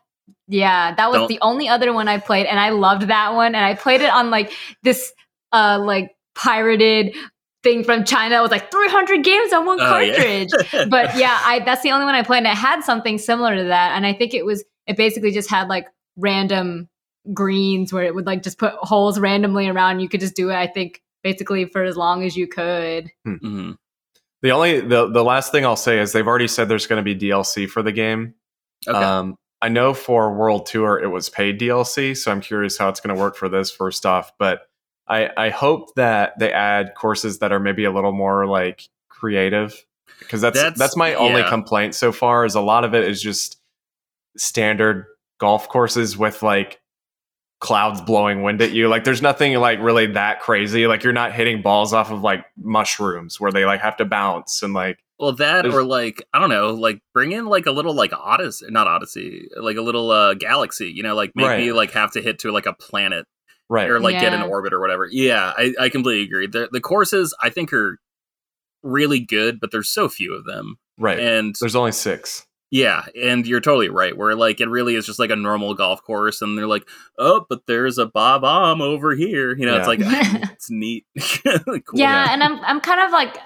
yeah, 0.50 0.94
that 0.96 1.10
was 1.10 1.20
Don't- 1.20 1.28
the 1.28 1.38
only 1.40 1.68
other 1.68 1.92
one 1.92 2.08
I 2.08 2.18
played, 2.18 2.46
and 2.46 2.58
I 2.60 2.70
loved 2.70 3.02
that 3.08 3.34
one. 3.34 3.54
And 3.54 3.64
I 3.64 3.74
played 3.74 4.00
it 4.02 4.10
on 4.10 4.30
like 4.30 4.52
this, 4.82 5.12
uh, 5.52 5.78
like 5.82 6.10
pirated 6.34 7.14
thing 7.62 7.84
from 7.84 8.04
China 8.04 8.30
that 8.36 8.40
was 8.42 8.50
like 8.50 8.70
300 8.70 9.22
games 9.22 9.52
on 9.52 9.66
one 9.66 9.78
Oh, 9.80 9.98
yeah. 9.98 10.14
cartridge. 10.16 10.50
but 10.90 11.16
yeah, 11.16 11.38
I 11.44 11.60
that's 11.60 11.82
the 11.82 11.92
only 11.92 12.04
one 12.04 12.14
I 12.14 12.22
played. 12.22 12.38
And 12.38 12.46
it 12.48 12.56
had 12.56 12.82
something 12.82 13.16
similar 13.18 13.54
to 13.56 13.64
that, 13.64 13.92
and 13.96 14.04
I 14.04 14.12
think 14.12 14.34
it 14.34 14.44
was 14.44 14.64
it 14.86 14.96
basically 14.96 15.30
just 15.30 15.48
had 15.48 15.68
like 15.68 15.86
random 16.16 16.88
greens 17.32 17.92
where 17.92 18.04
it 18.04 18.14
would 18.14 18.26
like 18.26 18.42
just 18.42 18.58
put 18.58 18.72
holes 18.74 19.18
randomly 19.20 19.68
around. 19.68 20.00
You 20.00 20.08
could 20.08 20.20
just 20.20 20.34
do 20.34 20.50
it. 20.50 20.54
I 20.56 20.66
think 20.66 21.00
basically 21.22 21.66
for 21.66 21.84
as 21.84 21.96
long 21.96 22.24
as 22.24 22.36
you 22.36 22.46
could. 22.48 23.10
Mhm. 23.26 23.76
The 24.42 24.50
only 24.52 24.80
the 24.80 25.06
the 25.10 25.22
last 25.22 25.52
thing 25.52 25.66
I'll 25.66 25.76
say 25.76 25.98
is 26.00 26.12
they've 26.12 26.26
already 26.26 26.48
said 26.48 26.68
there's 26.68 26.86
going 26.86 27.04
to 27.04 27.14
be 27.14 27.14
DLC 27.14 27.68
for 27.68 27.82
the 27.82 27.92
game. 27.92 28.34
Okay. 28.88 28.96
Um, 28.98 29.36
I 29.62 29.68
know 29.68 29.92
for 29.94 30.32
World 30.34 30.66
Tour 30.66 30.98
it 30.98 31.08
was 31.08 31.28
paid 31.28 31.60
DLC, 31.60 32.16
so 32.16 32.30
I'm 32.30 32.40
curious 32.40 32.78
how 32.78 32.88
it's 32.88 33.00
going 33.00 33.14
to 33.14 33.20
work 33.20 33.36
for 33.36 33.48
this 33.48 33.70
first 33.70 34.06
off. 34.06 34.32
But 34.38 34.62
I 35.06 35.30
I 35.36 35.48
hope 35.50 35.94
that 35.96 36.38
they 36.38 36.52
add 36.52 36.94
courses 36.96 37.40
that 37.40 37.52
are 37.52 37.60
maybe 37.60 37.84
a 37.84 37.90
little 37.92 38.12
more 38.12 38.46
like 38.46 38.88
creative 39.08 39.84
because 40.18 40.40
that's, 40.40 40.56
That's- 40.58 40.78
that's 40.78 40.96
my 40.96 41.14
only 41.14 41.40
yeah. 41.40 41.48
complaint 41.48 41.94
so 41.94 42.12
far. 42.12 42.44
Is 42.44 42.54
a 42.54 42.60
lot 42.60 42.84
of 42.84 42.94
it 42.94 43.04
is 43.08 43.20
just 43.22 43.58
standard 44.36 45.06
golf 45.38 45.68
courses 45.68 46.16
with 46.16 46.42
like 46.42 46.79
clouds 47.60 48.00
blowing 48.00 48.42
wind 48.42 48.60
at 48.62 48.72
you. 48.72 48.88
Like 48.88 49.04
there's 49.04 49.22
nothing 49.22 49.54
like 49.54 49.78
really 49.80 50.06
that 50.06 50.40
crazy. 50.40 50.86
Like 50.86 51.04
you're 51.04 51.12
not 51.12 51.32
hitting 51.32 51.62
balls 51.62 51.92
off 51.92 52.10
of 52.10 52.22
like 52.22 52.44
mushrooms 52.56 53.38
where 53.38 53.52
they 53.52 53.64
like 53.64 53.80
have 53.80 53.96
to 53.98 54.04
bounce 54.04 54.62
and 54.62 54.72
like 54.72 54.98
Well, 55.18 55.32
that 55.34 55.66
or 55.66 55.84
like 55.84 56.24
I 56.32 56.38
don't 56.38 56.48
know, 56.48 56.70
like 56.74 57.00
bring 57.12 57.32
in 57.32 57.46
like 57.46 57.66
a 57.66 57.70
little 57.70 57.94
like 57.94 58.12
Odyssey, 58.12 58.66
not 58.70 58.88
Odyssey, 58.88 59.48
like 59.56 59.76
a 59.76 59.82
little 59.82 60.10
uh 60.10 60.34
galaxy. 60.34 60.90
You 60.90 61.02
know, 61.02 61.14
like 61.14 61.32
maybe 61.34 61.70
Right. 61.70 61.76
like 61.76 61.90
have 61.92 62.12
to 62.12 62.22
hit 62.22 62.38
to 62.40 62.50
like 62.50 62.66
a 62.66 62.72
planet 62.72 63.26
right. 63.68 63.88
or 63.88 64.00
like 64.00 64.18
get 64.18 64.32
in 64.32 64.42
orbit 64.42 64.72
or 64.72 64.80
whatever. 64.80 65.06
Yeah, 65.10 65.52
I, 65.56 65.74
I 65.78 65.88
completely 65.90 66.24
agree. 66.24 66.46
The 66.46 66.68
the 66.72 66.80
courses 66.80 67.34
I 67.42 67.50
think 67.50 67.72
are 67.74 67.98
really 68.82 69.20
good, 69.20 69.60
but 69.60 69.70
there's 69.70 69.90
so 69.90 70.08
few 70.08 70.34
of 70.34 70.44
them, 70.46 70.76
right. 70.98 71.18
and 71.18 71.54
there's 71.60 71.76
only 71.76 71.92
six. 71.92 72.46
Yeah, 72.70 73.04
and 73.20 73.46
you're 73.46 73.60
totally 73.60 73.88
right. 73.88 74.16
Where 74.16 74.36
like 74.36 74.60
it 74.60 74.68
really 74.68 74.94
is 74.94 75.04
just 75.04 75.18
like 75.18 75.30
a 75.30 75.36
normal 75.36 75.74
golf 75.74 76.02
course, 76.04 76.40
and 76.40 76.56
they're 76.56 76.68
like, 76.68 76.88
oh, 77.18 77.44
but 77.48 77.66
there's 77.66 77.98
a 77.98 78.06
Bob-omb 78.06 78.80
over 78.80 79.14
here. 79.14 79.56
You 79.56 79.66
know, 79.66 79.76
it's 79.76 79.88
like 79.88 80.00
it's 80.52 80.70
neat. 80.70 81.04
cool. 81.44 81.82
Yeah, 81.94 82.32
and 82.32 82.42
I'm 82.42 82.60
I'm 82.60 82.80
kind 82.80 83.00
of 83.00 83.10
like 83.10 83.38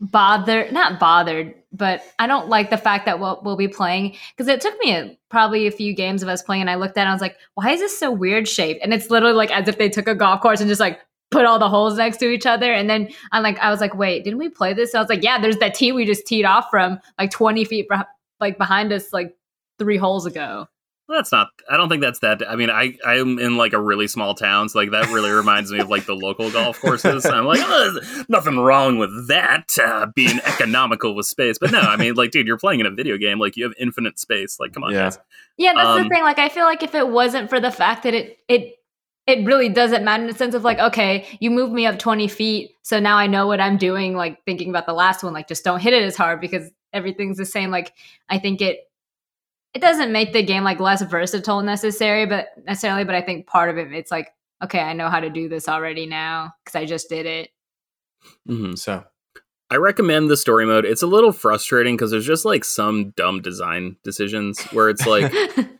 bothered, 0.00 0.72
not 0.72 0.98
bothered, 0.98 1.54
but 1.72 2.02
I 2.18 2.26
don't 2.26 2.48
like 2.48 2.70
the 2.70 2.76
fact 2.76 3.06
that 3.06 3.20
we'll 3.20 3.40
we'll 3.44 3.56
be 3.56 3.68
playing 3.68 4.16
because 4.36 4.48
it 4.48 4.60
took 4.60 4.76
me 4.80 4.92
a, 4.92 5.16
probably 5.28 5.68
a 5.68 5.72
few 5.72 5.94
games 5.94 6.24
of 6.24 6.28
us 6.28 6.42
playing, 6.42 6.62
and 6.62 6.70
I 6.70 6.74
looked 6.74 6.96
at 6.98 7.02
it 7.02 7.04
and 7.04 7.10
I 7.10 7.14
was 7.14 7.22
like, 7.22 7.36
why 7.54 7.70
is 7.70 7.80
this 7.80 7.96
so 7.96 8.10
weird 8.10 8.48
shaped? 8.48 8.80
And 8.82 8.92
it's 8.92 9.08
literally 9.08 9.36
like 9.36 9.52
as 9.52 9.68
if 9.68 9.78
they 9.78 9.88
took 9.88 10.08
a 10.08 10.16
golf 10.16 10.40
course 10.40 10.60
and 10.60 10.68
just 10.68 10.80
like 10.80 10.98
put 11.30 11.44
all 11.44 11.58
the 11.58 11.68
holes 11.68 11.98
next 11.98 12.16
to 12.18 12.28
each 12.28 12.46
other. 12.46 12.72
And 12.72 12.88
then 12.88 13.08
I'm 13.32 13.42
like, 13.42 13.58
I 13.58 13.70
was 13.70 13.80
like, 13.80 13.94
wait, 13.94 14.24
didn't 14.24 14.38
we 14.38 14.48
play 14.48 14.72
this? 14.72 14.94
I 14.94 15.00
was 15.00 15.08
like, 15.08 15.22
yeah, 15.22 15.40
there's 15.40 15.58
that 15.58 15.74
tee 15.74 15.92
we 15.92 16.06
just 16.06 16.26
teed 16.26 16.44
off 16.44 16.70
from 16.70 16.98
like 17.18 17.30
20 17.30 17.64
feet 17.64 17.86
beh- 17.90 18.04
like 18.40 18.58
behind 18.58 18.92
us 18.92 19.12
like 19.12 19.36
three 19.78 19.96
holes 19.96 20.26
ago. 20.26 20.68
That's 21.10 21.32
not. 21.32 21.48
I 21.70 21.78
don't 21.78 21.88
think 21.88 22.02
that's 22.02 22.18
that. 22.18 22.46
I 22.46 22.54
mean, 22.54 22.68
I 22.68 22.98
I'm 23.02 23.38
in 23.38 23.56
like 23.56 23.72
a 23.72 23.80
really 23.80 24.08
small 24.08 24.34
town, 24.34 24.68
so 24.68 24.78
like 24.78 24.90
that 24.90 25.06
really 25.06 25.30
reminds 25.30 25.72
me 25.72 25.78
of 25.78 25.88
like 25.88 26.04
the 26.04 26.14
local 26.14 26.50
golf 26.50 26.78
courses. 26.80 27.24
I'm 27.24 27.46
like, 27.46 27.60
oh, 27.62 28.00
nothing 28.28 28.58
wrong 28.58 28.98
with 28.98 29.28
that 29.28 29.74
uh, 29.82 30.06
being 30.14 30.38
economical 30.44 31.14
with 31.14 31.24
space. 31.24 31.56
But 31.58 31.70
no, 31.72 31.80
I 31.80 31.96
mean, 31.96 32.12
like, 32.14 32.30
dude, 32.30 32.46
you're 32.46 32.58
playing 32.58 32.80
in 32.80 32.86
a 32.86 32.90
video 32.90 33.16
game. 33.16 33.38
Like, 33.38 33.56
you 33.56 33.64
have 33.64 33.72
infinite 33.80 34.18
space. 34.18 34.60
Like, 34.60 34.74
come 34.74 34.84
on, 34.84 34.92
Yeah. 34.92 35.04
guys. 35.04 35.18
Yeah, 35.56 35.72
that's 35.74 35.88
Um, 35.88 36.02
the 36.02 36.08
thing. 36.10 36.22
Like, 36.24 36.38
I 36.38 36.50
feel 36.50 36.64
like 36.64 36.82
if 36.82 36.94
it 36.94 37.08
wasn't 37.08 37.48
for 37.48 37.58
the 37.58 37.70
fact 37.70 38.02
that 38.02 38.12
it 38.12 38.36
it 38.46 38.74
it 39.26 39.46
really 39.46 39.70
doesn't 39.70 40.04
matter 40.04 40.22
in 40.24 40.28
the 40.28 40.36
sense 40.36 40.54
of 40.54 40.62
like, 40.62 40.78
okay, 40.78 41.26
you 41.40 41.50
move 41.50 41.72
me 41.72 41.86
up 41.86 41.98
twenty 41.98 42.28
feet, 42.28 42.72
so 42.82 43.00
now 43.00 43.16
I 43.16 43.26
know 43.28 43.46
what 43.46 43.62
I'm 43.62 43.78
doing. 43.78 44.14
Like 44.14 44.44
thinking 44.44 44.68
about 44.68 44.84
the 44.84 44.92
last 44.92 45.24
one, 45.24 45.32
like 45.32 45.48
just 45.48 45.64
don't 45.64 45.80
hit 45.80 45.94
it 45.94 46.02
as 46.02 46.16
hard 46.18 46.38
because 46.42 46.70
everything's 46.92 47.36
the 47.36 47.44
same. 47.44 47.70
Like, 47.70 47.92
I 48.28 48.38
think 48.38 48.60
it 48.60 48.80
it 49.74 49.80
doesn't 49.80 50.12
make 50.12 50.32
the 50.32 50.42
game 50.42 50.64
like 50.64 50.80
less 50.80 51.02
versatile 51.02 51.62
necessary, 51.62 52.26
but 52.26 52.48
necessarily. 52.64 53.04
But 53.04 53.14
I 53.14 53.22
think 53.22 53.46
part 53.46 53.70
of 53.70 53.78
it, 53.78 53.92
it's 53.92 54.10
like, 54.10 54.28
okay, 54.64 54.80
I 54.80 54.92
know 54.92 55.08
how 55.08 55.20
to 55.20 55.30
do 55.30 55.48
this 55.48 55.68
already 55.68 56.06
now 56.06 56.52
because 56.64 56.74
I 56.74 56.86
just 56.86 57.08
did 57.08 57.26
it. 57.26 57.50
Mm-hmm, 58.48 58.74
So 58.74 59.04
I 59.70 59.76
recommend 59.76 60.30
the 60.30 60.36
story 60.36 60.66
mode. 60.66 60.84
It's 60.84 61.02
a 61.02 61.06
little 61.06 61.32
frustrating 61.32 61.96
because 61.96 62.10
there's 62.10 62.26
just 62.26 62.44
like 62.44 62.64
some 62.64 63.10
dumb 63.10 63.42
design 63.42 63.96
decisions 64.04 64.60
where 64.72 64.88
it's 64.88 65.06
like. 65.06 65.32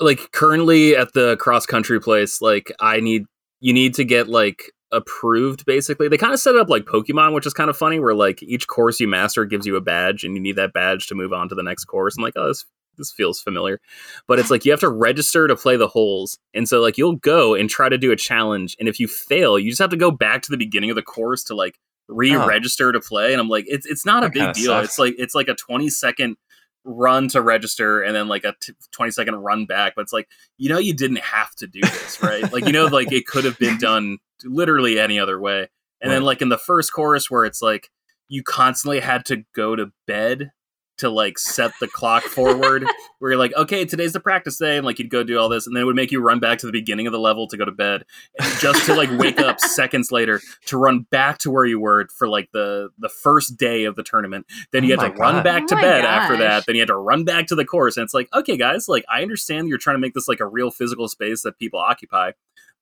like 0.00 0.30
currently 0.32 0.96
at 0.96 1.12
the 1.12 1.36
cross 1.38 1.66
country 1.66 2.00
place 2.00 2.40
like 2.40 2.72
i 2.80 3.00
need 3.00 3.24
you 3.60 3.72
need 3.72 3.94
to 3.94 4.04
get 4.04 4.28
like 4.28 4.70
approved 4.92 5.64
basically. 5.66 6.08
They 6.08 6.16
kind 6.16 6.32
of 6.32 6.40
set 6.40 6.54
it 6.54 6.60
up 6.60 6.68
like 6.68 6.84
pokemon 6.84 7.34
which 7.34 7.46
is 7.46 7.52
kind 7.52 7.70
of 7.70 7.76
funny 7.76 8.00
where 8.00 8.14
like 8.14 8.42
each 8.42 8.66
course 8.66 9.00
you 9.00 9.08
master 9.08 9.44
gives 9.44 9.66
you 9.66 9.76
a 9.76 9.80
badge 9.80 10.24
and 10.24 10.34
you 10.34 10.40
need 10.40 10.56
that 10.56 10.72
badge 10.72 11.06
to 11.08 11.14
move 11.14 11.32
on 11.32 11.48
to 11.48 11.54
the 11.54 11.62
next 11.62 11.84
course. 11.86 12.16
I'm 12.16 12.22
like 12.24 12.34
oh 12.36 12.48
this 12.48 12.64
this 12.96 13.12
feels 13.12 13.40
familiar. 13.40 13.80
But 14.26 14.38
it's 14.40 14.50
like 14.50 14.64
you 14.64 14.72
have 14.72 14.80
to 14.80 14.88
register 14.88 15.46
to 15.46 15.54
play 15.56 15.76
the 15.76 15.88
holes 15.88 16.38
and 16.54 16.68
so 16.68 16.80
like 16.80 16.98
you'll 16.98 17.16
go 17.16 17.54
and 17.54 17.68
try 17.70 17.88
to 17.88 17.98
do 17.98 18.10
a 18.12 18.16
challenge 18.16 18.76
and 18.80 18.88
if 18.88 18.98
you 18.98 19.06
fail 19.06 19.58
you 19.58 19.70
just 19.70 19.80
have 19.80 19.90
to 19.90 19.96
go 19.96 20.10
back 20.10 20.42
to 20.42 20.50
the 20.50 20.56
beginning 20.56 20.90
of 20.90 20.96
the 20.96 21.02
course 21.02 21.44
to 21.44 21.54
like 21.54 21.78
re-register 22.08 22.90
to 22.90 23.00
play 23.00 23.32
and 23.32 23.40
i'm 23.40 23.50
like 23.50 23.66
it's, 23.68 23.84
it's 23.84 24.06
not 24.06 24.24
a 24.24 24.28
That 24.28 24.32
big 24.32 24.52
deal. 24.54 24.72
Sucks. 24.72 24.88
it's 24.88 24.98
like 24.98 25.14
it's 25.18 25.34
like 25.34 25.48
a 25.48 25.54
20 25.54 25.90
second 25.90 26.36
run 26.84 27.28
to 27.28 27.42
register 27.42 28.00
and 28.00 28.16
then 28.16 28.28
like 28.28 28.44
a 28.44 28.54
t- 28.62 28.72
20 28.92 29.10
second 29.12 29.34
run 29.36 29.66
back. 29.66 29.92
But 29.94 30.02
it's 30.02 30.12
like 30.12 30.26
you 30.56 30.70
know 30.70 30.78
you 30.78 30.94
didn't 30.94 31.18
have 31.18 31.54
to 31.56 31.66
do 31.66 31.80
this 31.82 32.22
right? 32.22 32.50
Like 32.50 32.64
you 32.66 32.72
know 32.72 32.86
like 32.86 33.12
it 33.12 33.26
could 33.26 33.44
have 33.44 33.58
been 33.58 33.76
done 33.80 34.18
literally 34.44 34.98
any 34.98 35.18
other 35.18 35.40
way. 35.40 35.68
And 36.00 36.10
then 36.12 36.22
like 36.22 36.42
in 36.42 36.48
the 36.48 36.58
first 36.58 36.92
chorus 36.92 37.30
where 37.30 37.44
it's 37.44 37.60
like 37.62 37.90
you 38.28 38.42
constantly 38.42 39.00
had 39.00 39.24
to 39.26 39.44
go 39.54 39.74
to 39.74 39.90
bed 40.06 40.50
to 40.98 41.08
like 41.08 41.38
set 41.38 41.70
the 41.80 41.86
clock 41.88 42.22
forward 42.24 42.84
where 43.20 43.30
you're 43.30 43.38
like 43.38 43.54
okay 43.54 43.84
today's 43.84 44.12
the 44.12 44.20
practice 44.20 44.58
day 44.58 44.76
and 44.76 44.84
like 44.84 44.98
you'd 44.98 45.10
go 45.10 45.22
do 45.22 45.38
all 45.38 45.48
this 45.48 45.64
and 45.66 45.74
then 45.76 45.82
it 45.82 45.86
would 45.86 45.94
make 45.94 46.10
you 46.10 46.20
run 46.20 46.40
back 46.40 46.58
to 46.58 46.66
the 46.66 46.72
beginning 46.72 47.06
of 47.06 47.12
the 47.12 47.18
level 47.20 47.46
to 47.46 47.56
go 47.56 47.64
to 47.64 47.70
bed 47.70 48.04
and 48.40 48.60
just 48.60 48.84
to 48.84 48.94
like 48.94 49.08
wake 49.18 49.38
up 49.40 49.60
seconds 49.60 50.10
later 50.10 50.40
to 50.66 50.76
run 50.76 51.06
back 51.10 51.38
to 51.38 51.50
where 51.52 51.64
you 51.64 51.78
were 51.78 52.06
for 52.18 52.28
like 52.28 52.48
the 52.52 52.88
the 52.98 53.08
first 53.08 53.56
day 53.56 53.84
of 53.84 53.94
the 53.94 54.02
tournament. 54.02 54.44
Then 54.72 54.82
you 54.84 54.96
Oh 54.96 55.00
had 55.00 55.12
to 55.12 55.18
my 55.18 55.24
run 55.32 55.42
back 55.44 55.66
to 55.68 55.74
Oh 55.74 55.78
my 55.78 55.82
bed 55.82 56.04
after 56.04 56.36
that. 56.38 56.66
then 56.66 56.74
you 56.74 56.80
had 56.82 56.88
to 56.88 56.96
run 56.96 57.24
back 57.24 57.46
to 57.46 57.54
the 57.54 57.64
course 57.64 57.96
and 57.96 58.02
it's 58.02 58.14
like 58.14 58.28
okay 58.34 58.56
guys 58.56 58.88
like 58.88 59.04
i 59.08 59.22
understand 59.22 59.68
you're 59.68 59.78
trying 59.78 59.94
to 59.94 60.00
make 60.00 60.14
this 60.14 60.26
like 60.28 60.40
a 60.40 60.46
real 60.46 60.70
physical 60.72 61.06
space 61.08 61.42
that 61.42 61.58
people 61.58 61.78
occupy 61.78 62.32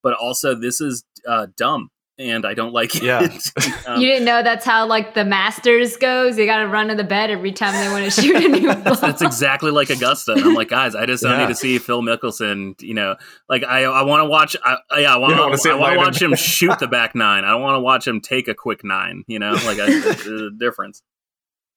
but 0.06 0.14
also 0.14 0.54
this 0.54 0.80
is 0.80 1.02
uh, 1.26 1.46
dumb 1.56 1.90
and 2.18 2.46
i 2.46 2.54
don't 2.54 2.72
like 2.72 2.94
it 2.94 3.02
Yeah. 3.02 3.20
Um, 3.88 4.00
you 4.00 4.06
didn't 4.08 4.24
know 4.24 4.42
that's 4.42 4.64
how 4.64 4.84
like 4.86 5.14
the 5.14 5.24
Masters 5.24 5.96
goes. 5.96 6.36
You 6.36 6.44
got 6.46 6.58
to 6.58 6.66
run 6.66 6.88
to 6.88 6.96
the 6.96 7.04
bed 7.04 7.30
every 7.30 7.52
time 7.52 7.72
they 7.74 7.88
want 7.92 8.04
to 8.12 8.20
shoot 8.20 8.34
a 8.44 8.48
new 8.48 8.66
ball. 8.74 8.82
that's, 8.82 9.00
that's 9.00 9.22
exactly 9.22 9.70
like 9.70 9.90
Augusta. 9.90 10.32
And 10.32 10.42
I'm 10.42 10.54
like, 10.54 10.68
guys, 10.70 10.96
I 10.96 11.06
just 11.06 11.22
don't 11.22 11.32
Yeah. 11.38 11.42
need 11.46 11.48
to 11.48 11.54
see 11.54 11.78
Phil 11.78 12.02
Mickelson. 12.02 12.74
You 12.82 12.94
know, 12.94 13.14
like 13.48 13.62
I, 13.62 13.84
I 13.84 14.02
want 14.02 14.22
to 14.22 14.28
watch. 14.28 14.56
I, 14.64 14.76
I- 14.90 14.98
yeah, 15.00 15.14
I 15.14 15.18
want 15.18 15.30
You 15.30 15.36
don't 15.36 15.46
wanna 15.46 15.58
see. 15.58 15.70
I 15.70 15.74
him 15.74 15.80
want 15.80 15.92
to 15.92 15.98
watch 16.00 16.20
him. 16.22 16.30
him 16.32 16.36
shoot 16.54 16.76
the 16.80 16.88
back 16.88 17.14
nine. 17.14 17.44
I 17.44 17.50
don't 17.52 17.62
want 17.62 17.76
to 17.76 17.80
watch 17.80 18.08
him 18.08 18.20
take 18.20 18.48
a 18.48 18.54
quick 18.54 18.82
nine. 18.82 19.22
You 19.28 19.38
know, 19.38 19.52
like 19.52 19.78
I, 19.78 19.86
there's 20.00 20.26
a 20.26 20.50
difference. 20.58 21.00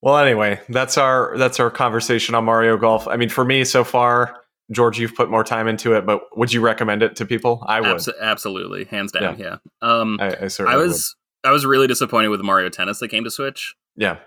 Well, 0.02 0.18
anyway, 0.18 0.62
that's 0.70 0.98
our 0.98 1.38
that's 1.38 1.60
our 1.60 1.70
conversation 1.70 2.34
on 2.34 2.46
Mario 2.46 2.76
Golf. 2.78 3.08
I 3.08 3.18
mean, 3.18 3.30
for 3.30 3.46
me 3.46 3.64
so 3.66 3.84
far, 3.84 4.36
George, 4.72 5.00
you've 5.00 5.16
put 5.16 5.30
more 5.30 5.44
time 5.44 5.68
into 5.68 5.94
it, 5.94 6.06
but 6.06 6.22
would 6.38 6.54
you 6.54 6.62
recommend 6.62 7.02
it 7.04 7.16
to 7.18 7.26
people? 7.26 7.64
I 7.68 7.82
would. 7.82 7.98
Abso- 7.98 8.20
absolutely, 8.22 8.86
hands 8.86 9.12
down. 9.12 9.40
Yeah. 9.40 9.58
Um, 9.82 10.18
I, 10.20 10.28
I 10.32 10.44
I 10.44 10.48
certainly 10.48 10.86
was 10.86 11.16
I 11.44 11.52
was 11.52 11.66
really 11.66 11.88
disappointed 11.88 12.28
with 12.30 12.42
Mario 12.42 12.70
Tennis 12.70 13.00
that 13.00 13.08
came 13.08 13.24
to 13.24 13.32
Switch. 13.32 13.76
Yeah. 13.96 14.18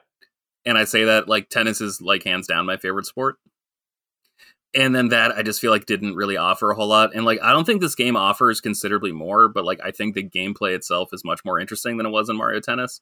and 0.65 0.77
I 0.77 0.85
say 0.85 1.05
that 1.05 1.29
like 1.29 1.49
tennis 1.49 1.81
is 1.81 2.01
like 2.01 2.25
hands 2.25 2.47
down 2.47 2.67
my 2.67 2.77
favorite 2.77 3.07
sport. 3.07 3.37
And 4.75 4.95
then 4.95 5.09
that 5.09 5.33
I 5.33 5.43
just 5.43 5.61
feel 5.61 5.71
like 5.71 5.85
didn't 5.85 6.15
really 6.15 6.37
offer 6.39 6.71
a 6.71 6.75
whole 6.75 6.87
lot. 6.89 7.15
And 7.15 7.25
like 7.27 7.39
I 7.43 7.53
don't 7.53 7.65
think 7.65 7.81
this 7.83 7.95
game 7.95 8.17
offers 8.17 8.61
considerably 8.61 9.13
more, 9.13 9.49
but 9.49 9.65
like 9.65 9.81
I 9.85 9.91
think 9.91 10.15
the 10.15 10.27
gameplay 10.27 10.75
itself 10.75 11.11
is 11.13 11.25
much 11.25 11.45
more 11.45 11.61
interesting 11.61 11.99
than 11.99 12.07
it 12.07 12.11
was 12.11 12.29
in 12.31 12.37
Mario 12.37 12.61
Tennis. 12.61 13.01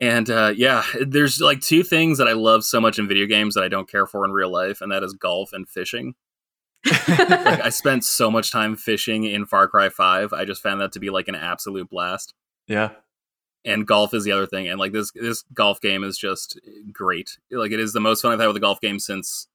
And 0.00 0.28
uh, 0.28 0.52
yeah, 0.56 0.84
there's 1.06 1.40
like 1.40 1.60
two 1.60 1.82
things 1.82 2.18
that 2.18 2.28
I 2.28 2.32
love 2.32 2.64
so 2.64 2.80
much 2.80 2.98
in 2.98 3.08
video 3.08 3.26
games 3.26 3.54
that 3.54 3.64
I 3.64 3.68
don't 3.68 3.90
care 3.90 4.06
for 4.06 4.24
in 4.24 4.32
real 4.32 4.50
life, 4.50 4.80
and 4.80 4.92
that 4.92 5.02
is 5.02 5.14
golf 5.14 5.52
and 5.52 5.68
fishing. 5.68 6.14
like 7.08 7.60
I 7.60 7.70
spent 7.70 8.04
so 8.04 8.30
much 8.30 8.52
time 8.52 8.76
fishing 8.76 9.24
in 9.24 9.46
Far 9.46 9.68
Cry 9.68 9.88
5. 9.88 10.32
I 10.32 10.44
just 10.44 10.62
found 10.62 10.80
that 10.80 10.92
to 10.92 11.00
be 11.00 11.10
like 11.10 11.28
an 11.28 11.34
absolute 11.34 11.88
blast. 11.88 12.34
Yeah. 12.68 12.90
And 13.64 13.86
golf 13.86 14.14
is 14.14 14.24
the 14.24 14.32
other 14.32 14.46
thing. 14.46 14.68
And 14.68 14.78
like 14.78 14.92
this 14.92 15.10
this 15.12 15.42
golf 15.52 15.80
game 15.80 16.04
is 16.04 16.16
just 16.16 16.60
great. 16.92 17.38
Like 17.50 17.72
it 17.72 17.80
is 17.80 17.92
the 17.92 18.00
most 18.00 18.22
fun 18.22 18.32
I've 18.32 18.38
had 18.38 18.46
with 18.46 18.56
a 18.56 18.60
golf 18.60 18.80
game 18.80 19.00
since 19.00 19.48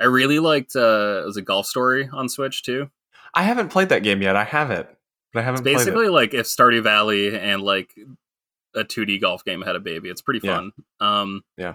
I 0.00 0.04
really 0.04 0.38
liked 0.38 0.76
uh 0.76 1.22
it 1.22 1.26
was 1.26 1.36
a 1.36 1.42
golf 1.42 1.66
story 1.66 2.08
on 2.12 2.28
Switch 2.28 2.62
too. 2.62 2.90
I 3.34 3.42
haven't 3.42 3.70
played 3.70 3.88
that 3.88 4.04
game 4.04 4.22
yet. 4.22 4.36
I 4.36 4.44
have 4.44 4.70
it, 4.70 4.88
but 5.32 5.40
I 5.40 5.42
haven't 5.42 5.66
It's 5.66 5.74
played 5.74 5.76
basically 5.76 6.08
like 6.08 6.34
if 6.34 6.46
Stardew 6.46 6.82
Valley 6.84 7.36
and 7.36 7.62
like 7.62 7.92
a 8.74 8.84
2D 8.84 9.20
golf 9.20 9.44
game 9.44 9.62
had 9.62 9.76
a 9.76 9.80
baby. 9.80 10.08
It's 10.08 10.22
pretty 10.22 10.40
Yeah. 10.42 10.56
fun. 10.56 10.72
Um 11.00 11.42
Yeah. 11.56 11.74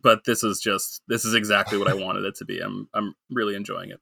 But 0.00 0.24
this 0.24 0.44
is 0.44 0.60
just 0.60 1.02
this 1.08 1.24
is 1.24 1.34
exactly 1.34 1.76
what 1.78 1.88
I 1.88 1.94
wanted 1.94 2.24
it 2.24 2.36
to 2.36 2.44
be. 2.44 2.60
I'm 2.60 2.88
I'm 2.94 3.14
really 3.30 3.54
enjoying 3.56 3.90
it. 3.90 4.00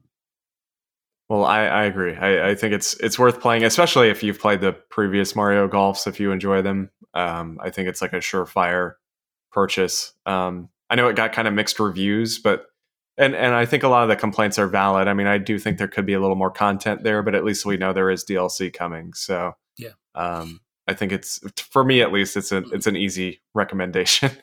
Well, 1.29 1.45
I, 1.45 1.65
I 1.67 1.85
agree. 1.85 2.15
I, 2.15 2.51
I 2.51 2.55
think 2.55 2.73
it's 2.73 2.95
it's 3.01 3.19
worth 3.19 3.41
playing, 3.41 3.63
especially 3.65 4.09
if 4.09 4.23
you've 4.23 4.39
played 4.41 4.61
the 4.63 4.73
previous 4.73 5.37
Mario 5.37 5.69
Golfs. 5.69 6.07
If 6.07 6.19
you 6.21 6.33
enjoy 6.33 6.63
them, 6.63 6.91
um, 7.15 7.59
I 7.63 7.69
think 7.71 7.89
it's 7.89 8.01
like 8.01 8.15
a 8.15 8.17
surefire 8.19 8.95
purchase. 9.53 10.15
Um, 10.25 10.71
I 10.89 10.95
know 10.95 11.09
it 11.09 11.17
got 11.17 11.33
kind 11.35 11.47
of 11.47 11.53
mixed 11.53 11.79
reviews, 11.81 12.39
but 12.39 12.67
and 13.19 13.35
and 13.35 13.55
I 13.55 13.67
think 13.67 13.83
a 13.83 13.89
lot 13.89 14.05
of 14.05 14.09
the 14.09 14.17
complaints 14.17 14.59
are 14.59 14.67
valid. 14.69 15.07
I 15.07 15.13
mean, 15.13 15.27
I 15.27 15.37
do 15.37 15.59
think 15.59 15.77
there 15.77 15.89
could 15.89 16.07
be 16.07 16.15
a 16.15 16.21
little 16.21 16.37
more 16.37 16.51
content 16.51 17.03
there, 17.03 17.23
but 17.23 17.35
at 17.35 17.45
least 17.45 17.67
we 17.67 17.77
know 17.77 17.93
there 17.93 18.11
is 18.11 18.25
DLC 18.25 18.73
coming. 18.73 19.13
So 19.13 19.53
Yeah. 19.77 19.91
um, 20.15 20.61
I 20.89 20.95
think 20.95 21.13
it's 21.13 21.39
for 21.71 21.85
me 21.85 22.01
at 22.01 22.13
least 22.13 22.37
it's 22.37 22.51
a 22.51 22.63
hmm. 22.63 22.75
it's 22.75 22.87
an 22.87 22.97
easy 22.97 23.41
recommendation. 23.55 24.31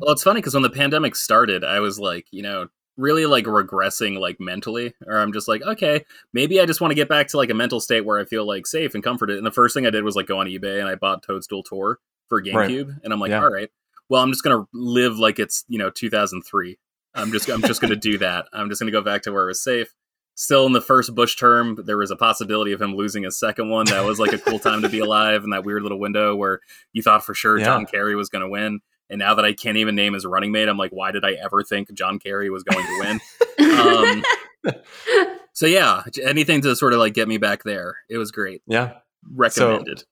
Well, 0.00 0.12
it's 0.12 0.22
funny 0.22 0.40
because 0.40 0.54
when 0.54 0.62
the 0.62 0.70
pandemic 0.70 1.16
started, 1.16 1.64
I 1.64 1.80
was 1.80 1.98
like, 1.98 2.26
you 2.30 2.42
know, 2.42 2.68
really 2.96 3.26
like 3.26 3.46
regressing 3.46 4.18
like 4.18 4.38
mentally, 4.38 4.94
or 5.06 5.18
I'm 5.18 5.32
just 5.32 5.48
like, 5.48 5.60
okay, 5.62 6.04
maybe 6.32 6.60
I 6.60 6.66
just 6.66 6.80
want 6.80 6.92
to 6.92 6.94
get 6.94 7.08
back 7.08 7.28
to 7.28 7.36
like 7.36 7.50
a 7.50 7.54
mental 7.54 7.80
state 7.80 8.02
where 8.02 8.18
I 8.18 8.24
feel 8.24 8.46
like 8.46 8.66
safe 8.66 8.94
and 8.94 9.02
comforted. 9.02 9.36
And 9.36 9.46
the 9.46 9.50
first 9.50 9.74
thing 9.74 9.86
I 9.86 9.90
did 9.90 10.04
was 10.04 10.14
like 10.14 10.26
go 10.26 10.38
on 10.38 10.46
eBay 10.46 10.78
and 10.78 10.88
I 10.88 10.94
bought 10.94 11.24
Toadstool 11.24 11.62
Tour 11.64 11.98
for 12.28 12.38
Right. 12.38 12.70
GameCube, 12.70 13.00
and 13.02 13.12
I'm 13.12 13.18
like, 13.18 13.30
Yeah. 13.30 13.42
all 13.42 13.52
right, 13.52 13.70
well, 14.08 14.22
I'm 14.22 14.30
just 14.30 14.44
gonna 14.44 14.66
live 14.72 15.18
like 15.18 15.38
it's 15.38 15.64
you 15.68 15.78
know 15.78 15.90
2003. 15.90 16.78
I'm 17.14 17.32
just 17.32 17.48
I'm 17.48 17.62
just 17.62 17.80
gonna 17.80 17.96
do 17.96 18.18
that. 18.18 18.46
I'm 18.52 18.68
just 18.68 18.80
gonna 18.80 18.92
go 18.92 19.02
back 19.02 19.22
to 19.22 19.32
where 19.32 19.44
it 19.44 19.48
was 19.48 19.62
safe. 19.62 19.92
Still 20.40 20.66
in 20.66 20.72
the 20.72 20.80
first 20.80 21.16
Bush 21.16 21.34
term, 21.34 21.76
there 21.84 21.96
was 21.98 22.12
a 22.12 22.16
possibility 22.16 22.70
of 22.70 22.80
him 22.80 22.94
losing 22.94 23.26
a 23.26 23.30
second 23.32 23.70
one. 23.70 23.86
That 23.86 24.04
was 24.04 24.20
like 24.20 24.32
a 24.32 24.38
cool 24.38 24.60
time 24.60 24.82
to 24.82 24.88
be 24.88 24.98
alive 25.08 25.42
in 25.42 25.50
that 25.50 25.64
weird 25.64 25.82
little 25.82 25.98
window 25.98 26.36
where 26.36 26.60
you 26.92 27.02
thought 27.02 27.24
for 27.24 27.34
sure 27.34 27.58
Yeah. 27.58 27.64
John 27.64 27.86
Kerry 27.86 28.14
was 28.14 28.28
going 28.28 28.42
to 28.42 28.48
win. 28.48 28.78
And 29.10 29.18
now 29.18 29.34
that 29.34 29.44
I 29.44 29.52
can't 29.52 29.78
even 29.78 29.96
name 29.96 30.12
his 30.12 30.24
running 30.24 30.52
mate, 30.52 30.68
I'm 30.68 30.76
like, 30.78 30.92
why 30.92 31.10
did 31.10 31.24
I 31.24 31.32
ever 31.32 31.64
think 31.64 31.92
John 31.92 32.20
Kerry 32.20 32.50
was 32.50 32.62
going 32.62 32.86
to 32.86 32.98
win? 33.00 33.20
Um, 34.64 34.74
so 35.54 35.66
yeah, 35.66 36.04
anything 36.22 36.60
to 36.62 36.76
sort 36.76 36.92
of 36.92 37.00
like 37.00 37.14
get 37.14 37.26
me 37.26 37.38
back 37.38 37.64
there. 37.64 37.96
It 38.08 38.18
was 38.18 38.30
great. 38.30 38.62
yeah. 38.68 38.92
Recommended. 39.34 40.04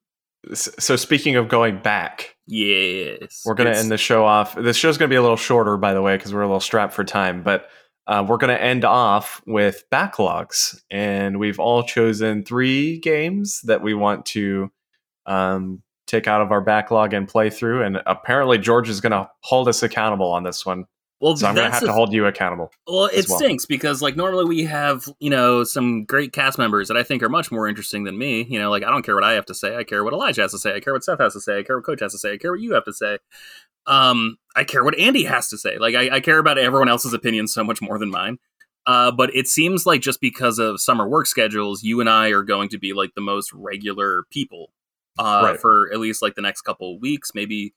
S- 0.51 0.71
So 0.81 0.97
speaking 0.97 1.37
of 1.37 1.47
going 1.49 1.79
back, 1.83 2.35
yes. 2.49 3.43
We're 3.45 3.55
going 3.55 3.73
to 3.73 3.79
end 3.79 3.91
the 3.93 3.97
show 3.99 4.25
off. 4.25 4.57
This 4.57 4.77
show's 4.77 4.99
going 4.99 5.09
to 5.09 5.13
be 5.13 5.17
a 5.19 5.23
little 5.23 5.37
shorter, 5.37 5.77
by 5.77 5.95
the 5.95 6.03
way, 6.03 6.17
because 6.17 6.35
we're 6.35 6.43
a 6.43 6.47
little 6.47 6.59
strapped 6.61 6.95
for 6.95 7.05
time. 7.05 7.43
But 7.45 7.69
uh, 8.07 8.25
we're 8.27 8.37
going 8.37 8.57
to 8.57 8.63
end 8.63 8.85
off 8.85 9.43
with 9.47 9.85
backlogs. 9.91 10.81
And 10.91 11.39
we've 11.39 11.59
all 11.59 11.83
chosen 11.83 12.45
three 12.45 12.99
games 12.99 13.63
that 13.63 13.83
we 13.83 13.95
want 13.95 14.27
to 14.27 14.71
um, 15.27 15.83
take 16.07 16.29
out 16.29 16.41
of 16.41 16.53
our 16.53 16.61
backlog 16.61 17.13
and 17.13 17.29
play 17.29 17.51
through. 17.51 17.83
And 17.83 18.01
apparently, 18.07 18.59
George 18.59 18.89
is 18.89 19.01
going 19.01 19.13
to 19.13 19.29
hold 19.41 19.69
us 19.69 19.83
accountable 19.83 20.31
on 20.31 20.45
this 20.45 20.65
one. 20.65 20.85
Well, 21.21 21.35
So 21.35 21.47
I'm 21.47 21.55
going 21.55 21.67
to 21.67 21.73
have 21.73 21.83
to 21.85 21.93
hold 21.93 22.13
you 22.13 22.27
accountable. 22.27 22.71
Well, 22.87 23.07
it 23.07 23.27
well. 23.27 23.39
stinks 23.39 23.65
because 23.65 24.03
like 24.03 24.17
normally 24.17 24.45
we 24.45 24.65
have 24.65 25.09
you 25.19 25.31
know 25.31 25.65
some 25.65 26.05
great 26.05 26.33
cast 26.33 26.59
members 26.59 26.89
that 26.89 26.99
I 26.99 27.03
think 27.03 27.23
are 27.23 27.31
much 27.31 27.51
more 27.51 27.67
interesting 27.67 28.05
than 28.05 28.19
me. 28.19 28.45
You 28.45 28.59
know, 28.59 28.71
like 28.71 28.83
I 28.83 28.91
don't 28.91 29.03
care 29.03 29.15
what 29.15 29.25
I 29.25 29.33
have 29.33 29.47
to 29.47 29.55
say. 29.55 29.77
I 29.77 29.85
care 29.85 30.05
what 30.05 30.13
Elijah 30.13 30.43
has 30.43 30.53
to 30.53 30.59
say. 30.59 30.75
I 30.75 30.81
care 30.81 30.93
what 30.93 31.05
Seth 31.05 31.19
has 31.19 31.33
to 31.33 31.41
say. 31.41 31.59
I 31.59 31.63
care 31.63 31.79
what 31.79 31.87
Coach 31.87 32.01
has 32.01 32.13
to 32.13 32.19
say. 32.19 32.35
I 32.35 32.37
care 32.37 32.53
what 32.53 32.61
you 32.61 32.75
have 32.75 32.85
to 32.85 32.93
say. 32.93 33.17
Um, 33.87 34.37
I 34.57 34.65
care 34.65 34.83
what 34.85 34.99
Andy 34.99 35.25
has 35.25 35.49
to 35.49 35.59
say. 35.59 35.79
Like 35.79 35.95
I, 35.95 36.17
I 36.17 36.21
care 36.21 36.39
about 36.39 36.59
everyone 36.59 36.89
else's 36.89 37.13
opinion 37.13 37.47
so 37.47 37.63
much 37.63 37.81
more 37.83 37.99
than 37.99 38.11
mine. 38.11 38.39
Uh, 38.87 39.11
but 39.11 39.35
it 39.35 39.49
seems 39.49 39.85
like 39.85 40.01
just 40.01 40.21
because 40.21 40.59
of 40.59 40.81
summer 40.81 41.09
work 41.09 41.27
schedules, 41.27 41.83
you 41.83 42.01
and 42.01 42.09
I 42.09 42.29
are 42.29 42.43
going 42.43 42.69
to 42.71 42.79
be 42.79 42.93
like 42.93 43.11
the 43.15 43.21
most 43.21 43.53
regular 43.53 44.25
people 44.31 44.71
uh, 45.19 45.41
Right. 45.45 45.61
for 45.61 45.91
at 45.93 45.99
least 45.99 46.23
like 46.23 46.35
the 46.37 46.43
next 46.43 46.63
couple 46.63 46.95
of 46.95 47.01
weeks, 47.01 47.33
maybe 47.35 47.75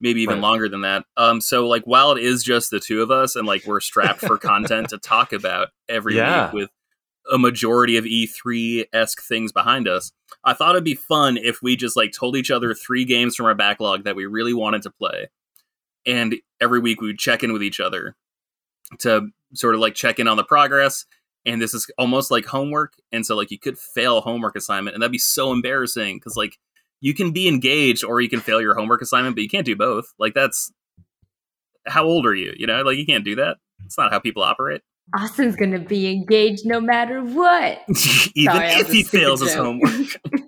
maybe 0.00 0.22
even 0.22 0.36
Right. 0.36 0.42
longer 0.42 0.68
than 0.68 0.82
that. 0.82 1.04
Um, 1.16 1.40
so 1.40 1.66
like 1.66 1.82
while 1.84 2.12
it 2.12 2.22
is 2.22 2.44
just 2.44 2.70
the 2.70 2.78
two 2.80 3.02
of 3.02 3.10
us 3.10 3.34
and 3.36 3.46
like 3.46 3.66
we're 3.66 3.80
strapped 3.80 4.20
for 4.20 4.38
content 4.38 4.88
to 4.90 4.98
talk 4.98 5.32
about 5.32 5.68
every 5.88 6.14
Yeah. 6.16 6.44
week 6.46 6.52
with 6.52 6.70
a 7.30 7.36
majority 7.36 7.96
of 7.96 8.04
E3 8.04 8.86
esque 8.92 9.20
things 9.22 9.52
behind 9.52 9.86
us, 9.88 10.12
I 10.44 10.54
thought 10.54 10.76
it'd 10.76 10.84
be 10.84 10.94
fun 10.94 11.36
if 11.36 11.60
we 11.62 11.76
just 11.76 11.96
like 11.96 12.12
told 12.12 12.36
each 12.36 12.50
other 12.50 12.72
three 12.74 13.04
games 13.04 13.34
from 13.36 13.46
our 13.46 13.54
backlog 13.56 14.04
that 14.04 14.16
we 14.16 14.24
really 14.24 14.54
wanted 14.54 14.82
to 14.82 14.90
play, 14.90 15.28
and 16.06 16.36
every 16.60 16.80
week 16.80 17.00
we 17.00 17.08
would 17.08 17.18
check 17.18 17.42
in 17.42 17.52
with 17.52 17.62
each 17.62 17.80
other 17.80 18.16
to 19.00 19.28
sort 19.54 19.74
of 19.74 19.80
like 19.80 19.94
check 19.94 20.18
in 20.18 20.28
on 20.28 20.36
the 20.36 20.44
progress. 20.44 21.04
And 21.46 21.62
this 21.62 21.72
is 21.72 21.90
almost 21.96 22.30
like 22.30 22.44
homework, 22.46 22.94
and 23.10 23.24
so 23.24 23.36
like 23.36 23.50
you 23.50 23.58
could 23.58 23.78
fail 23.78 24.18
a 24.18 24.20
homework 24.20 24.56
assignment, 24.56 24.94
and 24.94 25.02
that'd 25.02 25.12
be 25.12 25.18
so 25.18 25.52
embarrassing 25.52 26.16
because 26.16 26.36
like 26.36 26.58
you 27.00 27.14
can 27.14 27.30
be 27.30 27.48
engaged 27.48 28.04
or 28.04 28.20
you 28.20 28.28
can 28.28 28.40
fail 28.40 28.60
your 28.60 28.74
homework 28.74 29.00
assignment, 29.00 29.36
but 29.36 29.42
you 29.42 29.48
can't 29.48 29.64
do 29.64 29.76
both. 29.76 30.12
Like 30.18 30.34
that's 30.34 30.72
how 31.86 32.04
old 32.04 32.26
are 32.26 32.34
you? 32.34 32.52
You 32.56 32.66
know, 32.66 32.82
like 32.82 32.98
you 32.98 33.06
can't 33.06 33.24
do 33.24 33.36
that. 33.36 33.56
It's 33.86 33.96
not 33.96 34.10
how 34.10 34.18
people 34.18 34.42
operate. 34.42 34.82
Austin's 35.16 35.56
gonna 35.56 35.78
be 35.78 36.10
engaged 36.10 36.66
no 36.66 36.80
matter 36.80 37.22
what. 37.22 37.78
Even 38.34 38.54
Sorry, 38.54 38.66
if 38.72 38.90
he 38.90 39.02
fails 39.02 39.40
his 39.40 39.54
homework. 39.54 39.92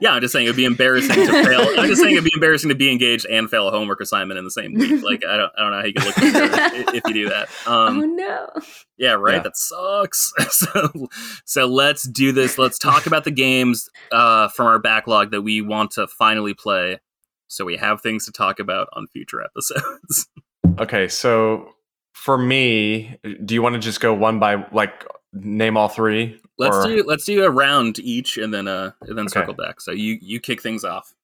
yeah, 0.00 0.12
I'm 0.12 0.20
just 0.20 0.32
saying 0.32 0.46
it'd 0.46 0.56
be 0.56 0.64
embarrassing 0.64 1.14
to 1.14 1.44
fail. 1.44 1.60
I'm 1.60 1.88
just 1.88 2.00
saying 2.00 2.14
it'd 2.14 2.24
be 2.24 2.32
embarrassing 2.34 2.68
to 2.68 2.74
be 2.74 2.90
engaged 2.90 3.26
and 3.26 3.50
fail 3.50 3.68
a 3.68 3.70
homework 3.70 4.00
assignment 4.00 4.38
in 4.38 4.44
the 4.44 4.50
same 4.50 4.74
week. 4.74 5.02
Like 5.08 5.24
I 5.24 5.36
don't, 5.36 5.52
I 5.56 5.62
don't 5.62 5.70
know 5.70 5.78
how 5.78 5.84
you 5.86 5.92
could 5.94 6.04
look 6.04 6.18
at 6.18 6.94
if 6.94 7.02
you 7.06 7.14
do 7.14 7.28
that. 7.30 7.48
Um, 7.66 8.00
oh 8.00 8.04
no. 8.04 8.50
yeah, 8.98 9.12
right. 9.12 9.36
Yeah. 9.36 9.42
That 9.42 9.56
sucks. 9.56 10.32
so, 10.50 11.08
so 11.44 11.66
let's 11.66 12.02
do 12.02 12.32
this. 12.32 12.58
Let's 12.58 12.78
talk 12.78 13.06
about 13.06 13.24
the 13.24 13.30
games 13.30 13.88
uh, 14.12 14.48
from 14.48 14.66
our 14.66 14.78
backlog 14.78 15.30
that 15.30 15.42
we 15.42 15.62
want 15.62 15.92
to 15.92 16.06
finally 16.06 16.52
play, 16.52 17.00
so 17.46 17.64
we 17.64 17.76
have 17.76 18.02
things 18.02 18.26
to 18.26 18.32
talk 18.32 18.58
about 18.58 18.88
on 18.92 19.06
future 19.06 19.42
episodes. 19.42 20.28
Okay. 20.78 21.08
So 21.08 21.70
for 22.12 22.38
me, 22.38 23.16
do 23.44 23.54
you 23.54 23.62
want 23.62 23.74
to 23.74 23.80
just 23.80 24.00
go 24.00 24.14
one 24.14 24.38
by 24.38 24.64
like 24.70 25.04
name 25.32 25.76
all 25.76 25.88
three? 25.88 26.40
Let's 26.58 26.76
Or- 26.76 26.86
do 26.88 27.02
let's 27.06 27.24
do 27.24 27.44
a 27.44 27.50
round 27.50 27.98
each, 28.00 28.36
and 28.36 28.52
then 28.52 28.68
uh, 28.68 28.92
and 29.02 29.16
then 29.16 29.26
Okay. 29.26 29.40
circle 29.40 29.54
back. 29.54 29.80
So 29.80 29.92
you 29.92 30.18
you 30.20 30.40
kick 30.40 30.60
things 30.62 30.84
off. 30.84 31.14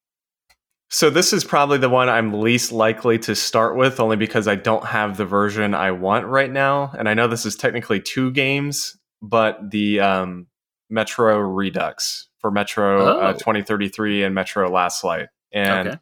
So 0.91 1.11
this 1.11 1.32
is 1.32 1.45
probably 1.45 1.78
the 1.78 1.89
one 1.89 2.09
I'm 2.09 2.32
least 2.41 2.70
likely 2.70 3.18
to 3.20 3.35
start 3.35 3.76
with, 3.76 3.99
only 3.99 4.16
because 4.16 4.47
I 4.47 4.55
don't 4.55 4.85
have 4.85 5.16
the 5.16 5.24
version 5.24 5.74
I 5.74 5.91
want 5.91 6.26
right 6.26 6.51
now. 6.51 6.93
And 6.97 7.09
I 7.09 7.14
know 7.14 7.26
this 7.26 7.45
is 7.47 7.57
technically 7.57 8.01
two 8.01 8.30
games, 8.30 8.97
but 9.20 9.70
the 9.70 9.99
um, 10.01 10.47
Metro 10.91 11.39
Redux 11.39 12.28
for 12.39 12.51
Metro 12.53 13.09
uh, 13.09 13.32
Oh. 13.35 13.39
2033 13.39 14.22
and 14.22 14.35
Metro 14.35 14.70
Last 14.70 15.03
Light. 15.03 15.28
And 15.53 15.89
Okay. 15.89 15.99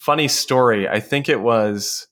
funny 0.00 0.26
story, 0.26 0.88
I 0.88 0.98
think 0.98 1.28
it 1.28 1.40
was 1.40 2.08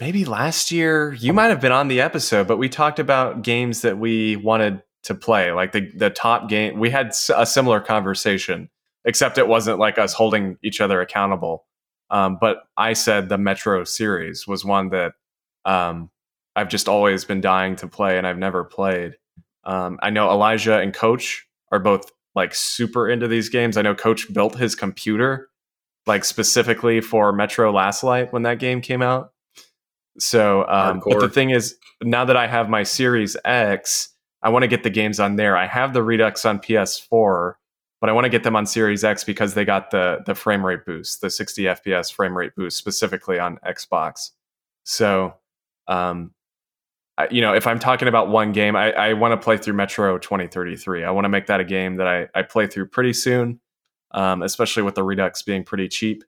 maybe 0.00 0.24
last 0.26 0.70
year. 0.70 1.12
You 1.14 1.32
might 1.32 1.48
have 1.48 1.60
been 1.60 1.72
on 1.72 1.88
the 1.88 2.00
episode, 2.02 2.46
but 2.46 2.58
we 2.58 2.68
talked 2.68 2.98
about 2.98 3.42
games 3.42 3.82
that 3.82 3.96
we 3.96 4.36
wanted 4.36 4.82
to 5.04 5.14
play, 5.14 5.52
like 5.52 5.72
the 5.72 5.90
the 5.96 6.10
top 6.10 6.48
game. 6.48 6.78
We 6.78 6.90
had 6.90 7.12
a 7.34 7.46
similar 7.46 7.80
conversation 7.80 8.68
except 9.04 9.38
it 9.38 9.48
wasn't 9.48 9.78
like 9.78 9.98
us 9.98 10.12
holding 10.12 10.58
each 10.62 10.80
other 10.80 11.00
accountable. 11.00 11.66
Um, 12.10 12.38
but 12.40 12.58
I 12.76 12.92
said 12.92 13.28
the 13.28 13.38
Metro 13.38 13.84
series 13.84 14.46
was 14.46 14.64
one 14.64 14.90
that 14.90 15.12
um, 15.64 16.10
I've 16.56 16.68
just 16.68 16.88
always 16.88 17.24
been 17.24 17.40
dying 17.40 17.76
to 17.76 17.88
play 17.88 18.18
and 18.18 18.26
I've 18.26 18.38
never 18.38 18.64
played. 18.64 19.16
Um, 19.64 19.98
I 20.02 20.10
know 20.10 20.30
Elijah 20.30 20.78
and 20.78 20.92
Coach 20.92 21.46
are 21.70 21.78
both 21.78 22.10
like 22.34 22.54
super 22.54 23.08
into 23.08 23.28
these 23.28 23.48
games. 23.48 23.76
I 23.76 23.82
know 23.82 23.94
Coach 23.94 24.32
built 24.32 24.56
his 24.56 24.74
computer 24.74 25.48
like 26.06 26.24
specifically 26.24 27.00
for 27.00 27.32
Metro 27.32 27.72
Last 27.72 28.02
Light 28.02 28.32
when 28.32 28.42
that 28.42 28.58
game 28.58 28.80
came 28.80 29.02
out. 29.02 29.32
So, 30.18 30.66
um, 30.66 31.00
but 31.04 31.20
the 31.20 31.28
thing 31.28 31.50
is, 31.50 31.76
now 32.02 32.24
that 32.24 32.36
I 32.36 32.46
have 32.46 32.68
my 32.68 32.82
Series 32.82 33.36
X, 33.44 34.09
I 34.42 34.48
want 34.48 34.62
to 34.62 34.68
get 34.68 34.82
the 34.82 34.90
games 34.90 35.20
on 35.20 35.36
there. 35.36 35.56
I 35.56 35.66
have 35.66 35.92
the 35.92 36.02
Redux 36.02 36.44
on 36.44 36.58
PS4, 36.60 37.54
but 38.00 38.08
I 38.08 38.12
want 38.12 38.24
to 38.24 38.30
get 38.30 38.42
them 38.42 38.56
on 38.56 38.66
Series 38.66 39.04
X 39.04 39.24
because 39.24 39.54
they 39.54 39.64
got 39.64 39.90
the 39.90 40.20
the 40.24 40.34
frame 40.34 40.64
rate 40.64 40.84
boost, 40.86 41.20
the 41.20 41.30
60 41.30 41.64
FPS 41.64 42.12
frame 42.12 42.36
rate 42.36 42.54
boost 42.56 42.76
specifically 42.78 43.38
on 43.38 43.58
Xbox. 43.66 44.30
So, 44.84 45.34
um, 45.88 46.32
I, 47.18 47.28
you 47.30 47.42
know, 47.42 47.54
if 47.54 47.66
I'm 47.66 47.78
talking 47.78 48.08
about 48.08 48.28
one 48.28 48.52
game, 48.52 48.76
I, 48.76 48.92
I 48.92 49.12
want 49.12 49.32
to 49.32 49.44
play 49.44 49.58
through 49.58 49.74
Metro 49.74 50.16
2033. 50.18 51.04
I 51.04 51.10
want 51.10 51.26
to 51.26 51.28
make 51.28 51.46
that 51.46 51.60
a 51.60 51.64
game 51.64 51.96
that 51.96 52.06
I, 52.06 52.28
I 52.34 52.42
play 52.42 52.66
through 52.66 52.86
pretty 52.86 53.12
soon, 53.12 53.60
um, 54.12 54.42
especially 54.42 54.82
with 54.82 54.94
the 54.94 55.02
Redux 55.02 55.42
being 55.42 55.64
pretty 55.64 55.88
cheap. 55.88 56.24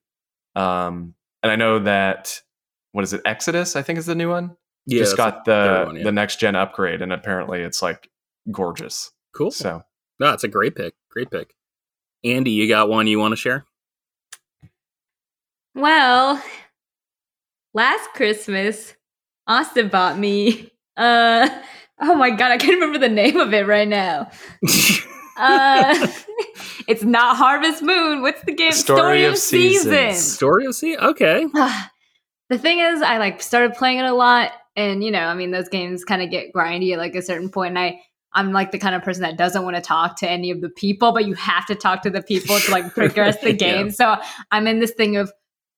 Um, 0.55 1.15
and 1.43 1.51
I 1.51 1.57
know 1.57 1.79
that 1.79 2.43
what 2.93 3.05
is 3.05 3.15
it, 3.15 3.23
Exodus? 3.25 3.75
I 3.75 3.83
think 3.83 3.99
is 3.99 4.07
the 4.07 4.15
new 4.15 4.29
one. 4.29 4.57
Yeah, 4.87 4.99
Just 5.01 5.17
that's 5.17 5.35
got 5.37 5.45
the 5.45 5.85
one, 5.87 5.97
yeah. 5.97 6.03
the 6.05 6.13
next 6.13 6.41
gen 6.41 6.57
upgrade, 6.57 7.03
and 7.03 7.13
apparently 7.13 7.61
it's 7.63 7.83
like 7.83 8.11
gorgeous. 8.51 9.13
cool. 9.35 9.51
So 9.51 9.83
No, 10.19 10.33
it's 10.33 10.45
a 10.45 10.49
great 10.49 10.75
pick. 10.75 10.95
Great 11.11 11.31
pick. 11.31 11.55
Andy, 12.25 12.51
you 12.53 12.69
got 12.69 12.89
one 12.89 13.07
you 13.07 13.19
want 13.19 13.33
to 13.33 13.37
share? 13.37 13.65
Well, 15.75 16.43
last 17.75 18.11
Christmas, 18.15 18.95
Austin 19.47 19.89
bought 19.89 20.19
me 20.19 20.71
uh 20.97 21.49
oh 22.01 22.15
my 22.15 22.31
god, 22.31 22.53
I 22.53 22.59
can't 22.59 22.75
remember 22.75 22.99
the 22.99 23.09
name 23.09 23.39
of 23.39 23.53
it 23.55 23.67
right 23.67 23.89
now. 23.89 24.31
Uh 25.35 26.09
it's 26.87 27.03
not 27.03 27.39
Harvest 27.39 27.83
Moon. 27.83 28.21
What's 28.21 28.43
the 28.45 28.53
game? 28.53 28.73
Story 28.73 29.25
of 29.25 29.39
Seasons. 29.39 30.23
Story 30.23 30.67
of 30.67 30.75
Sea? 30.75 30.99
Okay. 30.99 31.47
the 32.51 32.59
thing 32.59 32.81
is, 32.81 33.01
I 33.01 33.17
like 33.17 33.41
started 33.41 33.73
playing 33.73 33.99
it 33.99 34.05
a 34.05 34.13
lot, 34.13 34.53
and 34.77 35.03
you 35.05 35.11
know, 35.11 35.21
I 35.21 35.35
mean, 35.35 35.51
those 35.51 35.69
games 35.69 36.05
kind 36.05 36.23
of 36.23 36.31
get 36.31 36.53
grindy 36.53 36.93
at 36.93 36.99
like 36.99 37.15
a 37.15 37.23
certain 37.23 37.51
point, 37.51 37.71
and 37.71 37.79
I 37.79 38.01
I'm 38.35 38.53
like 38.53 38.71
the 38.71 38.79
kind 38.79 38.95
of 38.95 39.03
person 39.03 39.23
that 39.23 39.37
doesn't 39.37 39.63
want 39.63 39.77
to 39.77 39.83
talk 39.83 40.17
to 40.21 40.29
any 40.31 40.51
of 40.51 40.61
the 40.61 40.71
people, 40.71 41.13
but 41.13 41.27
you 41.27 41.35
have 41.35 41.67
to 41.67 41.75
talk 41.75 42.03
to 42.03 42.11
the 42.11 42.23
people 42.23 42.59
to 42.59 42.71
like 42.71 42.95
progress 42.95 43.41
the 43.41 43.53
game. 43.57 43.87
Yeah. 43.87 43.93
So 43.93 44.17
I'm 44.51 44.67
in 44.67 44.81
this 44.81 44.93
thing 44.93 45.17
of 45.17 45.31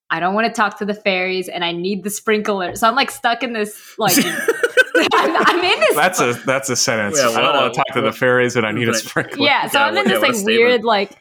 I 0.09 0.19
don't 0.19 0.35
want 0.35 0.47
to 0.47 0.53
talk 0.53 0.77
to 0.79 0.85
the 0.85 0.93
fairies 0.93 1.49
and 1.49 1.63
I 1.65 1.71
need 1.71 2.03
the 2.03 2.09
sprinkler. 2.09 2.75
So 2.75 2.87
I'm 2.87 2.95
like 2.95 3.11
stuck 3.11 3.43
in 3.43 3.53
this 3.53 3.95
like 3.97 4.15
I'm, 4.17 5.35
I'm 5.47 5.63
in 5.63 5.79
this 5.79 5.95
That's 5.95 6.19
a 6.21 6.33
that's 6.45 6.69
a 6.69 6.75
sentence. 6.75 7.17
Yeah, 7.19 7.29
I 7.29 7.41
don't 7.41 7.55
want 7.55 7.73
to 7.73 7.77
talk 7.77 7.87
to 7.95 8.01
the 8.01 8.13
fairies, 8.13 8.55
and 8.55 8.65
I 8.65 8.71
need 8.71 8.87
a 8.87 8.93
sprinkler. 8.93 9.45
yeah. 9.45 9.67
So 9.67 9.79
Yeah, 9.79 9.85
I'm 9.85 9.97
in 9.97 10.03
this 10.05 10.13
yeah, 10.13 10.19
what 10.19 10.23
a 10.23 10.27
like 10.27 10.35
statement. 10.35 10.57
weird 10.57 10.83
like 10.85 11.11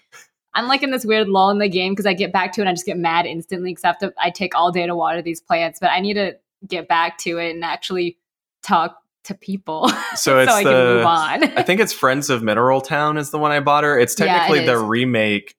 I'm 0.55 0.69
like 0.69 0.85
in 0.85 0.93
this 0.93 1.05
weird 1.05 1.29
lull 1.29 1.51
in 1.51 1.59
the 1.59 1.69
game 1.69 1.93
because 1.93 2.07
I 2.07 2.15
get 2.15 2.33
back 2.33 2.53
to 2.53 2.61
it 2.61 2.63
and 2.63 2.69
I 2.69 2.73
just 2.75 2.87
get 2.87 2.97
mad 2.97 3.27
instantly 3.27 3.73
because 3.73 3.83
I 3.85 3.89
have 3.89 3.99
to 3.99 4.13
I 4.21 4.31
take 4.31 4.55
all 4.55 4.71
day 4.71 4.87
to 4.87 4.95
water 4.95 5.21
these 5.21 5.41
plants, 5.41 5.81
but 5.81 5.91
I 5.91 5.99
need 6.01 6.15
to 6.15 6.37
get 6.67 6.89
back 6.89 7.19
to 7.19 7.39
it 7.39 7.51
and 7.55 7.65
actually 7.65 8.19
talk 8.63 8.97
to 9.25 9.35
people 9.35 9.89
So 10.15 10.17
so 10.17 10.39
it's 10.41 10.53
I 10.53 10.63
can 10.63 10.73
move 10.73 11.07
on. 11.07 11.45
I 11.59 11.63
think 11.63 11.81
it's 11.81 11.93
Friends 11.93 12.29
of 12.31 12.43
Mineral 12.43 12.81
Town 12.81 13.17
is 13.17 13.31
the 13.31 13.39
one 13.39 13.53
I 13.53 13.61
bought 13.61 13.85
her. 13.85 13.99
It's 13.99 14.19
Yeah, 14.19 14.25
it 14.27 14.29
technically 14.29 14.67
the 14.67 14.77
is. 14.77 14.83
remake 14.83 15.55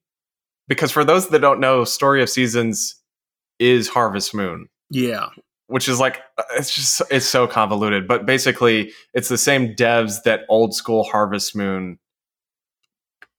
because 0.68 0.90
for 0.92 1.04
those 1.04 1.28
that 1.28 1.40
don't 1.40 1.60
know, 1.60 1.84
Story 1.84 2.22
of 2.22 2.30
Seasons 2.30 2.96
is 3.58 3.88
Harvest 3.88 4.34
Moon, 4.34 4.68
Yeah. 4.90 5.28
which 5.68 5.88
is 5.88 5.98
like 5.98 6.20
uh, 6.38 6.42
it's 6.56 6.74
just 6.74 7.02
it's 7.10 7.26
so 7.26 7.46
convoluted. 7.46 8.06
But 8.06 8.24
basically, 8.26 8.92
it's 9.14 9.28
the 9.28 9.38
same 9.38 9.74
devs 9.74 10.22
that 10.24 10.42
old 10.48 10.74
school 10.74 11.04
Harvest 11.04 11.56
Moon. 11.56 11.98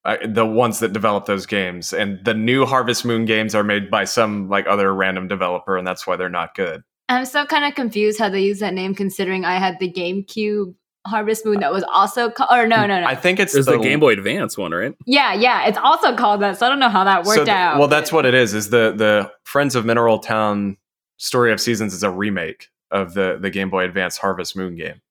Uh, 0.05 0.15
the 0.26 0.45
ones 0.45 0.80
that 0.80 0.93
develop 0.93 1.26
those 1.26 1.45
games 1.45 1.91
and 1.91 2.24
the 2.24 2.34
new 2.34 2.65
Harvest 2.65 3.03
Moon 3.03 3.26
games 3.26 3.53
are 3.53 3.63
made 3.63 3.91
by 3.91 4.05
some 4.05 4.47
like 4.47 4.65
other 4.68 4.93
random 4.93 5.28
developer, 5.28 5.76
and 5.78 5.86
that's 5.86 6.07
why 6.07 6.15
they're 6.15 6.30
not 6.30 6.55
good. 6.55 6.82
I'm 7.10 7.26
still 7.26 7.45
kind 7.45 7.66
of 7.66 7.76
confused 7.76 8.20
how 8.20 8.30
they 8.30 8.41
use 8.41 8.60
that 8.60 8.74
name, 8.74 8.93
considering 8.93 9.45
I 9.45 9.58
had 9.58 9.80
the 9.80 9.91
GameCube 9.91 10.76
Harvest 11.05 11.45
Moon 11.45 11.62
that 11.62 11.72
was 11.72 11.84
also 11.84 12.30
called. 12.30 12.49
Or 12.51 12.68
no, 12.68 12.86
no, 12.86 12.99
no. 12.99 13.08
I 13.08 13.16
think 13.16 13.39
it's 13.39 13.53
There's 13.53 13.66
the, 13.66 13.78
Game 13.78 13.99
Boy 14.01 14.14
Advance 14.14 14.58
one, 14.58 14.72
right? 14.74 14.93
yeah, 15.05 15.34
yeah, 15.34 15.66
it's 15.68 15.78
also 15.78 16.16
called 16.16 16.41
that. 16.41 16.58
So 16.58 16.66
I 16.66 16.70
don't 16.70 16.80
know 16.80 16.89
how 16.89 17.05
that 17.05 17.20
worked 17.24 17.38
so 17.38 17.45
th- 17.45 17.55
out. 17.55 17.80
Well, 17.80 17.88
that's 17.88 18.12
what 18.12 18.26
it 18.26 18.34
is. 18.34 18.53
Is 18.53 18.70
the 18.70 18.93
the 18.95 19.32
Friends 19.45 19.76
of 19.76 19.86
Mineral 19.86 20.20
Town 20.20 20.76
Story 21.18 21.53
of 21.53 21.62
Seasons 21.62 21.93
is 21.93 22.03
a 22.03 22.12
remake 22.12 22.68
of 22.91 23.14
the 23.14 23.38
the 23.39 23.49
Game 23.49 23.70
Boy 23.70 23.86
Advance 23.86 24.18
Harvest 24.18 24.58
Moon 24.58 24.76
game, 24.76 25.01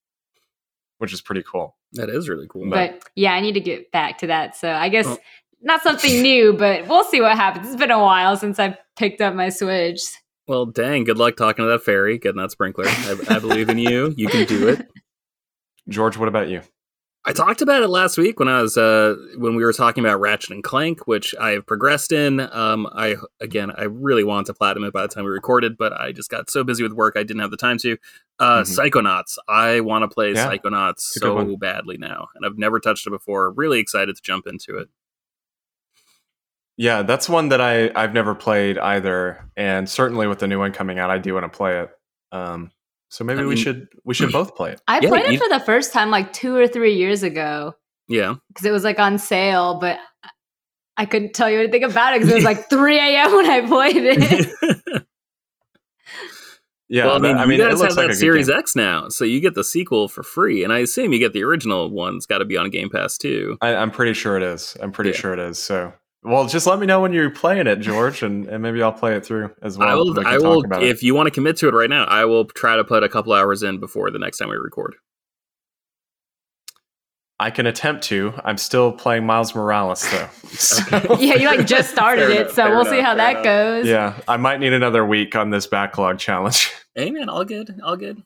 which 0.99 1.15
is 1.15 1.23
pretty 1.23 1.43
cool. 1.51 1.77
That 1.93 2.11
is 2.11 2.29
really 2.29 2.47
cool. 2.47 2.69
But 2.69 3.03
yeah, 3.15 3.33
I 3.33 3.41
need 3.41 3.53
to 3.55 3.61
get 3.61 3.91
back 3.91 4.19
to 4.19 4.27
that. 4.27 4.55
So 4.55 4.71
I 4.71 4.91
guess 4.91 5.07
Oh. 5.07 5.17
not 5.63 5.83
something 5.83 6.21
new, 6.21 6.53
but 6.53 6.87
we'll 6.89 7.05
see 7.05 7.23
what 7.23 7.37
happens. 7.37 7.69
It's 7.69 7.77
been 7.77 7.91
a 7.91 7.99
while 7.99 8.37
since 8.37 8.59
I 8.59 8.77
picked 8.97 9.23
up 9.23 9.35
my 9.35 9.49
Switch. 9.49 10.03
Well, 10.47 10.67
dang, 10.67 11.05
good 11.05 11.19
luck 11.19 11.37
talking 11.37 11.65
to 11.65 11.69
that 11.71 11.83
fairy, 11.83 12.19
getting 12.19 12.41
that 12.41 12.51
sprinkler. 12.51 12.85
I, 12.87 13.17
I 13.31 13.39
believe 13.39 13.69
in 13.69 13.79
you. 13.79 14.15
You 14.17 14.29
can 14.29 14.47
do 14.47 14.69
it. 14.69 14.89
George, 15.89 16.17
what 16.17 16.29
about 16.29 16.49
you? 16.49 16.63
I 17.29 17.33
talked 17.33 17.61
about 17.61 17.83
it 17.83 17.89
last 17.89 18.19
week 18.19 18.39
when 18.39 18.47
I 18.47 18.63
was 18.63 18.77
uh 18.79 19.17
when 19.37 19.57
we 19.57 19.65
were 19.65 19.73
talking 19.73 20.05
about 20.05 20.21
Ratchet 20.21 20.53
and 20.53 20.63
Clank, 20.63 21.09
which 21.09 21.35
I 21.41 21.51
have 21.51 21.67
progressed 21.67 22.13
in. 22.13 22.39
Um, 22.39 22.87
I 22.93 23.17
again, 23.41 23.73
I 23.77 23.85
really 23.85 24.23
wanted 24.23 24.47
to 24.47 24.55
platinum 24.55 24.85
it 24.85 24.93
by 24.93 25.03
the 25.03 25.09
time 25.09 25.25
we 25.25 25.31
recorded, 25.31 25.77
but 25.77 25.93
I 25.93 26.13
just 26.13 26.31
got 26.31 26.49
so 26.51 26.63
busy 26.63 26.85
with 26.85 26.93
work 26.93 27.15
I 27.17 27.25
didn't 27.25 27.41
have 27.41 27.51
the 27.51 27.57
time 27.57 27.79
to. 27.79 27.97
Uh, 28.39 28.61
Mhm. 28.63 28.77
Psychonauts. 28.93 29.39
I 29.49 29.81
want 29.81 30.05
to 30.05 30.09
play 30.09 30.35
Yeah, 30.35 30.49
Psychonauts 30.49 30.91
it's 30.99 31.17
a 31.17 31.21
good 31.21 31.49
so 31.51 31.57
badly 31.57 31.97
now, 31.97 32.29
and 32.37 32.47
I've 32.47 32.59
never 32.59 32.79
touched 32.79 33.09
it 33.09 33.11
before. 33.11 33.51
Really 33.51 33.81
excited 33.81 34.15
to 34.15 34.23
jump 34.23 34.47
into 34.47 34.77
it. 34.77 34.89
Yeah, 36.79 37.03
that's 37.03 37.29
one 37.29 37.49
that 37.51 37.61
I 37.61 37.91
I've 37.95 38.13
never 38.13 38.35
played 38.35 38.77
either, 38.79 39.49
and 39.57 39.89
certainly 39.89 40.27
with 40.27 40.41
the 40.41 40.47
new 40.47 40.59
one 40.59 40.73
coming 40.73 40.99
out, 40.99 41.11
I 41.11 41.19
do 41.19 41.33
want 41.35 41.45
to 41.51 41.57
play 41.57 41.81
it. 41.81 41.91
Um, 42.33 42.71
so 43.09 43.25
maybe 43.25 43.41
I 43.41 43.43
we 43.45 43.55
mean- 43.55 43.59
should 43.65 43.89
we 44.05 44.13
should 44.15 44.31
both 44.33 44.55
play 44.55 44.73
it. 44.73 44.81
I 44.89 45.01
Yeah, 45.01 45.09
played 45.09 45.25
it 45.25 45.39
for 45.39 45.49
the 45.49 45.61
first 45.65 45.93
time 45.93 46.11
like 46.11 46.33
two 46.33 46.55
or 46.55 46.67
three 46.69 46.95
years 46.97 47.23
ago 47.23 47.75
Yeah, 48.09 48.35
because 48.49 48.67
it 48.67 48.73
was 48.73 48.85
like 48.85 48.99
on 48.99 49.19
sale, 49.19 49.79
but 49.81 49.99
I 50.99 51.07
couldn't 51.07 51.33
tell 51.35 51.49
you 51.51 51.61
anything 51.61 51.85
about 51.85 52.13
it 52.15 52.21
because 52.21 52.33
it 52.33 52.35
was 52.37 52.45
like 52.45 52.69
3 52.71 52.99
a.m. 52.99 53.33
when 53.35 53.47
I 53.51 53.67
played 53.67 53.97
it. 53.97 55.07
Yeah, 56.89 57.07
well, 57.07 57.17
I 57.17 57.19
mean, 57.19 57.33
that- 57.33 57.39
I 57.41 57.43
you 57.43 57.49
mean, 57.49 57.61
it 57.61 57.65
guys 57.65 57.81
looks 57.81 57.95
have 57.95 57.97
like 57.97 58.07
that 58.07 58.13
good 58.13 58.19
Series 58.21 58.47
game. 58.49 58.59
X 58.59 58.77
now, 58.77 59.09
so 59.09 59.25
you 59.25 59.41
get 59.41 59.55
the 59.57 59.65
sequel 59.65 60.07
for 60.07 60.23
free, 60.23 60.63
and 60.63 60.73
I 60.73 60.79
assume 60.79 61.13
you 61.13 61.19
get 61.19 61.33
the 61.33 61.43
original 61.43 61.91
one. 61.91 62.15
It's 62.17 62.27
got 62.27 62.39
to 62.39 62.45
be 62.45 62.57
on 62.57 62.71
Game 62.71 62.91
Pass 62.91 63.19
too. 63.19 63.59
I, 63.61 63.75
I'm 63.75 63.91
pretty 63.91 64.13
sure 64.15 64.37
it 64.37 64.45
is. 64.45 64.77
I'm 64.81 64.93
pretty 64.93 65.11
Yeah. 65.11 65.17
sure 65.17 65.33
it 65.33 65.41
is. 65.41 65.59
So, 65.59 65.93
well, 66.27 66.47
just 66.47 66.67
let 66.67 66.79
me 66.79 66.87
know 66.87 67.01
when 67.01 67.13
you're 67.13 67.31
playing 67.31 67.67
it, 67.67 67.77
George, 67.77 68.23
and, 68.23 68.47
and 68.47 68.63
maybe 68.63 68.83
I'll 68.83 68.93
play 68.93 69.15
it 69.15 69.25
through 69.25 69.53
as 69.63 69.79
well. 69.79 69.89
I 69.89 69.95
will. 69.95 70.13
We 70.13 70.25
I 70.25 70.39
will. 70.39 70.65
If 70.83 71.03
you 71.03 71.15
want 71.15 71.29
to 71.29 71.31
commit 71.31 71.57
to 71.59 71.69
it 71.69 71.75
right 71.75 71.89
now, 71.89 72.05
I 72.05 72.25
will 72.25 72.45
try 72.47 72.77
to 72.77 72.85
put 72.85 73.05
a 73.05 73.09
couple 73.09 73.33
hours 73.33 73.63
in 73.63 73.79
before 73.79 74.11
the 74.11 74.19
next 74.19 74.39
time 74.39 74.49
we 74.49 74.57
record. 74.57 74.97
I 77.39 77.51
can 77.51 77.67
attempt 77.67 78.03
to. 78.05 78.33
I'm 78.45 78.57
still 78.57 78.93
playing 78.93 79.27
Miles 79.27 79.55
Morales 79.55 80.11
though. 80.11 80.29
So- 80.49 81.17
yeah, 81.19 81.35
you 81.35 81.47
like 81.47 81.67
just 81.67 81.91
started 81.91 82.31
it, 82.31 82.41
enough, 82.41 82.53
so 82.53 82.71
we'll 82.71 82.85
see 82.87 83.01
how 83.01 83.15
fair 83.15 83.35
that 83.35 83.45
goes. 83.45 83.87
yeah, 83.87 84.19
I 84.27 84.37
might 84.37 84.59
need 84.59 84.73
another 84.73 85.05
week 85.05 85.37
on 85.37 85.51
this 85.51 85.67
backlog 85.67 86.19
challenge. 86.19 86.73
Hey 86.95 87.11
man, 87.11 87.29
all 87.29 87.45
good, 87.45 87.79
all 87.85 87.97
good. 87.97 88.23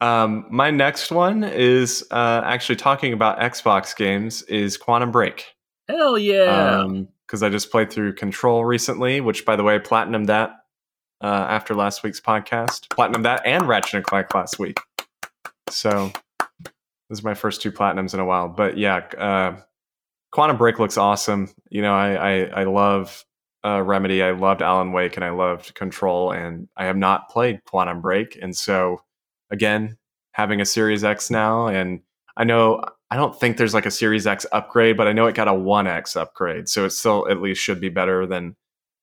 Um, 0.00 0.46
my 0.50 0.70
next 0.70 1.10
one 1.10 1.42
is 1.42 2.06
uh, 2.10 2.42
actually 2.44 2.76
talking 2.76 3.12
about 3.12 3.40
Xbox 3.40 3.96
games 3.96 4.42
is 4.42 4.76
Quantum 4.76 5.10
Break. 5.10 5.53
Hell 5.88 6.18
yeah! 6.18 6.86
because 7.26 7.42
I 7.42 7.48
just 7.48 7.70
played 7.70 7.90
through 7.90 8.14
Control 8.14 8.64
recently, 8.64 9.20
which, 9.20 9.44
by 9.44 9.56
the 9.56 9.62
way, 9.62 9.78
platinum 9.78 10.24
that 10.24 10.50
uh, 11.20 11.46
after 11.48 11.74
last 11.74 12.02
week's 12.02 12.20
podcast. 12.20 12.90
Platinum 12.90 13.22
that 13.22 13.44
and 13.46 13.66
Ratchet 13.66 13.94
and 13.94 14.04
Clank 14.04 14.34
last 14.34 14.58
week. 14.58 14.78
So 15.68 16.12
this 16.60 17.18
is 17.18 17.24
my 17.24 17.34
first 17.34 17.62
two 17.62 17.72
platinums 17.72 18.14
in 18.14 18.20
a 18.20 18.24
while. 18.24 18.48
But 18.48 18.76
yeah, 18.78 18.96
uh, 19.18 19.56
Quantum 20.32 20.56
Break 20.56 20.78
looks 20.78 20.98
awesome. 20.98 21.50
You 21.70 21.82
know, 21.82 21.94
I 21.94 22.14
I, 22.14 22.44
I 22.60 22.64
love 22.64 23.24
uh, 23.64 23.82
Remedy. 23.82 24.22
I 24.22 24.32
loved 24.32 24.62
Alan 24.62 24.92
Wake, 24.92 25.16
and 25.16 25.24
I 25.24 25.30
loved 25.30 25.74
Control, 25.74 26.32
and 26.32 26.68
I 26.76 26.84
have 26.84 26.96
not 26.96 27.30
played 27.30 27.64
Quantum 27.64 28.00
Break, 28.00 28.38
and 28.40 28.56
so 28.56 29.02
again, 29.50 29.96
having 30.32 30.60
a 30.60 30.66
Series 30.66 31.04
X 31.04 31.30
now, 31.30 31.68
and 31.68 32.00
I 32.36 32.44
know 32.44 32.84
I 33.14 33.16
don't 33.16 33.38
think 33.38 33.58
there's 33.58 33.74
like 33.74 33.86
a 33.86 33.92
Series 33.92 34.26
X 34.26 34.44
upgrade, 34.50 34.96
but 34.96 35.06
I 35.06 35.12
know 35.12 35.26
it 35.26 35.36
got 35.36 35.46
a 35.46 35.54
One 35.54 35.86
X 35.86 36.16
upgrade, 36.16 36.68
so 36.68 36.84
it 36.84 36.90
still 36.90 37.28
at 37.30 37.40
least 37.40 37.60
should 37.62 37.80
be 37.80 37.88
better 37.88 38.26
than 38.26 38.56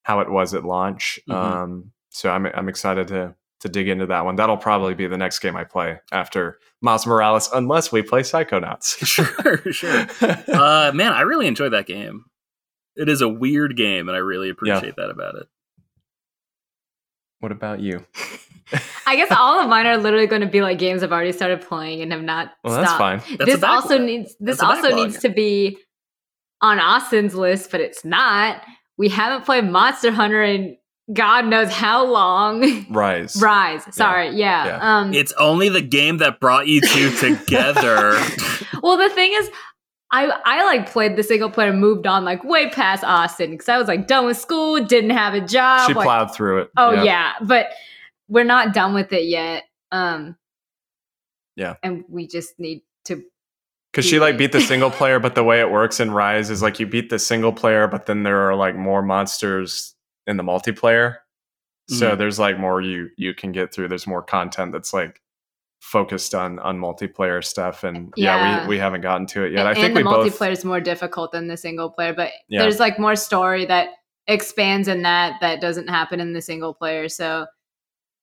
how 0.03 0.20
it 0.20 0.30
was 0.30 0.53
at 0.53 0.66
launch. 0.66 1.18
Mhm. 1.30 1.34
Um, 1.34 1.91
so 2.09 2.30
I'm 2.30 2.45
I'm 2.47 2.68
excited 2.68 3.07
to 3.07 3.36
to 3.62 3.70
dig 3.70 3.88
into 3.88 4.07
that 4.07 4.26
one. 4.26 4.36
That'll 4.36 4.57
probably 4.57 4.95
be 4.95 5.07
the 5.07 5.18
next 5.18 5.39
game 5.39 5.55
I 5.55 5.64
play 5.64 6.01
after 6.12 6.59
Miles 6.82 7.07
Morales, 7.07 7.49
unless 7.53 7.93
we 7.93 8.01
play 8.01 8.20
Psychonauts. 8.20 8.97
sure, 9.05 9.72
sure. 9.72 10.07
Uh, 10.53 10.91
man, 10.93 11.14
I 11.14 11.22
really 11.22 11.47
enjoyed 11.47 11.72
that 11.72 11.86
game. 11.86 12.26
It 12.97 13.07
is 13.07 13.22
a 13.22 13.30
weird 13.30 13.78
game, 13.78 14.09
and 14.09 14.16
I 14.18 14.20
really 14.20 14.49
appreciate 14.49 14.97
that 14.97 15.09
about 15.09 15.36
it. 15.36 15.47
what 17.39 17.53
about 17.53 17.80
you? 17.80 18.05
I 19.06 19.16
guess 19.16 19.32
all 19.32 19.60
of 19.60 19.70
mine 19.70 19.86
are 19.86 19.98
literally 19.98 20.28
going 20.28 20.42
to 20.42 20.48
be 20.48 20.62
like 20.62 20.80
games 20.80 21.04
I've 21.04 21.12
already 21.12 21.32
started 21.32 21.62
playing 21.62 22.02
and 22.02 22.12
have 22.12 22.24
not 22.24 22.52
Well, 22.64 22.76
that's 22.76 22.94
fine. 22.94 23.22
That's 23.38 23.46
this 23.46 23.64
also 23.64 23.98
needs 23.98 24.36
this 24.40 24.60
That's 24.60 24.84
also 24.84 24.96
needs 24.96 25.20
to 25.20 25.30
be 25.30 25.78
on 26.62 26.80
Austin's 26.80 27.36
list, 27.36 27.72
but 27.72 27.82
it's 27.82 28.06
not. 28.06 28.62
We 28.98 29.10
haven't 29.10 29.46
played 29.46 29.66
Monster 29.66 30.12
Hunter 30.12 30.44
in 30.44 30.78
God 31.12 31.48
knows 31.48 31.72
how 31.72 32.06
long. 32.06 32.86
Rise. 32.90 33.36
Rise. 33.42 33.84
Sorry, 33.94 34.30
yeah. 34.30 34.66
Yeah. 34.66 35.00
Um 35.00 35.14
It's 35.14 35.34
only 35.34 35.70
the 35.70 35.82
game 35.82 36.18
that 36.18 36.40
brought 36.40 36.68
you 36.68 36.82
two 36.82 37.12
together. 37.18 38.20
well 38.82 38.98
the 38.98 39.10
thing 39.10 39.34
is 39.34 39.50
I 40.12 40.32
I 40.46 40.64
like 40.66 40.92
played 40.92 41.16
the 41.16 41.24
single 41.24 41.50
player 41.50 41.70
and 41.70 41.80
moved 41.80 42.06
on 42.06 42.26
like 42.26 42.44
way 42.44 42.70
past 42.70 43.04
Austin 43.04 43.52
because 43.52 43.70
I 43.70 43.78
was 43.78 43.88
like 43.88 44.08
done 44.08 44.26
with 44.26 44.38
school, 44.38 44.84
didn't 44.84 45.12
have 45.12 45.34
a 45.34 45.42
job. 45.42 45.88
She 45.88 45.94
like, 45.94 46.06
plowed 46.06 46.34
through 46.34 46.62
it. 46.62 46.72
Oh 46.78 46.92
yeah. 47.04 47.34
but 47.42 47.68
we're 48.32 48.44
not 48.46 48.74
done 48.74 48.94
with 48.96 49.12
it 49.14 49.26
yet. 49.26 49.66
Um 49.92 50.36
Yeah. 51.56 51.76
And 51.84 52.04
we 52.10 52.28
just 52.28 52.60
need 52.60 52.82
to 53.06 53.22
Because 53.92 54.06
she 54.06 54.20
like 54.20 54.38
beat 54.38 54.54
the 54.54 54.62
single 54.62 54.90
player, 55.00 55.20
but 55.20 55.36
the 55.36 55.44
way 55.44 55.60
it 55.60 55.70
works 55.70 56.00
in 56.00 56.12
Rise 56.12 56.50
is 56.50 56.62
like 56.62 56.80
you 56.80 56.88
beat 56.88 57.10
the 57.10 57.20
single 57.20 57.52
player, 57.54 57.88
but 57.88 58.06
then 58.06 58.24
there 58.24 58.40
are 58.50 58.56
like 58.56 58.76
more 58.76 59.02
monsters 59.04 59.94
in 60.28 60.38
the 60.38 60.44
multiplayer. 60.44 61.18
So 61.90 62.12
Mhm. 62.12 62.18
there's 62.20 62.40
like 62.40 62.58
more 62.58 62.80
you 62.82 63.10
you 63.18 63.34
can 63.34 63.52
get 63.52 63.74
through. 63.74 63.90
There's 63.90 64.08
more 64.08 64.22
content 64.24 64.72
that's 64.72 64.94
like 64.94 65.22
focused 65.82 66.34
on 66.36 66.58
on 66.60 66.80
multiplayer 66.80 67.44
stuff. 67.44 67.84
And 67.84 68.14
yeah, 68.16 68.38
Yeah. 68.38 68.62
we, 68.64 68.76
we 68.76 68.78
haven't 68.80 69.02
gotten 69.02 69.26
to 69.28 69.44
it 69.44 69.52
yet. 69.52 69.60
and, 69.62 69.68
I 69.68 69.74
think 69.74 69.88
and 69.88 69.96
we 69.96 70.04
the 70.04 70.10
both 70.10 70.32
multiplayer 70.40 70.52
is 70.52 70.64
more 70.64 70.80
difficult 70.80 71.32
than 71.34 71.48
the 71.48 71.58
single 71.58 71.90
player, 71.90 72.14
but 72.14 72.32
Yeah. 72.48 72.62
there's 72.62 72.80
like 72.80 72.98
more 73.00 73.16
story 73.18 73.66
that 73.66 73.90
expands 74.28 74.88
in 74.88 75.02
that 75.02 75.34
that 75.42 75.60
doesn't 75.60 75.90
happen 75.90 76.20
in 76.22 76.32
the 76.34 76.42
single 76.42 76.74
player. 76.74 77.10
So 77.10 77.48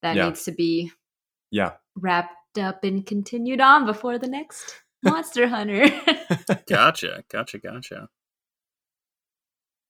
that 0.02 0.16
Yeah. 0.16 0.26
needs 0.26 0.44
to 0.44 0.52
be 0.52 0.92
yeah. 1.50 1.72
wrapped 1.96 2.58
up 2.58 2.84
and 2.84 3.04
continued 3.06 3.60
on 3.60 3.86
before 3.86 4.18
the 4.18 4.28
next 4.28 4.82
Monster 5.02 5.46
Hunter. 5.48 5.86
gotcha, 6.66 7.22
gotcha, 7.30 7.58
gotcha. 7.58 8.08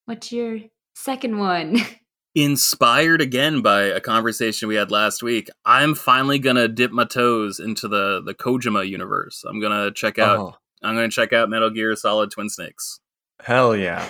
What's 0.07 0.33
your 0.33 0.61
second 0.95 1.39
one? 1.39 1.79
inspired 2.35 3.21
again 3.21 3.63
by 3.63 3.83
a 3.83 4.01
conversation 4.01 4.69
we 4.69 4.77
had 4.77 4.91
last 4.91 5.23
week, 5.23 5.49
I'm 5.65 5.95
finally 5.95 6.39
gonna 6.39 6.69
dip 6.69 6.93
my 6.93 7.05
toes 7.05 7.59
into 7.61 7.89
the 7.89 8.23
the 8.23 8.35
Kojima 8.35 8.89
universe. 8.89 9.45
I'm 9.49 9.61
gonna 9.61 9.91
check 9.91 10.19
out. 10.19 10.39
Oh, 10.39 10.55
I'm 10.83 10.95
gonna 10.95 11.09
check 11.11 11.33
out 11.33 11.51
Metal 11.51 11.71
Gear 11.71 11.95
Solid 11.97 12.31
Twin 12.31 12.49
Snakes. 12.49 13.01
hell 13.41 13.75
yeah. 13.77 14.07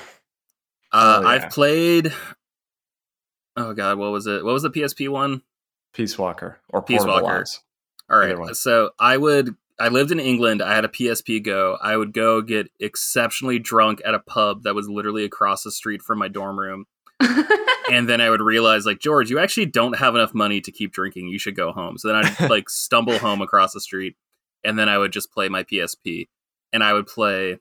Uh, 0.92 1.18
Oh, 1.18 1.22
yeah. 1.22 1.28
I've 1.28 1.50
played. 1.50 2.12
Oh 3.56 3.72
god, 3.72 3.98
what 3.98 4.12
was 4.12 4.26
it? 4.26 4.44
What 4.44 4.52
was 4.52 4.62
the 4.62 4.70
PSP 4.70 5.08
one? 5.08 5.42
Peace 5.92 6.18
Walker 6.18 6.58
or 6.70 6.82
Peace 6.82 6.98
Portable 6.98 7.22
Walker. 7.22 7.40
Ops. 7.40 7.60
All 8.10 8.18
Either 8.18 8.36
right. 8.36 8.38
one. 8.38 8.54
So 8.54 8.90
I 8.98 9.16
would. 9.16 9.54
I 9.80 9.88
lived 9.88 10.10
in 10.10 10.18
England. 10.18 10.60
I 10.60 10.74
had 10.74 10.84
a 10.84 10.88
PSP 10.88 11.42
Go. 11.42 11.78
I 11.80 11.96
would 11.96 12.12
go 12.12 12.42
get 12.42 12.68
exceptionally 12.80 13.60
drunk 13.60 14.00
at 14.04 14.14
a 14.14 14.18
pub 14.18 14.64
that 14.64 14.74
was 14.74 14.88
literally 14.88 15.24
across 15.24 15.62
the 15.62 15.70
street 15.70 16.02
from 16.02 16.18
my 16.18 16.26
dorm 16.26 16.58
room. 16.58 16.86
and 17.20 18.08
then 18.08 18.20
I 18.20 18.28
would 18.28 18.40
realize, 18.40 18.86
like, 18.86 18.98
George, 18.98 19.30
you 19.30 19.38
actually 19.38 19.66
don't 19.66 19.96
have 19.96 20.16
enough 20.16 20.34
money 20.34 20.60
to 20.60 20.72
keep 20.72 20.92
drinking. 20.92 21.28
You 21.28 21.38
should 21.38 21.54
go 21.54 21.72
home. 21.72 21.96
So 21.96 22.08
then 22.08 22.16
I'd 22.24 22.40
like 22.50 22.68
stumble 22.68 23.18
home 23.18 23.40
across 23.40 23.72
the 23.72 23.80
street, 23.80 24.16
and 24.64 24.76
then 24.76 24.88
I 24.88 24.98
would 24.98 25.12
just 25.12 25.32
play 25.32 25.48
my 25.48 25.62
PSP, 25.62 26.26
and 26.72 26.82
I 26.82 26.92
would 26.92 27.06
play 27.06 27.58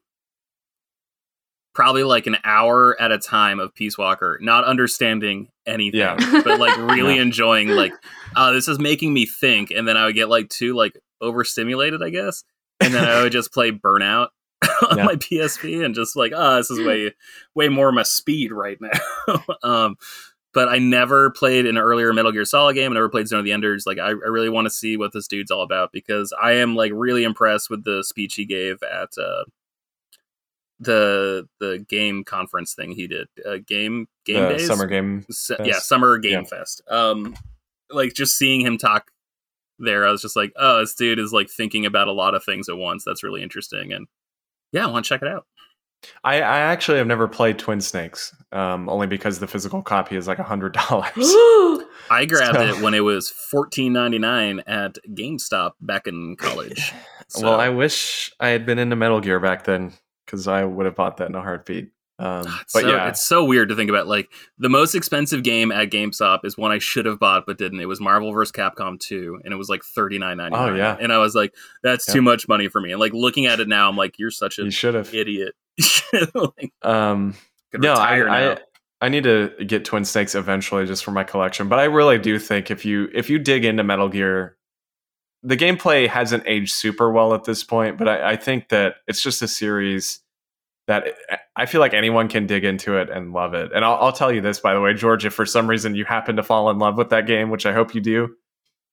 probably 1.77 2.01
like 2.03 2.25
an 2.25 2.37
hour 2.43 2.99
at 2.99 3.11
a 3.11 3.19
time 3.19 3.59
of 3.59 3.71
Peace 3.75 3.99
Walker, 3.99 4.39
not 4.41 4.63
understanding 4.65 5.47
anything, 5.67 5.99
Yeah. 5.99 6.15
but 6.43 6.59
like 6.59 6.75
really 6.95 7.17
Yeah. 7.17 7.21
enjoying 7.21 7.67
like, 7.69 7.93
uh, 8.35 8.51
this 8.51 8.67
is 8.67 8.79
making 8.79 9.13
me 9.13 9.27
think, 9.27 9.69
and 9.69 9.87
then 9.87 9.95
I 9.95 10.05
would 10.05 10.15
get 10.15 10.27
like 10.27 10.49
too 10.49 10.73
like 10.75 10.97
overstimulated, 11.21 12.01
I 12.01 12.09
guess, 12.09 12.43
and 12.79 12.95
then 12.95 13.03
I 13.07 13.21
would 13.21 13.31
just 13.31 13.53
play 13.53 13.71
Burnout. 13.71 14.29
on 14.89 14.97
Yeah. 14.97 15.03
my 15.05 15.15
PSP 15.17 15.85
and 15.85 15.93
just 15.93 16.15
like, 16.15 16.31
oh, 16.35 16.55
this 16.55 16.71
is 16.71 16.83
way, 16.83 17.13
way 17.53 17.69
more 17.69 17.91
my 17.91 18.01
speed 18.01 18.51
right 18.51 18.79
now. 18.81 19.43
um, 19.63 19.97
but 20.51 20.67
I 20.67 20.79
never 20.79 21.29
played 21.29 21.67
an 21.67 21.77
earlier 21.77 22.11
Metal 22.11 22.31
Gear 22.31 22.43
Solid 22.43 22.73
game. 22.73 22.91
I 22.91 22.95
never 22.95 23.07
played 23.09 23.27
Zone 23.27 23.37
of 23.37 23.45
the 23.45 23.51
Enders. 23.51 23.83
Like, 23.85 23.99
I, 23.99 24.07
I 24.07 24.11
really 24.11 24.49
want 24.49 24.65
to 24.65 24.71
see 24.71 24.97
what 24.97 25.13
this 25.13 25.27
dude's 25.27 25.51
all 25.51 25.61
about 25.61 25.91
because 25.91 26.33
I 26.41 26.53
am 26.53 26.75
like 26.75 26.91
really 26.95 27.23
impressed 27.23 27.69
with 27.69 27.83
the 27.83 28.03
speech 28.03 28.33
he 28.33 28.45
gave 28.45 28.81
at 28.81 29.09
uh, 29.19 29.43
the 30.79 31.47
the 31.59 31.83
game 31.89 32.23
conference 32.23 32.73
thing 32.73 32.91
he 32.91 33.07
did. 33.07 33.27
Uh, 33.45 33.57
game 33.65 34.07
game 34.25 34.49
days, 34.49 34.67
summer 34.67 34.85
game. 34.87 35.23
Fest. 35.23 35.51
yeah, 35.63 35.79
summer 35.79 36.17
game 36.17 36.41
Yeah. 36.41 36.43
fest. 36.43 36.81
Um, 36.89 37.35
like 37.89 38.13
just 38.13 38.37
seeing 38.37 38.61
him 38.61 38.77
talk 38.77 39.11
there, 39.79 40.07
I 40.07 40.11
was 40.11 40.21
just 40.21 40.35
like, 40.35 40.51
oh, 40.57 40.79
this 40.79 40.93
dude 40.95 41.19
is 41.19 41.31
like 41.33 41.49
thinking 41.49 41.85
about 41.85 42.07
a 42.07 42.11
lot 42.11 42.35
of 42.35 42.43
things 42.43 42.69
at 42.69 42.77
once. 42.77 43.03
That's 43.05 43.23
really 43.23 43.41
interesting, 43.43 43.91
and 43.93 44.07
yeah, 44.71 44.85
I 44.85 44.89
want 44.91 45.05
to 45.05 45.09
check 45.09 45.21
it 45.21 45.27
out. 45.27 45.45
I, 46.23 46.35
I 46.35 46.59
actually 46.59 46.99
have 46.99 47.07
never 47.07 47.27
played 47.27 47.57
Twin 47.57 47.81
Snakes, 47.81 48.35
um, 48.51 48.87
only 48.87 49.07
because 49.07 49.39
the 49.39 49.47
physical 49.47 49.81
copy 49.81 50.15
is 50.15 50.27
like 50.27 50.37
a 50.37 50.43
hundred 50.43 50.73
dollars. 50.73 51.09
I 52.11 52.25
grabbed 52.27 52.55
So- 52.55 52.61
it 52.77 52.81
when 52.83 52.93
it 52.93 52.99
was 52.99 53.29
fourteen 53.31 53.93
ninety 53.93 54.19
nine 54.19 54.61
at 54.67 54.97
GameStop 55.09 55.71
back 55.81 56.05
in 56.07 56.35
college. 56.35 56.91
So, 57.29 57.41
Well, 57.45 57.59
I 57.59 57.67
wish 57.67 58.31
I 58.39 58.47
had 58.49 58.65
been 58.65 58.79
into 58.79 58.95
Metal 58.95 59.19
Gear 59.19 59.41
back 59.41 59.65
then 59.65 59.91
because 60.27 60.47
I 60.47 60.63
would 60.65 60.85
have 60.85 60.95
bought 60.95 61.17
that 61.17 61.29
in 61.29 61.35
a 61.35 61.41
heartbeat. 61.41 61.89
Um, 62.19 62.45
but 62.73 62.81
so, 62.81 62.89
yeah, 62.89 63.09
it's 63.09 63.23
so 63.23 63.45
weird 63.45 63.69
to 63.69 63.75
think 63.75 63.89
about. 63.91 64.07
Like 64.07 64.29
the 64.57 64.69
most 64.69 64.95
expensive 64.95 65.43
game 65.43 65.71
at 65.71 65.89
GameStop 65.91 66.45
is 66.45 66.57
one 66.57 66.71
I 66.71 66.79
should 66.79 67.05
have 67.05 67.19
bought 67.19 67.45
but 67.45 67.57
didn't. 67.59 67.79
It 67.79 67.85
was 67.85 67.99
Marvel 68.01 68.31
vs. 68.33 68.51
Capcom 68.51 68.99
two, 68.99 69.39
and 69.43 69.53
it 69.53 69.57
was 69.57 69.69
like 69.69 69.83
thirty 69.83 70.17
nine 70.17 70.37
ninety 70.37 70.57
nine. 70.57 70.73
Oh, 70.73 70.75
yeah. 70.75 70.97
and 70.99 71.13
I 71.13 71.19
was 71.19 71.35
like, 71.35 71.53
that's 71.83 72.07
Yeah. 72.07 72.15
too 72.15 72.21
much 72.23 72.47
money 72.47 72.69
for 72.69 72.81
me. 72.81 72.91
And 72.91 72.99
like 72.99 73.13
looking 73.13 73.45
at 73.45 73.59
it 73.59 73.67
now, 73.67 73.87
I'm 73.87 73.95
like, 73.95 74.17
you're 74.17 74.31
such 74.31 74.57
you 74.57 74.65
an 74.65 74.71
should 74.71 74.95
have. 74.95 75.13
idiot. 75.13 75.53
like, 76.33 76.73
Um, 76.81 77.35
no, 77.73 77.93
I. 77.93 78.51
I 78.53 78.57
I 78.99 79.09
need 79.09 79.25
to 79.25 79.51
get 79.63 79.85
Twin 79.85 80.03
Snakes 80.05 80.33
eventually 80.33 80.87
just 80.87 81.05
for 81.05 81.11
my 81.11 81.23
collection. 81.23 81.69
But 81.69 81.77
I 81.77 81.83
really 81.83 82.17
do 82.17 82.39
think 82.39 82.71
if 82.71 82.83
you 82.83 83.09
if 83.13 83.29
you 83.29 83.37
dig 83.37 83.63
into 83.63 83.83
Metal 83.83 84.09
Gear, 84.09 84.56
the 85.43 85.57
gameplay 85.57 86.07
hasn't 86.07 86.43
aged 86.47 86.71
super 86.73 87.11
well 87.11 87.33
at 87.33 87.43
this 87.43 87.63
point. 87.63 87.97
But 87.97 88.07
I, 88.07 88.31
I 88.31 88.35
think 88.35 88.69
that 88.69 88.95
it's 89.07 89.21
just 89.21 89.41
a 89.41 89.47
series 89.47 90.19
that 90.87 91.05
I 91.55 91.65
feel 91.65 91.81
like 91.81 91.93
anyone 91.93 92.29
can 92.29 92.47
dig 92.47 92.63
into 92.63 92.97
it 92.97 93.09
and 93.09 93.33
love 93.33 93.53
it. 93.53 93.71
And 93.75 93.83
I'll, 93.83 93.95
I'll 93.95 94.13
tell 94.13 94.31
you 94.31 94.39
this, 94.41 94.59
by 94.59 94.73
the 94.73 94.79
way, 94.79 94.93
George, 94.93 95.25
if 95.25 95.33
for 95.33 95.45
some 95.45 95.67
reason 95.67 95.95
you 95.95 96.05
happen 96.05 96.37
to 96.37 96.43
fall 96.43 96.69
in 96.69 96.79
love 96.79 96.97
with 96.97 97.09
that 97.09 97.27
game, 97.27 97.49
which 97.49 97.65
I 97.65 97.73
hope 97.73 97.93
you 97.93 97.99
do, 98.01 98.35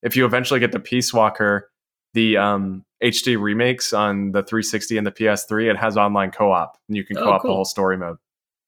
if 0.03 0.17
you 0.17 0.25
eventually 0.27 0.59
get 0.61 0.73
to 0.73 0.81
Peace 0.81 1.15
Walker, 1.15 1.71
the 2.15 2.37
um, 2.37 2.85
HD 3.03 3.41
remakes 3.41 3.93
on 3.93 4.33
the 4.33 4.43
360 4.43 4.99
and 4.99 5.07
the 5.07 5.13
PS3, 5.13 5.71
it 5.71 5.77
has 5.77 5.97
online 5.97 6.31
co-op, 6.33 6.77
and 6.89 6.97
you 6.97 7.05
can 7.05 7.17
Oh, 7.17 7.25
co-op 7.25 7.43
cool. 7.43 7.51
the 7.51 7.55
whole 7.55 7.65
story 7.65 7.97
mode. 7.97 8.17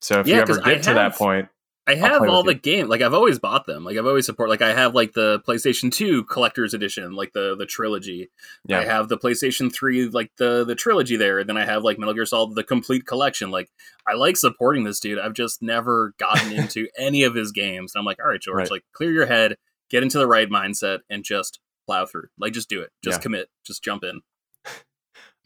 So 0.01 0.21
if 0.21 0.27
Yeah, 0.29 0.37
you 0.37 0.41
ever 0.43 0.61
get 0.61 0.83
to 0.85 0.95
that 0.95 1.17
point, 1.17 1.49
I 1.89 1.95
have 1.95 2.23
all 2.29 2.43
the 2.43 2.55
you. 2.55 2.59
game. 2.61 2.89
Like 2.89 3.01
I've 3.01 3.15
always 3.15 3.39
bought 3.39 3.67
them. 3.67 3.85
Like 3.85 3.97
I've 3.97 4.07
always 4.07 4.27
support. 4.27 4.49
Like 4.49 4.61
I 4.63 4.73
have 4.75 4.95
like 4.95 5.13
the 5.13 5.41
PlayStation 5.47 5.93
Two 5.93 6.25
collector's 6.25 6.75
edition, 6.75 7.13
like 7.15 7.33
the 7.33 7.55
the 7.57 7.67
trilogy. 7.67 8.31
yeah, 8.67 8.81
I 8.81 8.85
have 8.85 9.09
the 9.09 9.17
PlayStation 9.17 9.73
3, 9.73 10.07
like 10.09 10.33
the 10.37 10.65
the 10.65 10.75
trilogy 10.75 11.17
there. 11.17 11.39
And 11.39 11.49
then 11.49 11.57
I 11.57 11.65
have 11.65 11.85
like 11.85 11.99
Metal 11.99 12.13
Gear 12.15 12.27
Solid, 12.27 12.57
the 12.57 12.65
complete 12.65 13.07
collection. 13.07 13.51
Like 13.53 13.71
I 14.07 14.15
like 14.15 14.37
supporting 14.37 14.83
this 14.85 14.99
dude. 14.99 15.19
I've 15.21 15.35
just 15.35 15.63
never 15.63 16.13
gotten 16.19 16.53
into 16.61 16.89
any 16.99 17.23
of 17.23 17.35
his 17.37 17.53
games. 17.53 17.93
And 17.95 18.01
I'm 18.01 18.07
like, 18.07 18.19
all 18.21 18.29
right, 18.31 18.41
George, 18.41 18.57
Right. 18.59 18.71
like 18.71 18.85
clear 18.93 19.13
your 19.13 19.27
head, 19.27 19.57
get 19.89 20.03
into 20.03 20.19
the 20.19 20.27
right 20.27 20.49
mindset, 20.51 21.01
and 21.09 21.23
just 21.23 21.61
plow 21.87 22.05
through. 22.05 22.27
Like 22.39 22.53
just 22.53 22.69
do 22.69 22.81
it. 22.81 22.91
Just 23.05 23.19
Yeah. 23.19 23.23
commit. 23.23 23.49
Just 23.65 23.85
jump 23.85 24.03
in. 24.03 24.23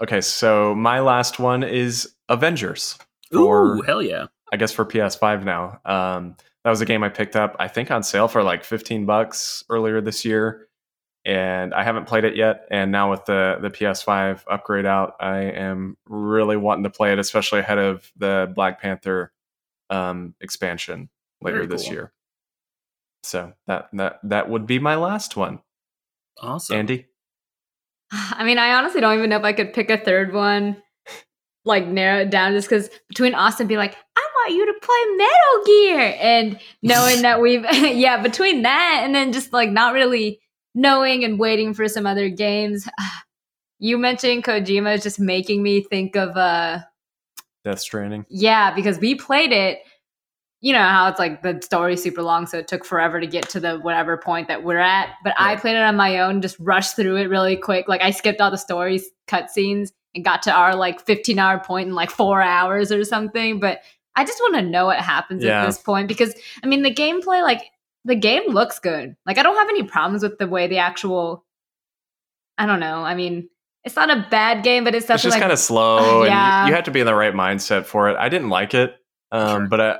Okay, 0.02 0.22
so 0.22 0.74
my 0.74 1.00
last 1.00 1.38
one 1.38 1.62
is 1.62 2.14
Avengers. 2.30 2.98
Ooh, 3.34 3.82
hell 3.82 4.00
yeah. 4.00 4.28
I 4.52 4.56
guess 4.56 4.72
for 4.72 4.84
PS5 4.84 5.44
now. 5.44 5.80
Um, 5.84 6.36
that 6.64 6.70
was 6.70 6.80
a 6.80 6.84
game 6.86 7.02
I 7.02 7.08
picked 7.08 7.36
up, 7.36 7.56
I 7.58 7.68
think, 7.68 7.90
on 7.90 8.02
sale 8.02 8.28
for 8.28 8.42
like 8.42 8.64
15 8.64 9.06
bucks 9.06 9.64
earlier 9.70 10.00
this 10.00 10.24
year, 10.24 10.68
and 11.24 11.72
I 11.72 11.82
haven't 11.84 12.06
played 12.06 12.24
it 12.24 12.36
yet. 12.36 12.66
And 12.70 12.92
now 12.92 13.10
with 13.10 13.24
the 13.24 13.58
the 13.62 13.70
PS5 13.70 14.42
upgrade 14.50 14.86
out, 14.86 15.14
I 15.20 15.38
am 15.38 15.96
really 16.06 16.56
wanting 16.56 16.84
to 16.84 16.90
play 16.90 17.12
it, 17.12 17.18
especially 17.18 17.60
ahead 17.60 17.78
of 17.78 18.10
the 18.16 18.52
Black 18.54 18.80
Panther 18.80 19.32
um, 19.88 20.34
expansion 20.40 21.08
later 21.40 21.58
Very 21.58 21.66
this 21.68 21.84
cool. 21.84 21.92
year. 21.92 22.12
So 23.22 23.52
that 23.66 23.88
that 23.94 24.20
that 24.24 24.50
would 24.50 24.66
be 24.66 24.78
my 24.78 24.96
last 24.96 25.36
one, 25.36 25.60
Awesome. 26.40 26.76
Andy. 26.76 27.06
I 28.12 28.44
mean, 28.44 28.58
I 28.58 28.74
honestly 28.74 29.00
don't 29.00 29.16
even 29.16 29.30
know 29.30 29.38
if 29.38 29.44
I 29.44 29.52
could 29.52 29.72
pick 29.72 29.90
a 29.90 29.96
third 29.98 30.32
one, 30.32 30.82
like 31.64 31.86
narrow 31.86 32.20
it 32.20 32.30
down, 32.30 32.52
just 32.52 32.68
because 32.68 32.90
between 33.08 33.34
Austin 33.34 33.66
be 33.66 33.76
like, 33.76 33.96
I 34.09 34.09
want 34.40 34.54
you 34.54 34.66
to 34.66 34.80
play 34.80 35.16
Metal 35.16 35.64
Gear, 35.66 36.16
and 36.20 36.60
knowing 36.82 37.22
that 37.22 37.40
we've, 37.40 37.64
yeah, 37.96 38.22
between 38.22 38.62
that 38.62 39.02
and 39.04 39.14
then 39.14 39.32
just 39.32 39.52
like 39.52 39.70
not 39.70 39.94
really 39.94 40.40
knowing 40.74 41.24
and 41.24 41.38
waiting 41.38 41.74
for 41.74 41.88
some 41.88 42.06
other 42.06 42.28
games. 42.28 42.88
You 43.82 43.96
mentioned 43.96 44.44
Kojima 44.44 44.96
is 44.96 45.02
just 45.02 45.18
making 45.18 45.62
me 45.62 45.82
think 45.82 46.14
of, 46.14 46.36
uh, 46.36 46.80
Death 47.64 47.78
Stranding. 47.80 48.26
yeah, 48.28 48.74
because 48.74 48.98
we 48.98 49.14
played 49.14 49.52
it. 49.52 49.78
You 50.60 50.74
know 50.74 50.82
how 50.82 51.08
it's 51.08 51.18
like 51.18 51.40
the 51.40 51.58
story's 51.62 52.02
super 52.02 52.22
long, 52.22 52.46
so 52.46 52.58
it 52.58 52.68
took 52.68 52.84
forever 52.84 53.18
to 53.18 53.26
get 53.26 53.48
to 53.48 53.58
the 53.58 53.78
whatever 53.78 54.18
point 54.18 54.48
that 54.48 54.64
we're 54.64 54.76
at. 54.76 55.14
But 55.24 55.32
I 55.38 55.56
played 55.56 55.76
it 55.76 55.82
on 55.82 55.96
my 55.96 56.20
own, 56.20 56.42
just 56.42 56.58
rushed 56.60 56.94
through 56.94 57.16
it 57.16 57.30
really 57.30 57.56
quick. 57.56 57.88
Like 57.88 58.02
I 58.02 58.10
skipped 58.10 58.42
all 58.42 58.50
the 58.50 58.58
stories, 58.58 59.08
cutscenes, 59.26 59.92
and 60.14 60.22
got 60.22 60.42
to 60.42 60.52
our 60.52 60.76
like 60.76 61.00
15 61.06 61.38
hour 61.38 61.58
point 61.58 61.88
in 61.88 61.94
like 61.94 62.10
four 62.10 62.42
hours 62.42 62.92
or 62.92 63.02
something. 63.04 63.60
But 63.60 63.80
I 64.16 64.24
just 64.24 64.40
want 64.40 64.54
to 64.56 64.62
know 64.62 64.86
what 64.86 64.98
happens 64.98 65.42
Yeah. 65.44 65.62
at 65.62 65.66
this 65.66 65.78
point 65.78 66.08
because 66.08 66.34
I 66.62 66.66
mean 66.66 66.82
the 66.82 66.94
gameplay, 66.94 67.42
like 67.42 67.62
the 68.04 68.14
game 68.16 68.42
looks 68.48 68.78
good. 68.78 69.16
Like 69.26 69.38
I 69.38 69.42
don't 69.42 69.56
have 69.56 69.68
any 69.68 69.82
problems 69.84 70.22
with 70.22 70.38
the 70.38 70.46
way 70.48 70.66
the 70.66 70.78
actual. 70.78 71.44
I 72.58 72.66
don't 72.66 72.80
know. 72.80 73.02
I 73.04 73.14
mean, 73.14 73.48
it's 73.84 73.96
not 73.96 74.10
a 74.10 74.26
bad 74.30 74.62
game, 74.62 74.84
but 74.84 74.94
it's 74.94 75.08
It's 75.08 75.22
just 75.22 75.34
like 75.34 75.40
kind 75.40 75.52
of 75.52 75.58
slow, 75.58 76.24
Yeah. 76.24 76.60
and 76.60 76.66
you, 76.68 76.72
you 76.72 76.76
have 76.76 76.84
to 76.84 76.90
be 76.90 77.00
in 77.00 77.06
the 77.06 77.14
right 77.14 77.32
mindset 77.32 77.86
for 77.86 78.10
it. 78.10 78.16
I 78.18 78.28
didn't 78.28 78.50
like 78.50 78.74
it, 78.74 78.94
um, 79.32 79.48
Sure. 79.62 79.66
but 79.68 79.80
I, 79.80 79.98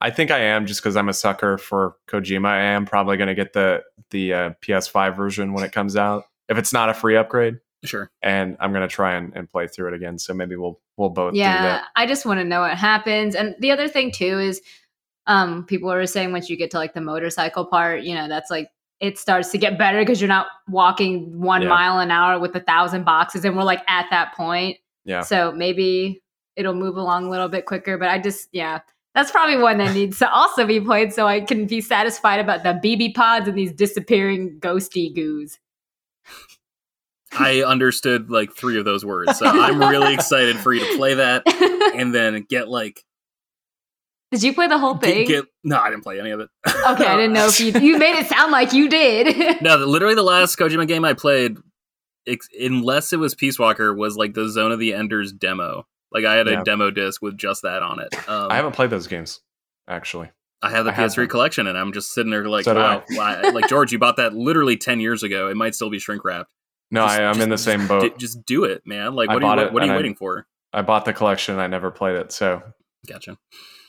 I 0.00 0.10
think 0.10 0.30
I 0.30 0.38
am 0.38 0.66
just 0.66 0.80
because 0.80 0.94
I'm 0.96 1.08
a 1.08 1.12
sucker 1.12 1.58
for 1.58 1.96
Kojima. 2.08 2.46
I 2.46 2.60
am 2.60 2.86
probably 2.86 3.16
going 3.16 3.26
to 3.28 3.34
get 3.34 3.52
the 3.52 3.82
the 4.10 4.32
uh, 4.32 4.50
PS5 4.62 5.16
version 5.16 5.52
when 5.52 5.64
it 5.64 5.72
comes 5.72 5.96
out, 5.96 6.24
if 6.48 6.56
it's 6.56 6.72
not 6.72 6.88
a 6.88 6.94
free 6.94 7.16
upgrade, 7.16 7.58
Sure. 7.84 8.10
and 8.22 8.56
I'm 8.58 8.72
going 8.72 8.82
to 8.88 8.92
try 8.92 9.14
and, 9.14 9.32
and 9.36 9.48
play 9.48 9.68
through 9.68 9.88
it 9.88 9.94
again. 9.94 10.18
So 10.18 10.34
maybe 10.34 10.56
we'll 10.56 10.80
we'll 10.96 11.10
both 11.10 11.32
do 11.32 11.38
yeah 11.38 11.62
that. 11.62 11.84
i 11.94 12.06
just 12.06 12.26
want 12.26 12.40
to 12.40 12.44
know 12.44 12.60
what 12.62 12.76
happens 12.76 13.36
and 13.36 13.54
the 13.60 13.70
other 13.70 13.86
thing 13.86 14.10
too 14.10 14.40
is 14.40 14.60
um 15.28 15.64
people 15.64 15.88
were 15.88 16.06
saying 16.06 16.32
once 16.32 16.50
you 16.50 16.56
get 16.56 16.72
to 16.72 16.76
like 16.76 16.92
the 16.92 17.00
motorcycle 17.00 17.64
part 17.64 18.02
you 18.02 18.16
know 18.16 18.26
that's 18.26 18.50
like 18.50 18.68
it 18.98 19.16
starts 19.16 19.50
to 19.52 19.58
get 19.58 19.78
better 19.78 20.00
because 20.00 20.20
you're 20.20 20.26
not 20.26 20.48
walking 20.68 21.40
one 21.40 21.62
Yeah. 21.62 21.68
mile 21.68 22.00
an 22.00 22.10
hour 22.10 22.40
with 22.40 22.52
a 22.56 22.60
thousand 22.60 23.04
boxes 23.04 23.44
and 23.44 23.56
we're 23.56 23.62
like 23.62 23.82
at 23.88 24.06
that 24.10 24.34
point 24.34 24.78
Yeah, 25.04 25.20
so 25.20 25.52
maybe 25.52 26.20
it'll 26.56 26.74
move 26.74 26.96
along 26.96 27.26
a 27.26 27.30
little 27.30 27.48
bit 27.48 27.64
quicker 27.66 27.96
but 27.96 28.08
i 28.08 28.18
just 28.18 28.48
yeah 28.50 28.80
that's 29.14 29.30
probably 29.30 29.56
one 29.56 29.78
that 29.78 29.94
needs 29.94 30.18
to 30.18 30.28
also 30.28 30.66
be 30.66 30.80
played 30.80 31.12
so 31.12 31.28
i 31.28 31.40
can 31.40 31.66
be 31.68 31.80
satisfied 31.80 32.40
about 32.40 32.64
the 32.64 32.70
bb 32.84 33.14
pods 33.14 33.46
and 33.46 33.56
these 33.56 33.70
disappearing 33.72 34.58
ghosty 34.58 35.14
goos 35.14 35.60
I 37.38 37.62
understood 37.62 38.30
like 38.30 38.54
three 38.54 38.78
of 38.78 38.84
those 38.84 39.04
words. 39.04 39.38
So 39.38 39.46
I'm 39.46 39.78
really 39.80 40.14
excited 40.14 40.56
for 40.56 40.72
you 40.72 40.80
to 40.90 40.96
play 40.96 41.14
that 41.14 41.42
and 41.96 42.14
then 42.14 42.44
get 42.48 42.68
like 42.68 43.04
Did 44.32 44.42
you 44.42 44.52
play 44.52 44.66
the 44.66 44.78
whole 44.78 44.96
thing? 44.96 45.26
Get- 45.26 45.28
get- 45.28 45.44
no, 45.64 45.78
I 45.78 45.90
didn't 45.90 46.02
play 46.04 46.18
any 46.20 46.30
of 46.30 46.40
it. 46.40 46.48
okay, 46.66 47.06
I 47.06 47.16
didn't 47.16 47.32
know 47.32 47.46
if 47.46 47.60
you 47.60 47.72
you 47.80 47.98
made 47.98 48.18
it 48.18 48.26
sound 48.26 48.52
like 48.52 48.72
you 48.72 48.88
did. 48.88 49.60
no, 49.62 49.78
the- 49.78 49.86
literally 49.86 50.14
the 50.14 50.22
last 50.22 50.56
Kojima 50.58 50.86
game 50.88 51.04
I 51.04 51.12
played, 51.14 51.56
ex- 52.26 52.48
unless 52.58 53.12
it 53.12 53.18
was 53.18 53.34
Peace 53.34 53.58
Walker, 53.58 53.92
was 53.94 54.16
like 54.16 54.34
the 54.34 54.48
Zone 54.48 54.72
of 54.72 54.78
the 54.78 54.94
Enders 54.94 55.32
demo. 55.32 55.86
Like 56.10 56.24
I 56.24 56.36
had 56.36 56.48
a 56.48 56.62
demo 56.64 56.90
disc 56.90 57.20
with 57.20 57.36
just 57.36 57.62
that 57.62 57.82
on 57.82 58.00
it. 58.00 58.14
Um, 58.28 58.50
I 58.50 58.56
haven't 58.56 58.72
played 58.72 58.90
those 58.90 59.06
games 59.06 59.40
actually. 59.86 60.30
I 60.60 60.70
have 60.70 60.84
the 60.86 60.90
I 60.90 60.94
PS3 60.94 61.14
them. 61.16 61.28
collection, 61.28 61.66
and 61.68 61.78
I'm 61.78 61.92
just 61.92 62.12
sitting 62.12 62.30
there 62.32 62.44
like, 62.48 62.64
So 62.64 62.74
wow, 62.74 63.04
why- 63.14 63.42
like 63.50 63.68
George, 63.68 63.92
you 63.92 63.98
bought 63.98 64.16
that 64.16 64.34
literally 64.34 64.76
ten 64.76 65.00
years 65.00 65.22
ago. 65.22 65.48
It 65.48 65.56
might 65.56 65.74
still 65.74 65.90
be 65.90 65.98
shrink 65.98 66.24
wrapped. 66.24 66.52
No, 66.90 67.04
Just- 67.04 67.18
I, 67.20 67.24
I'm 67.24 67.34
just- 67.34 67.44
in 67.44 67.50
the 67.50 67.58
same 67.58 67.86
boat. 67.86 68.02
D- 68.02 68.12
just 68.18 68.44
do 68.46 68.64
it, 68.64 68.82
man. 68.86 69.14
Like, 69.14 69.28
I 69.30 69.34
what 69.34 69.44
are 69.44 69.56
you, 69.56 69.62
it 69.64 69.72
what 69.72 69.82
are 69.82 69.86
you 69.86 69.92
and 69.92 69.96
I- 69.96 69.96
waiting 69.96 70.14
for? 70.14 70.46
I 70.72 70.82
bought 70.82 71.04
the 71.04 71.12
collection. 71.14 71.58
I 71.58 71.66
never 71.66 71.90
played 71.90 72.16
it, 72.16 72.30
so 72.32 72.62
Gotcha. 73.06 73.38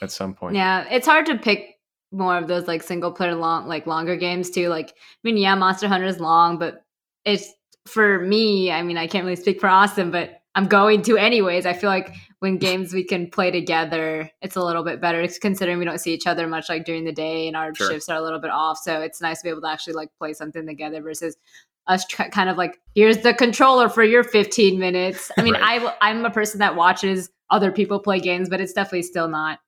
at 0.01 0.11
some 0.11 0.33
point. 0.33 0.55
yeah, 0.55 0.85
it's 0.89 1.05
hard 1.07 1.25
to 1.27 1.37
pick 1.37 1.75
more 2.11 2.37
of 2.37 2.47
those 2.47 2.67
like 2.67 2.81
single 2.83 3.11
player 3.11 3.35
long 3.35 3.67
like 3.67 3.85
longer 3.85 4.15
games 4.15 4.49
too. 4.49 4.69
Like 4.69 4.89
I 4.89 4.93
mean, 5.23 5.37
yeah, 5.37 5.55
Monster 5.55 5.87
Hunter 5.87 6.07
is 6.07 6.19
long, 6.19 6.57
but 6.57 6.83
it's 7.25 7.51
for 7.85 8.19
me. 8.19 8.71
I 8.71 8.81
mean, 8.81 8.97
I 8.97 9.07
can't 9.07 9.25
really 9.25 9.35
speak 9.35 9.59
for 9.59 9.67
Austin, 9.67 10.09
but 10.09 10.41
I'm 10.55 10.67
going 10.67 11.01
to 11.03 11.17
anyways. 11.17 11.65
I 11.65 11.73
feel 11.73 11.89
like 11.89 12.13
when 12.39 12.57
games 12.67 12.93
we 12.93 13.03
can 13.03 13.29
play 13.29 13.51
together, 13.51 14.31
it's 14.41 14.55
a 14.55 14.63
little 14.63 14.83
bit 14.83 15.01
better 15.01 15.27
considering 15.41 15.77
we 15.79 15.85
don't 15.85 15.99
see 15.99 16.13
each 16.13 16.27
other 16.27 16.47
much 16.47 16.69
like 16.69 16.85
during 16.85 17.03
the 17.03 17.11
day 17.11 17.47
and 17.47 17.55
our 17.57 17.75
Sure. 17.75 17.91
shifts 17.91 18.07
are 18.09 18.17
a 18.17 18.21
little 18.21 18.39
bit 18.39 18.49
off. 18.51 18.77
So 18.79 19.01
it's 19.01 19.21
nice 19.21 19.39
to 19.39 19.43
be 19.43 19.49
able 19.49 19.61
to 19.61 19.69
actually 19.69 19.93
like 19.93 20.09
play 20.17 20.33
something 20.33 20.65
together 20.65 21.01
versus 21.01 21.35
us 21.89 22.05
kind 22.05 22.49
of 22.49 22.55
like 22.55 22.79
here's 22.95 23.17
the 23.19 23.33
controller 23.33 23.89
for 23.89 24.03
your 24.03 24.23
15 24.23 24.79
minutes. 24.79 25.31
I 25.37 25.41
mean, 25.41 25.53
Right. 25.59 25.81
I 25.81 25.95
I'm 26.01 26.23
a 26.23 26.29
person 26.29 26.59
that 26.59 26.75
watches 26.77 27.29
other 27.49 27.71
people 27.71 27.99
play 27.99 28.19
games, 28.19 28.47
but 28.47 28.61
it's 28.61 28.71
definitely 28.73 29.01
still 29.03 29.27
not 29.27 29.59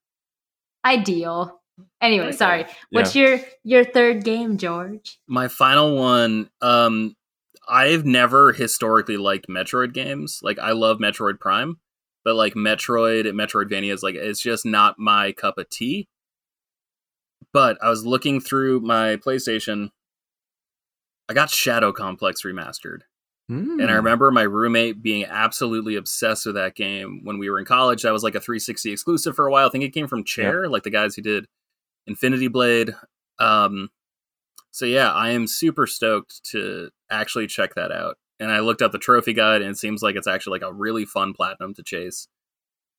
ideal. 0.84 1.60
Anyway, 2.00 2.26
Okay. 2.28 2.36
sorry. 2.36 2.66
What's 2.90 3.14
your 3.16 3.40
your 3.64 3.84
third 3.84 4.24
game, 4.24 4.56
George? 4.56 5.18
My 5.26 5.48
final 5.48 5.96
one. 5.96 6.48
Um, 6.60 7.16
I've 7.68 8.04
never 8.04 8.52
historically 8.52 9.16
liked 9.16 9.48
Metroid 9.48 9.92
games. 9.92 10.40
Like, 10.42 10.58
I 10.58 10.72
love 10.72 10.98
Metroid 10.98 11.38
Prime, 11.40 11.78
but 12.24 12.34
like 12.34 12.54
Metroid 12.54 13.28
and 13.28 13.38
Metroidvania 13.38 13.92
is 13.92 14.02
like 14.02 14.14
it's 14.16 14.40
just 14.40 14.64
not 14.66 14.98
my 14.98 15.32
cup 15.32 15.58
of 15.58 15.68
tea. 15.70 16.08
But 17.52 17.78
I 17.82 17.88
was 17.90 18.04
looking 18.06 18.40
through 18.40 18.80
my 18.80 19.16
PlayStation. 19.16 19.90
I 21.32 21.34
got 21.34 21.48
Shadow 21.48 21.92
Complex 21.92 22.42
remastered. 22.42 23.00
Hmm. 23.48 23.80
And 23.80 23.90
I 23.90 23.94
remember 23.94 24.30
my 24.30 24.42
roommate 24.42 25.02
being 25.02 25.24
absolutely 25.24 25.96
obsessed 25.96 26.44
with 26.44 26.56
that 26.56 26.74
game 26.74 27.22
when 27.24 27.38
we 27.38 27.48
were 27.48 27.58
in 27.58 27.64
college. 27.64 28.02
That 28.02 28.12
was 28.12 28.22
like 28.22 28.34
a 28.34 28.40
360 28.40 28.92
exclusive 28.92 29.34
for 29.34 29.46
a 29.46 29.50
while. 29.50 29.66
I 29.66 29.70
think 29.70 29.82
it 29.82 29.94
came 29.94 30.08
from 30.08 30.24
Chair, 30.24 30.68
like 30.68 30.82
the 30.82 30.90
guys 30.90 31.14
who 31.14 31.22
did 31.22 31.46
Infinity 32.06 32.48
Blade. 32.48 32.94
Um, 33.38 33.88
so 34.72 34.84
yeah, 34.84 35.10
I 35.10 35.30
am 35.30 35.46
super 35.46 35.86
stoked 35.86 36.44
to 36.50 36.90
actually 37.10 37.46
check 37.46 37.76
that 37.76 37.92
out. 37.92 38.18
And 38.38 38.50
I 38.50 38.60
looked 38.60 38.82
up 38.82 38.92
the 38.92 38.98
trophy 38.98 39.32
guide, 39.32 39.62
and 39.62 39.70
it 39.70 39.78
seems 39.78 40.02
like 40.02 40.16
it's 40.16 40.26
actually 40.26 40.60
like 40.60 40.70
a 40.70 40.74
really 40.74 41.06
fun 41.06 41.32
platinum 41.32 41.72
to 41.76 41.82
chase. 41.82 42.28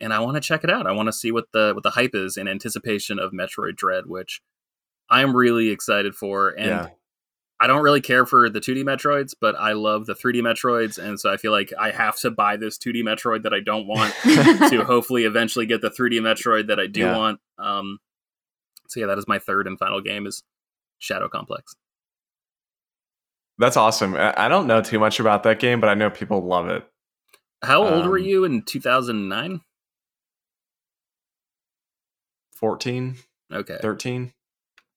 And 0.01 0.11
I 0.11 0.21
want 0.21 0.37
to 0.37 0.41
check 0.41 0.63
it 0.63 0.71
out. 0.71 0.87
I 0.87 0.91
want 0.93 1.05
to 1.05 1.13
see 1.13 1.31
what 1.31 1.51
the 1.53 1.73
what 1.75 1.83
the 1.83 1.91
hype 1.91 2.15
is 2.15 2.35
in 2.35 2.47
anticipation 2.47 3.19
of 3.19 3.31
Metroid 3.31 3.75
Dread, 3.75 4.07
which 4.07 4.41
I'm 5.07 5.35
really 5.35 5.69
excited 5.69 6.15
for. 6.15 6.49
And 6.49 6.69
yeah. 6.69 6.87
I 7.63 7.67
don't 7.67 7.81
really 7.81 8.01
care 8.01 8.25
for 8.25 8.49
the 8.49 8.59
2D 8.59 8.83
Metroids, 8.83 9.33
but 9.39 9.55
I 9.55 9.71
love 9.71 10.05
the 10.05 10.13
3D 10.13 10.41
Metroids, 10.41 10.97
and 10.97 11.17
so 11.17 11.31
I 11.31 11.37
feel 11.37 11.53
like 11.53 11.71
I 11.79 11.91
have 11.91 12.17
to 12.17 12.29
buy 12.29 12.57
this 12.57 12.77
2D 12.77 13.03
Metroid 13.03 13.43
that 13.43 13.53
I 13.53 13.61
don't 13.61 13.87
want 13.87 14.13
to 14.69 14.83
hopefully 14.85 15.23
eventually 15.23 15.65
get 15.65 15.79
the 15.81 15.89
3D 15.89 16.19
Metroid 16.19 16.67
that 16.67 16.77
I 16.77 16.87
do 16.87 16.99
Yeah. 16.99 17.15
want. 17.17 17.39
Um, 17.57 17.99
so 18.89 18.99
yeah, 18.99 19.05
that 19.05 19.17
is 19.17 19.29
my 19.29 19.39
third 19.39 19.65
and 19.65 19.79
final 19.79 20.01
game 20.01 20.27
is 20.27 20.43
Shadow 20.99 21.29
Complex. 21.29 21.73
That's 23.57 23.77
awesome. 23.77 24.15
I 24.17 24.49
don't 24.49 24.67
know 24.67 24.81
too 24.81 24.99
much 24.99 25.21
about 25.21 25.43
that 25.43 25.59
game, 25.59 25.79
but 25.79 25.87
I 25.89 25.93
know 25.93 26.09
people 26.09 26.41
love 26.45 26.67
it. 26.67 26.85
How 27.63 27.81
old 27.81 28.05
were 28.07 28.17
Um, 28.17 28.23
you 28.25 28.43
in 28.43 28.63
2009? 28.63 29.61
14, 32.55 33.15
Okay. 33.53 33.77
13. 33.81 34.33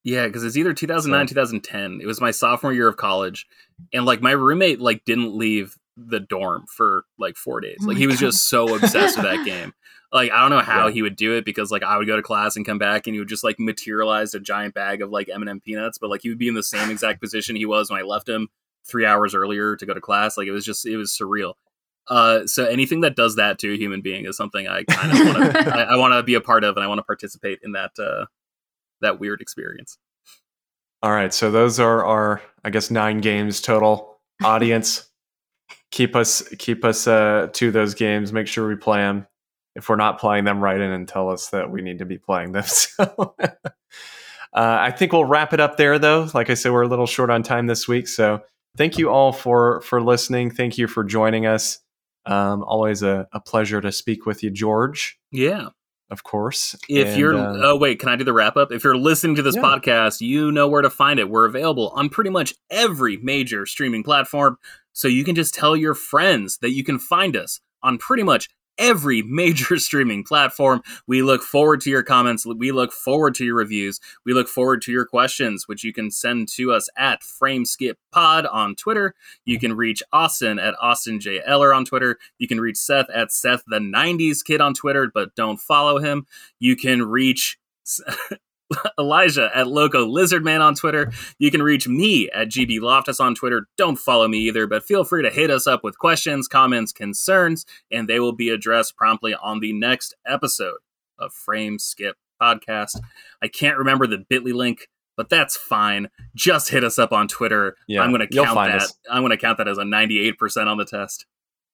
Yeah, 0.06 0.26
because 0.28 0.44
it's 0.44 0.56
either 0.56 0.72
2009, 0.72 1.26
So- 1.26 1.34
2010. 1.34 2.00
It 2.00 2.06
was 2.06 2.20
my 2.20 2.30
sophomore 2.30 2.72
year 2.72 2.86
of 2.88 2.96
college, 2.96 3.44
and 3.92 4.04
like 4.06 4.22
my 4.22 4.30
roommate 4.30 4.80
like 4.80 5.04
didn't 5.04 5.36
leave 5.36 5.74
the 5.96 6.20
dorm 6.20 6.64
for 6.76 7.04
like 7.18 7.36
four 7.36 7.60
days. 7.60 7.78
Oh 7.82 7.86
Like 7.86 7.94
my 7.96 8.00
he 8.00 8.06
was 8.06 8.16
God. 8.20 8.26
just 8.28 8.48
so 8.48 8.74
obsessed 8.74 9.16
with 9.18 9.26
that 9.26 9.44
game. 9.44 9.72
Like 10.12 10.30
I 10.30 10.40
don't 10.40 10.50
know 10.50 10.60
how 10.60 10.86
Yeah. 10.86 10.92
he 10.92 11.02
would 11.02 11.16
do 11.16 11.34
it 11.34 11.44
because 11.44 11.72
like 11.72 11.82
I 11.82 11.98
would 11.98 12.06
go 12.06 12.14
to 12.14 12.22
class 12.22 12.54
and 12.56 12.64
come 12.64 12.78
back 12.78 13.06
and 13.08 13.14
he 13.14 13.18
would 13.18 13.28
just 13.28 13.42
like 13.42 13.58
materialize 13.58 14.34
a 14.34 14.40
giant 14.40 14.72
bag 14.72 15.02
of 15.02 15.10
like 15.10 15.28
M&M 15.28 15.58
peanuts, 15.60 15.98
but 15.98 16.08
like 16.10 16.22
he 16.22 16.28
would 16.28 16.38
be 16.38 16.46
in 16.46 16.54
the 16.54 16.62
same 16.62 16.90
exact 16.92 17.20
position 17.22 17.56
he 17.56 17.66
was 17.66 17.90
when 17.90 17.98
I 17.98 18.04
left 18.04 18.28
him 18.28 18.46
three 18.88 19.04
hours 19.04 19.34
earlier 19.34 19.74
to 19.74 19.84
go 19.84 19.92
to 19.92 20.00
class. 20.00 20.38
Like 20.38 20.46
it 20.46 20.52
was 20.52 20.64
just 20.64 20.86
it 20.86 20.96
was 20.96 21.10
surreal. 21.10 21.54
Uh, 22.08 22.46
so 22.46 22.64
anything 22.66 23.00
that 23.00 23.16
does 23.16 23.34
that 23.34 23.58
to 23.58 23.74
a 23.74 23.76
human 23.76 24.00
being 24.00 24.26
is 24.26 24.36
something 24.36 24.68
I 24.68 24.84
kind 24.84 25.10
of 25.12 25.34
want 25.36 25.52
to 25.54 25.76
I, 25.76 25.82
I 25.94 25.96
want 25.96 26.12
to 26.14 26.22
be 26.22 26.34
a 26.34 26.40
part 26.40 26.62
of 26.62 26.76
and 26.76 26.84
I 26.84 26.86
want 26.86 26.98
to 27.00 27.04
participate 27.04 27.58
in 27.64 27.72
that 27.72 27.90
uh, 27.98 28.26
that 29.00 29.20
weird 29.20 29.40
experience. 29.40 29.98
All 31.02 31.12
right. 31.12 31.32
So 31.32 31.50
those 31.50 31.78
are 31.78 32.04
our, 32.04 32.42
I 32.64 32.70
guess, 32.70 32.90
nine 32.90 33.18
games 33.20 33.60
total. 33.60 34.18
Audience, 34.44 35.08
keep 35.90 36.14
us 36.14 36.42
keep 36.58 36.84
us 36.84 37.06
uh, 37.06 37.48
to 37.54 37.70
those 37.70 37.94
games. 37.94 38.32
Make 38.32 38.46
sure 38.46 38.68
we 38.68 38.76
play 38.76 38.98
them. 38.98 39.26
If 39.74 39.88
we're 39.88 39.96
not 39.96 40.18
playing 40.18 40.44
them, 40.44 40.60
write 40.60 40.80
in 40.80 40.90
and 40.90 41.06
tell 41.06 41.30
us 41.30 41.50
that 41.50 41.70
we 41.70 41.82
need 41.82 41.98
to 41.98 42.06
be 42.06 42.18
playing 42.18 42.52
them. 42.52 42.64
So 42.88 43.34
uh, 44.54 44.78
I 44.80 44.90
think 44.90 45.12
we'll 45.12 45.26
wrap 45.26 45.52
it 45.52 45.60
up 45.60 45.76
there, 45.76 45.98
though. 45.98 46.30
Like 46.32 46.48
I 46.48 46.54
said, 46.54 46.72
we're 46.72 46.82
a 46.82 46.88
little 46.88 47.06
short 47.06 47.28
on 47.28 47.42
time 47.42 47.66
this 47.66 47.86
week, 47.86 48.08
so 48.08 48.40
thank 48.78 48.96
you 48.96 49.10
all 49.10 49.32
for 49.32 49.82
for 49.82 50.00
listening. 50.00 50.50
Thank 50.50 50.78
you 50.78 50.86
for 50.86 51.04
joining 51.04 51.44
us. 51.44 51.78
Um, 52.24 52.64
always 52.64 53.02
a, 53.02 53.28
a 53.32 53.40
pleasure 53.40 53.80
to 53.82 53.92
speak 53.92 54.24
with 54.24 54.42
you, 54.42 54.50
George. 54.50 55.18
Yeah. 55.30 55.68
Of 56.10 56.22
course. 56.22 56.76
If 56.88 57.08
And, 57.08 57.16
you're, 57.18 57.36
uh, 57.36 57.56
oh 57.62 57.76
wait, 57.76 57.98
can 57.98 58.08
I 58.08 58.16
do 58.16 58.22
the 58.24 58.32
wrap 58.32 58.56
up? 58.56 58.70
If 58.70 58.84
you're 58.84 58.96
listening 58.96 59.34
to 59.36 59.42
this 59.42 59.56
Yeah. 59.56 59.62
podcast, 59.62 60.20
you 60.20 60.52
know 60.52 60.68
where 60.68 60.82
to 60.82 60.90
find 60.90 61.18
it. 61.18 61.28
We're 61.28 61.46
available 61.46 61.88
on 61.96 62.08
pretty 62.10 62.30
much 62.30 62.54
every 62.70 63.16
major 63.16 63.66
streaming 63.66 64.04
platform, 64.04 64.58
so 64.92 65.08
you 65.08 65.24
can 65.24 65.34
just 65.34 65.52
tell 65.54 65.74
your 65.76 65.94
friends 65.94 66.58
that 66.58 66.70
you 66.70 66.84
can 66.84 66.98
find 67.00 67.36
us 67.36 67.60
on 67.82 67.98
pretty 67.98 68.22
much 68.22 68.48
every 68.78 69.22
major 69.22 69.76
streaming 69.78 70.24
platform. 70.24 70.82
We 71.06 71.22
look 71.22 71.42
forward 71.42 71.80
to 71.82 71.90
your 71.90 72.02
comments. 72.02 72.46
We 72.46 72.72
look 72.72 72.92
forward 72.92 73.34
to 73.36 73.44
your 73.44 73.56
reviews. 73.56 74.00
We 74.24 74.32
look 74.32 74.48
forward 74.48 74.82
to 74.82 74.92
your 74.92 75.04
questions, 75.04 75.68
which 75.68 75.84
you 75.84 75.92
can 75.92 76.10
send 76.10 76.48
to 76.56 76.72
us 76.72 76.88
at 76.96 77.22
FrameSkipPod 77.22 78.52
on 78.52 78.74
Twitter. 78.74 79.14
You 79.44 79.58
can 79.58 79.74
reach 79.74 80.02
Austin 80.12 80.58
at 80.58 80.74
Austin 80.80 81.20
J. 81.20 81.40
Eller 81.44 81.72
on 81.72 81.84
Twitter. 81.84 82.18
You 82.38 82.48
can 82.48 82.60
reach 82.60 82.76
Seth 82.76 83.10
at 83.10 83.32
Seth 83.32 83.62
the 83.66 83.78
90s 83.78 84.44
Kid 84.44 84.60
on 84.60 84.74
Twitter, 84.74 85.10
but 85.12 85.34
don't 85.34 85.60
follow 85.60 85.98
him. 85.98 86.26
You 86.58 86.76
can 86.76 87.02
reach 87.02 87.58
Elijah 88.98 89.50
at 89.54 89.68
Loco 89.68 90.06
Lizardman 90.06 90.60
on 90.60 90.74
Twitter. 90.74 91.12
You 91.38 91.50
can 91.50 91.62
reach 91.62 91.88
me 91.88 92.30
at 92.30 92.48
GB 92.48 92.80
Loftus 92.80 93.20
on 93.20 93.34
Twitter. 93.34 93.66
Don't 93.76 93.96
follow 93.96 94.28
me 94.28 94.38
either, 94.38 94.66
but 94.66 94.84
feel 94.84 95.04
free 95.04 95.22
to 95.22 95.30
hit 95.30 95.50
us 95.50 95.66
up 95.66 95.84
with 95.84 95.98
questions, 95.98 96.48
comments, 96.48 96.92
concerns, 96.92 97.64
and 97.90 98.08
they 98.08 98.20
will 98.20 98.32
be 98.32 98.48
addressed 98.48 98.96
promptly 98.96 99.34
on 99.34 99.60
the 99.60 99.72
next 99.72 100.14
episode 100.26 100.78
of 101.18 101.32
Frame 101.32 101.78
Skip 101.78 102.16
Podcast. 102.40 103.00
I 103.42 103.48
can't 103.48 103.78
remember 103.78 104.06
the 104.06 104.18
bit.ly 104.18 104.52
link, 104.52 104.88
but 105.16 105.28
that's 105.28 105.56
fine. 105.56 106.08
Just 106.34 106.70
hit 106.70 106.84
us 106.84 106.98
up 106.98 107.12
on 107.12 107.28
Twitter. 107.28 107.76
Yeah, 107.86 108.02
I'm 108.02 108.10
going 108.10 108.26
to 108.26 108.28
count 108.28 108.54
that. 108.54 108.82
us. 108.82 108.94
I'm 109.10 109.22
going 109.22 109.30
to 109.30 109.36
count 109.36 109.58
that 109.58 109.68
as 109.68 109.78
a 109.78 109.82
98% 109.82 110.66
on 110.66 110.76
the 110.76 110.84
test. 110.84 111.26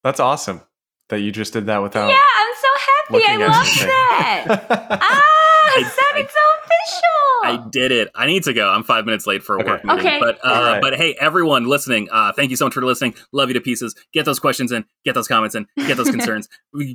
That's 0.05 0.21
awesome 0.21 0.63
that 1.09 1.21
you 1.21 1.31
just 1.31 1.53
did 1.53 1.67
that 1.67 1.83
without. 1.83 2.09
Yeah, 2.09 2.17
I'm 2.37 2.55
so 2.55 2.69
happy. 2.79 3.25
I 3.27 3.37
love 3.37 3.67
that. 3.67 4.67
ah, 5.03 5.42
it 5.77 5.87
I- 5.87 5.89
sounded 5.89 6.31
so 6.31 6.39
official. 6.65 7.09
I 7.45 7.69
did 7.71 7.91
it. 7.93 8.09
I 8.15 8.27
need 8.27 8.45
to 8.45 8.53
go. 8.53 8.69
I'm 8.71 8.85
five 8.85 9.05
minutes 9.05 9.27
late 9.27 9.43
for 9.43 9.57
a 9.57 9.61
Okay. 9.61 9.71
work 9.71 9.85
meeting. 9.85 10.01
Okay. 10.07 10.21
But 10.21 10.39
uh, 10.45 10.49
All 10.53 10.63
right. 10.63 10.81
but 10.81 10.95
hey, 10.97 11.17
everyone 11.21 11.65
listening, 11.67 12.09
uh, 12.13 12.33
thank 12.33 12.51
you 12.51 12.57
so 12.57 12.67
much 12.67 12.75
for 12.75 12.83
listening. 12.85 13.15
Love 13.33 13.49
you 13.49 13.55
to 13.55 13.61
pieces. 13.61 13.95
Get 14.13 14.25
those 14.25 14.39
questions 14.39 14.71
in. 14.71 14.85
Get 15.05 15.15
those 15.15 15.27
comments 15.29 15.55
in. 15.57 15.67
Get 15.77 15.97
those 15.97 16.11
concerns. 16.17 16.49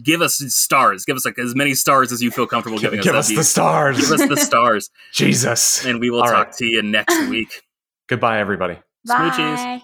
Give 0.03 0.21
us 0.21 0.37
stars. 0.53 1.03
Give 1.05 1.15
us 1.17 1.25
like 1.25 1.37
as 1.37 1.53
many 1.55 1.73
stars 1.73 2.11
as 2.11 2.21
you 2.21 2.31
feel 2.31 2.47
comfortable 2.47 2.79
giving 2.79 3.01
Give 3.01 3.13
us. 3.15 3.27
Give 3.29 3.37
us 3.39 3.47
the 3.47 3.59
be- 3.59 3.61
stars. 3.61 3.99
Give 3.99 4.11
us 4.21 4.29
the 4.29 4.37
stars, 4.45 4.89
Jesus. 5.13 5.85
and 5.85 5.99
we 5.99 6.09
will 6.09 6.21
All 6.21 6.27
talk 6.27 6.47
right. 6.47 6.53
to 6.57 6.65
you 6.65 6.81
next 6.81 7.27
week. 7.29 7.61
Goodbye, 8.07 8.39
everybody. 8.39 8.77
Smoochies. 9.07 9.55
Bye. 9.57 9.81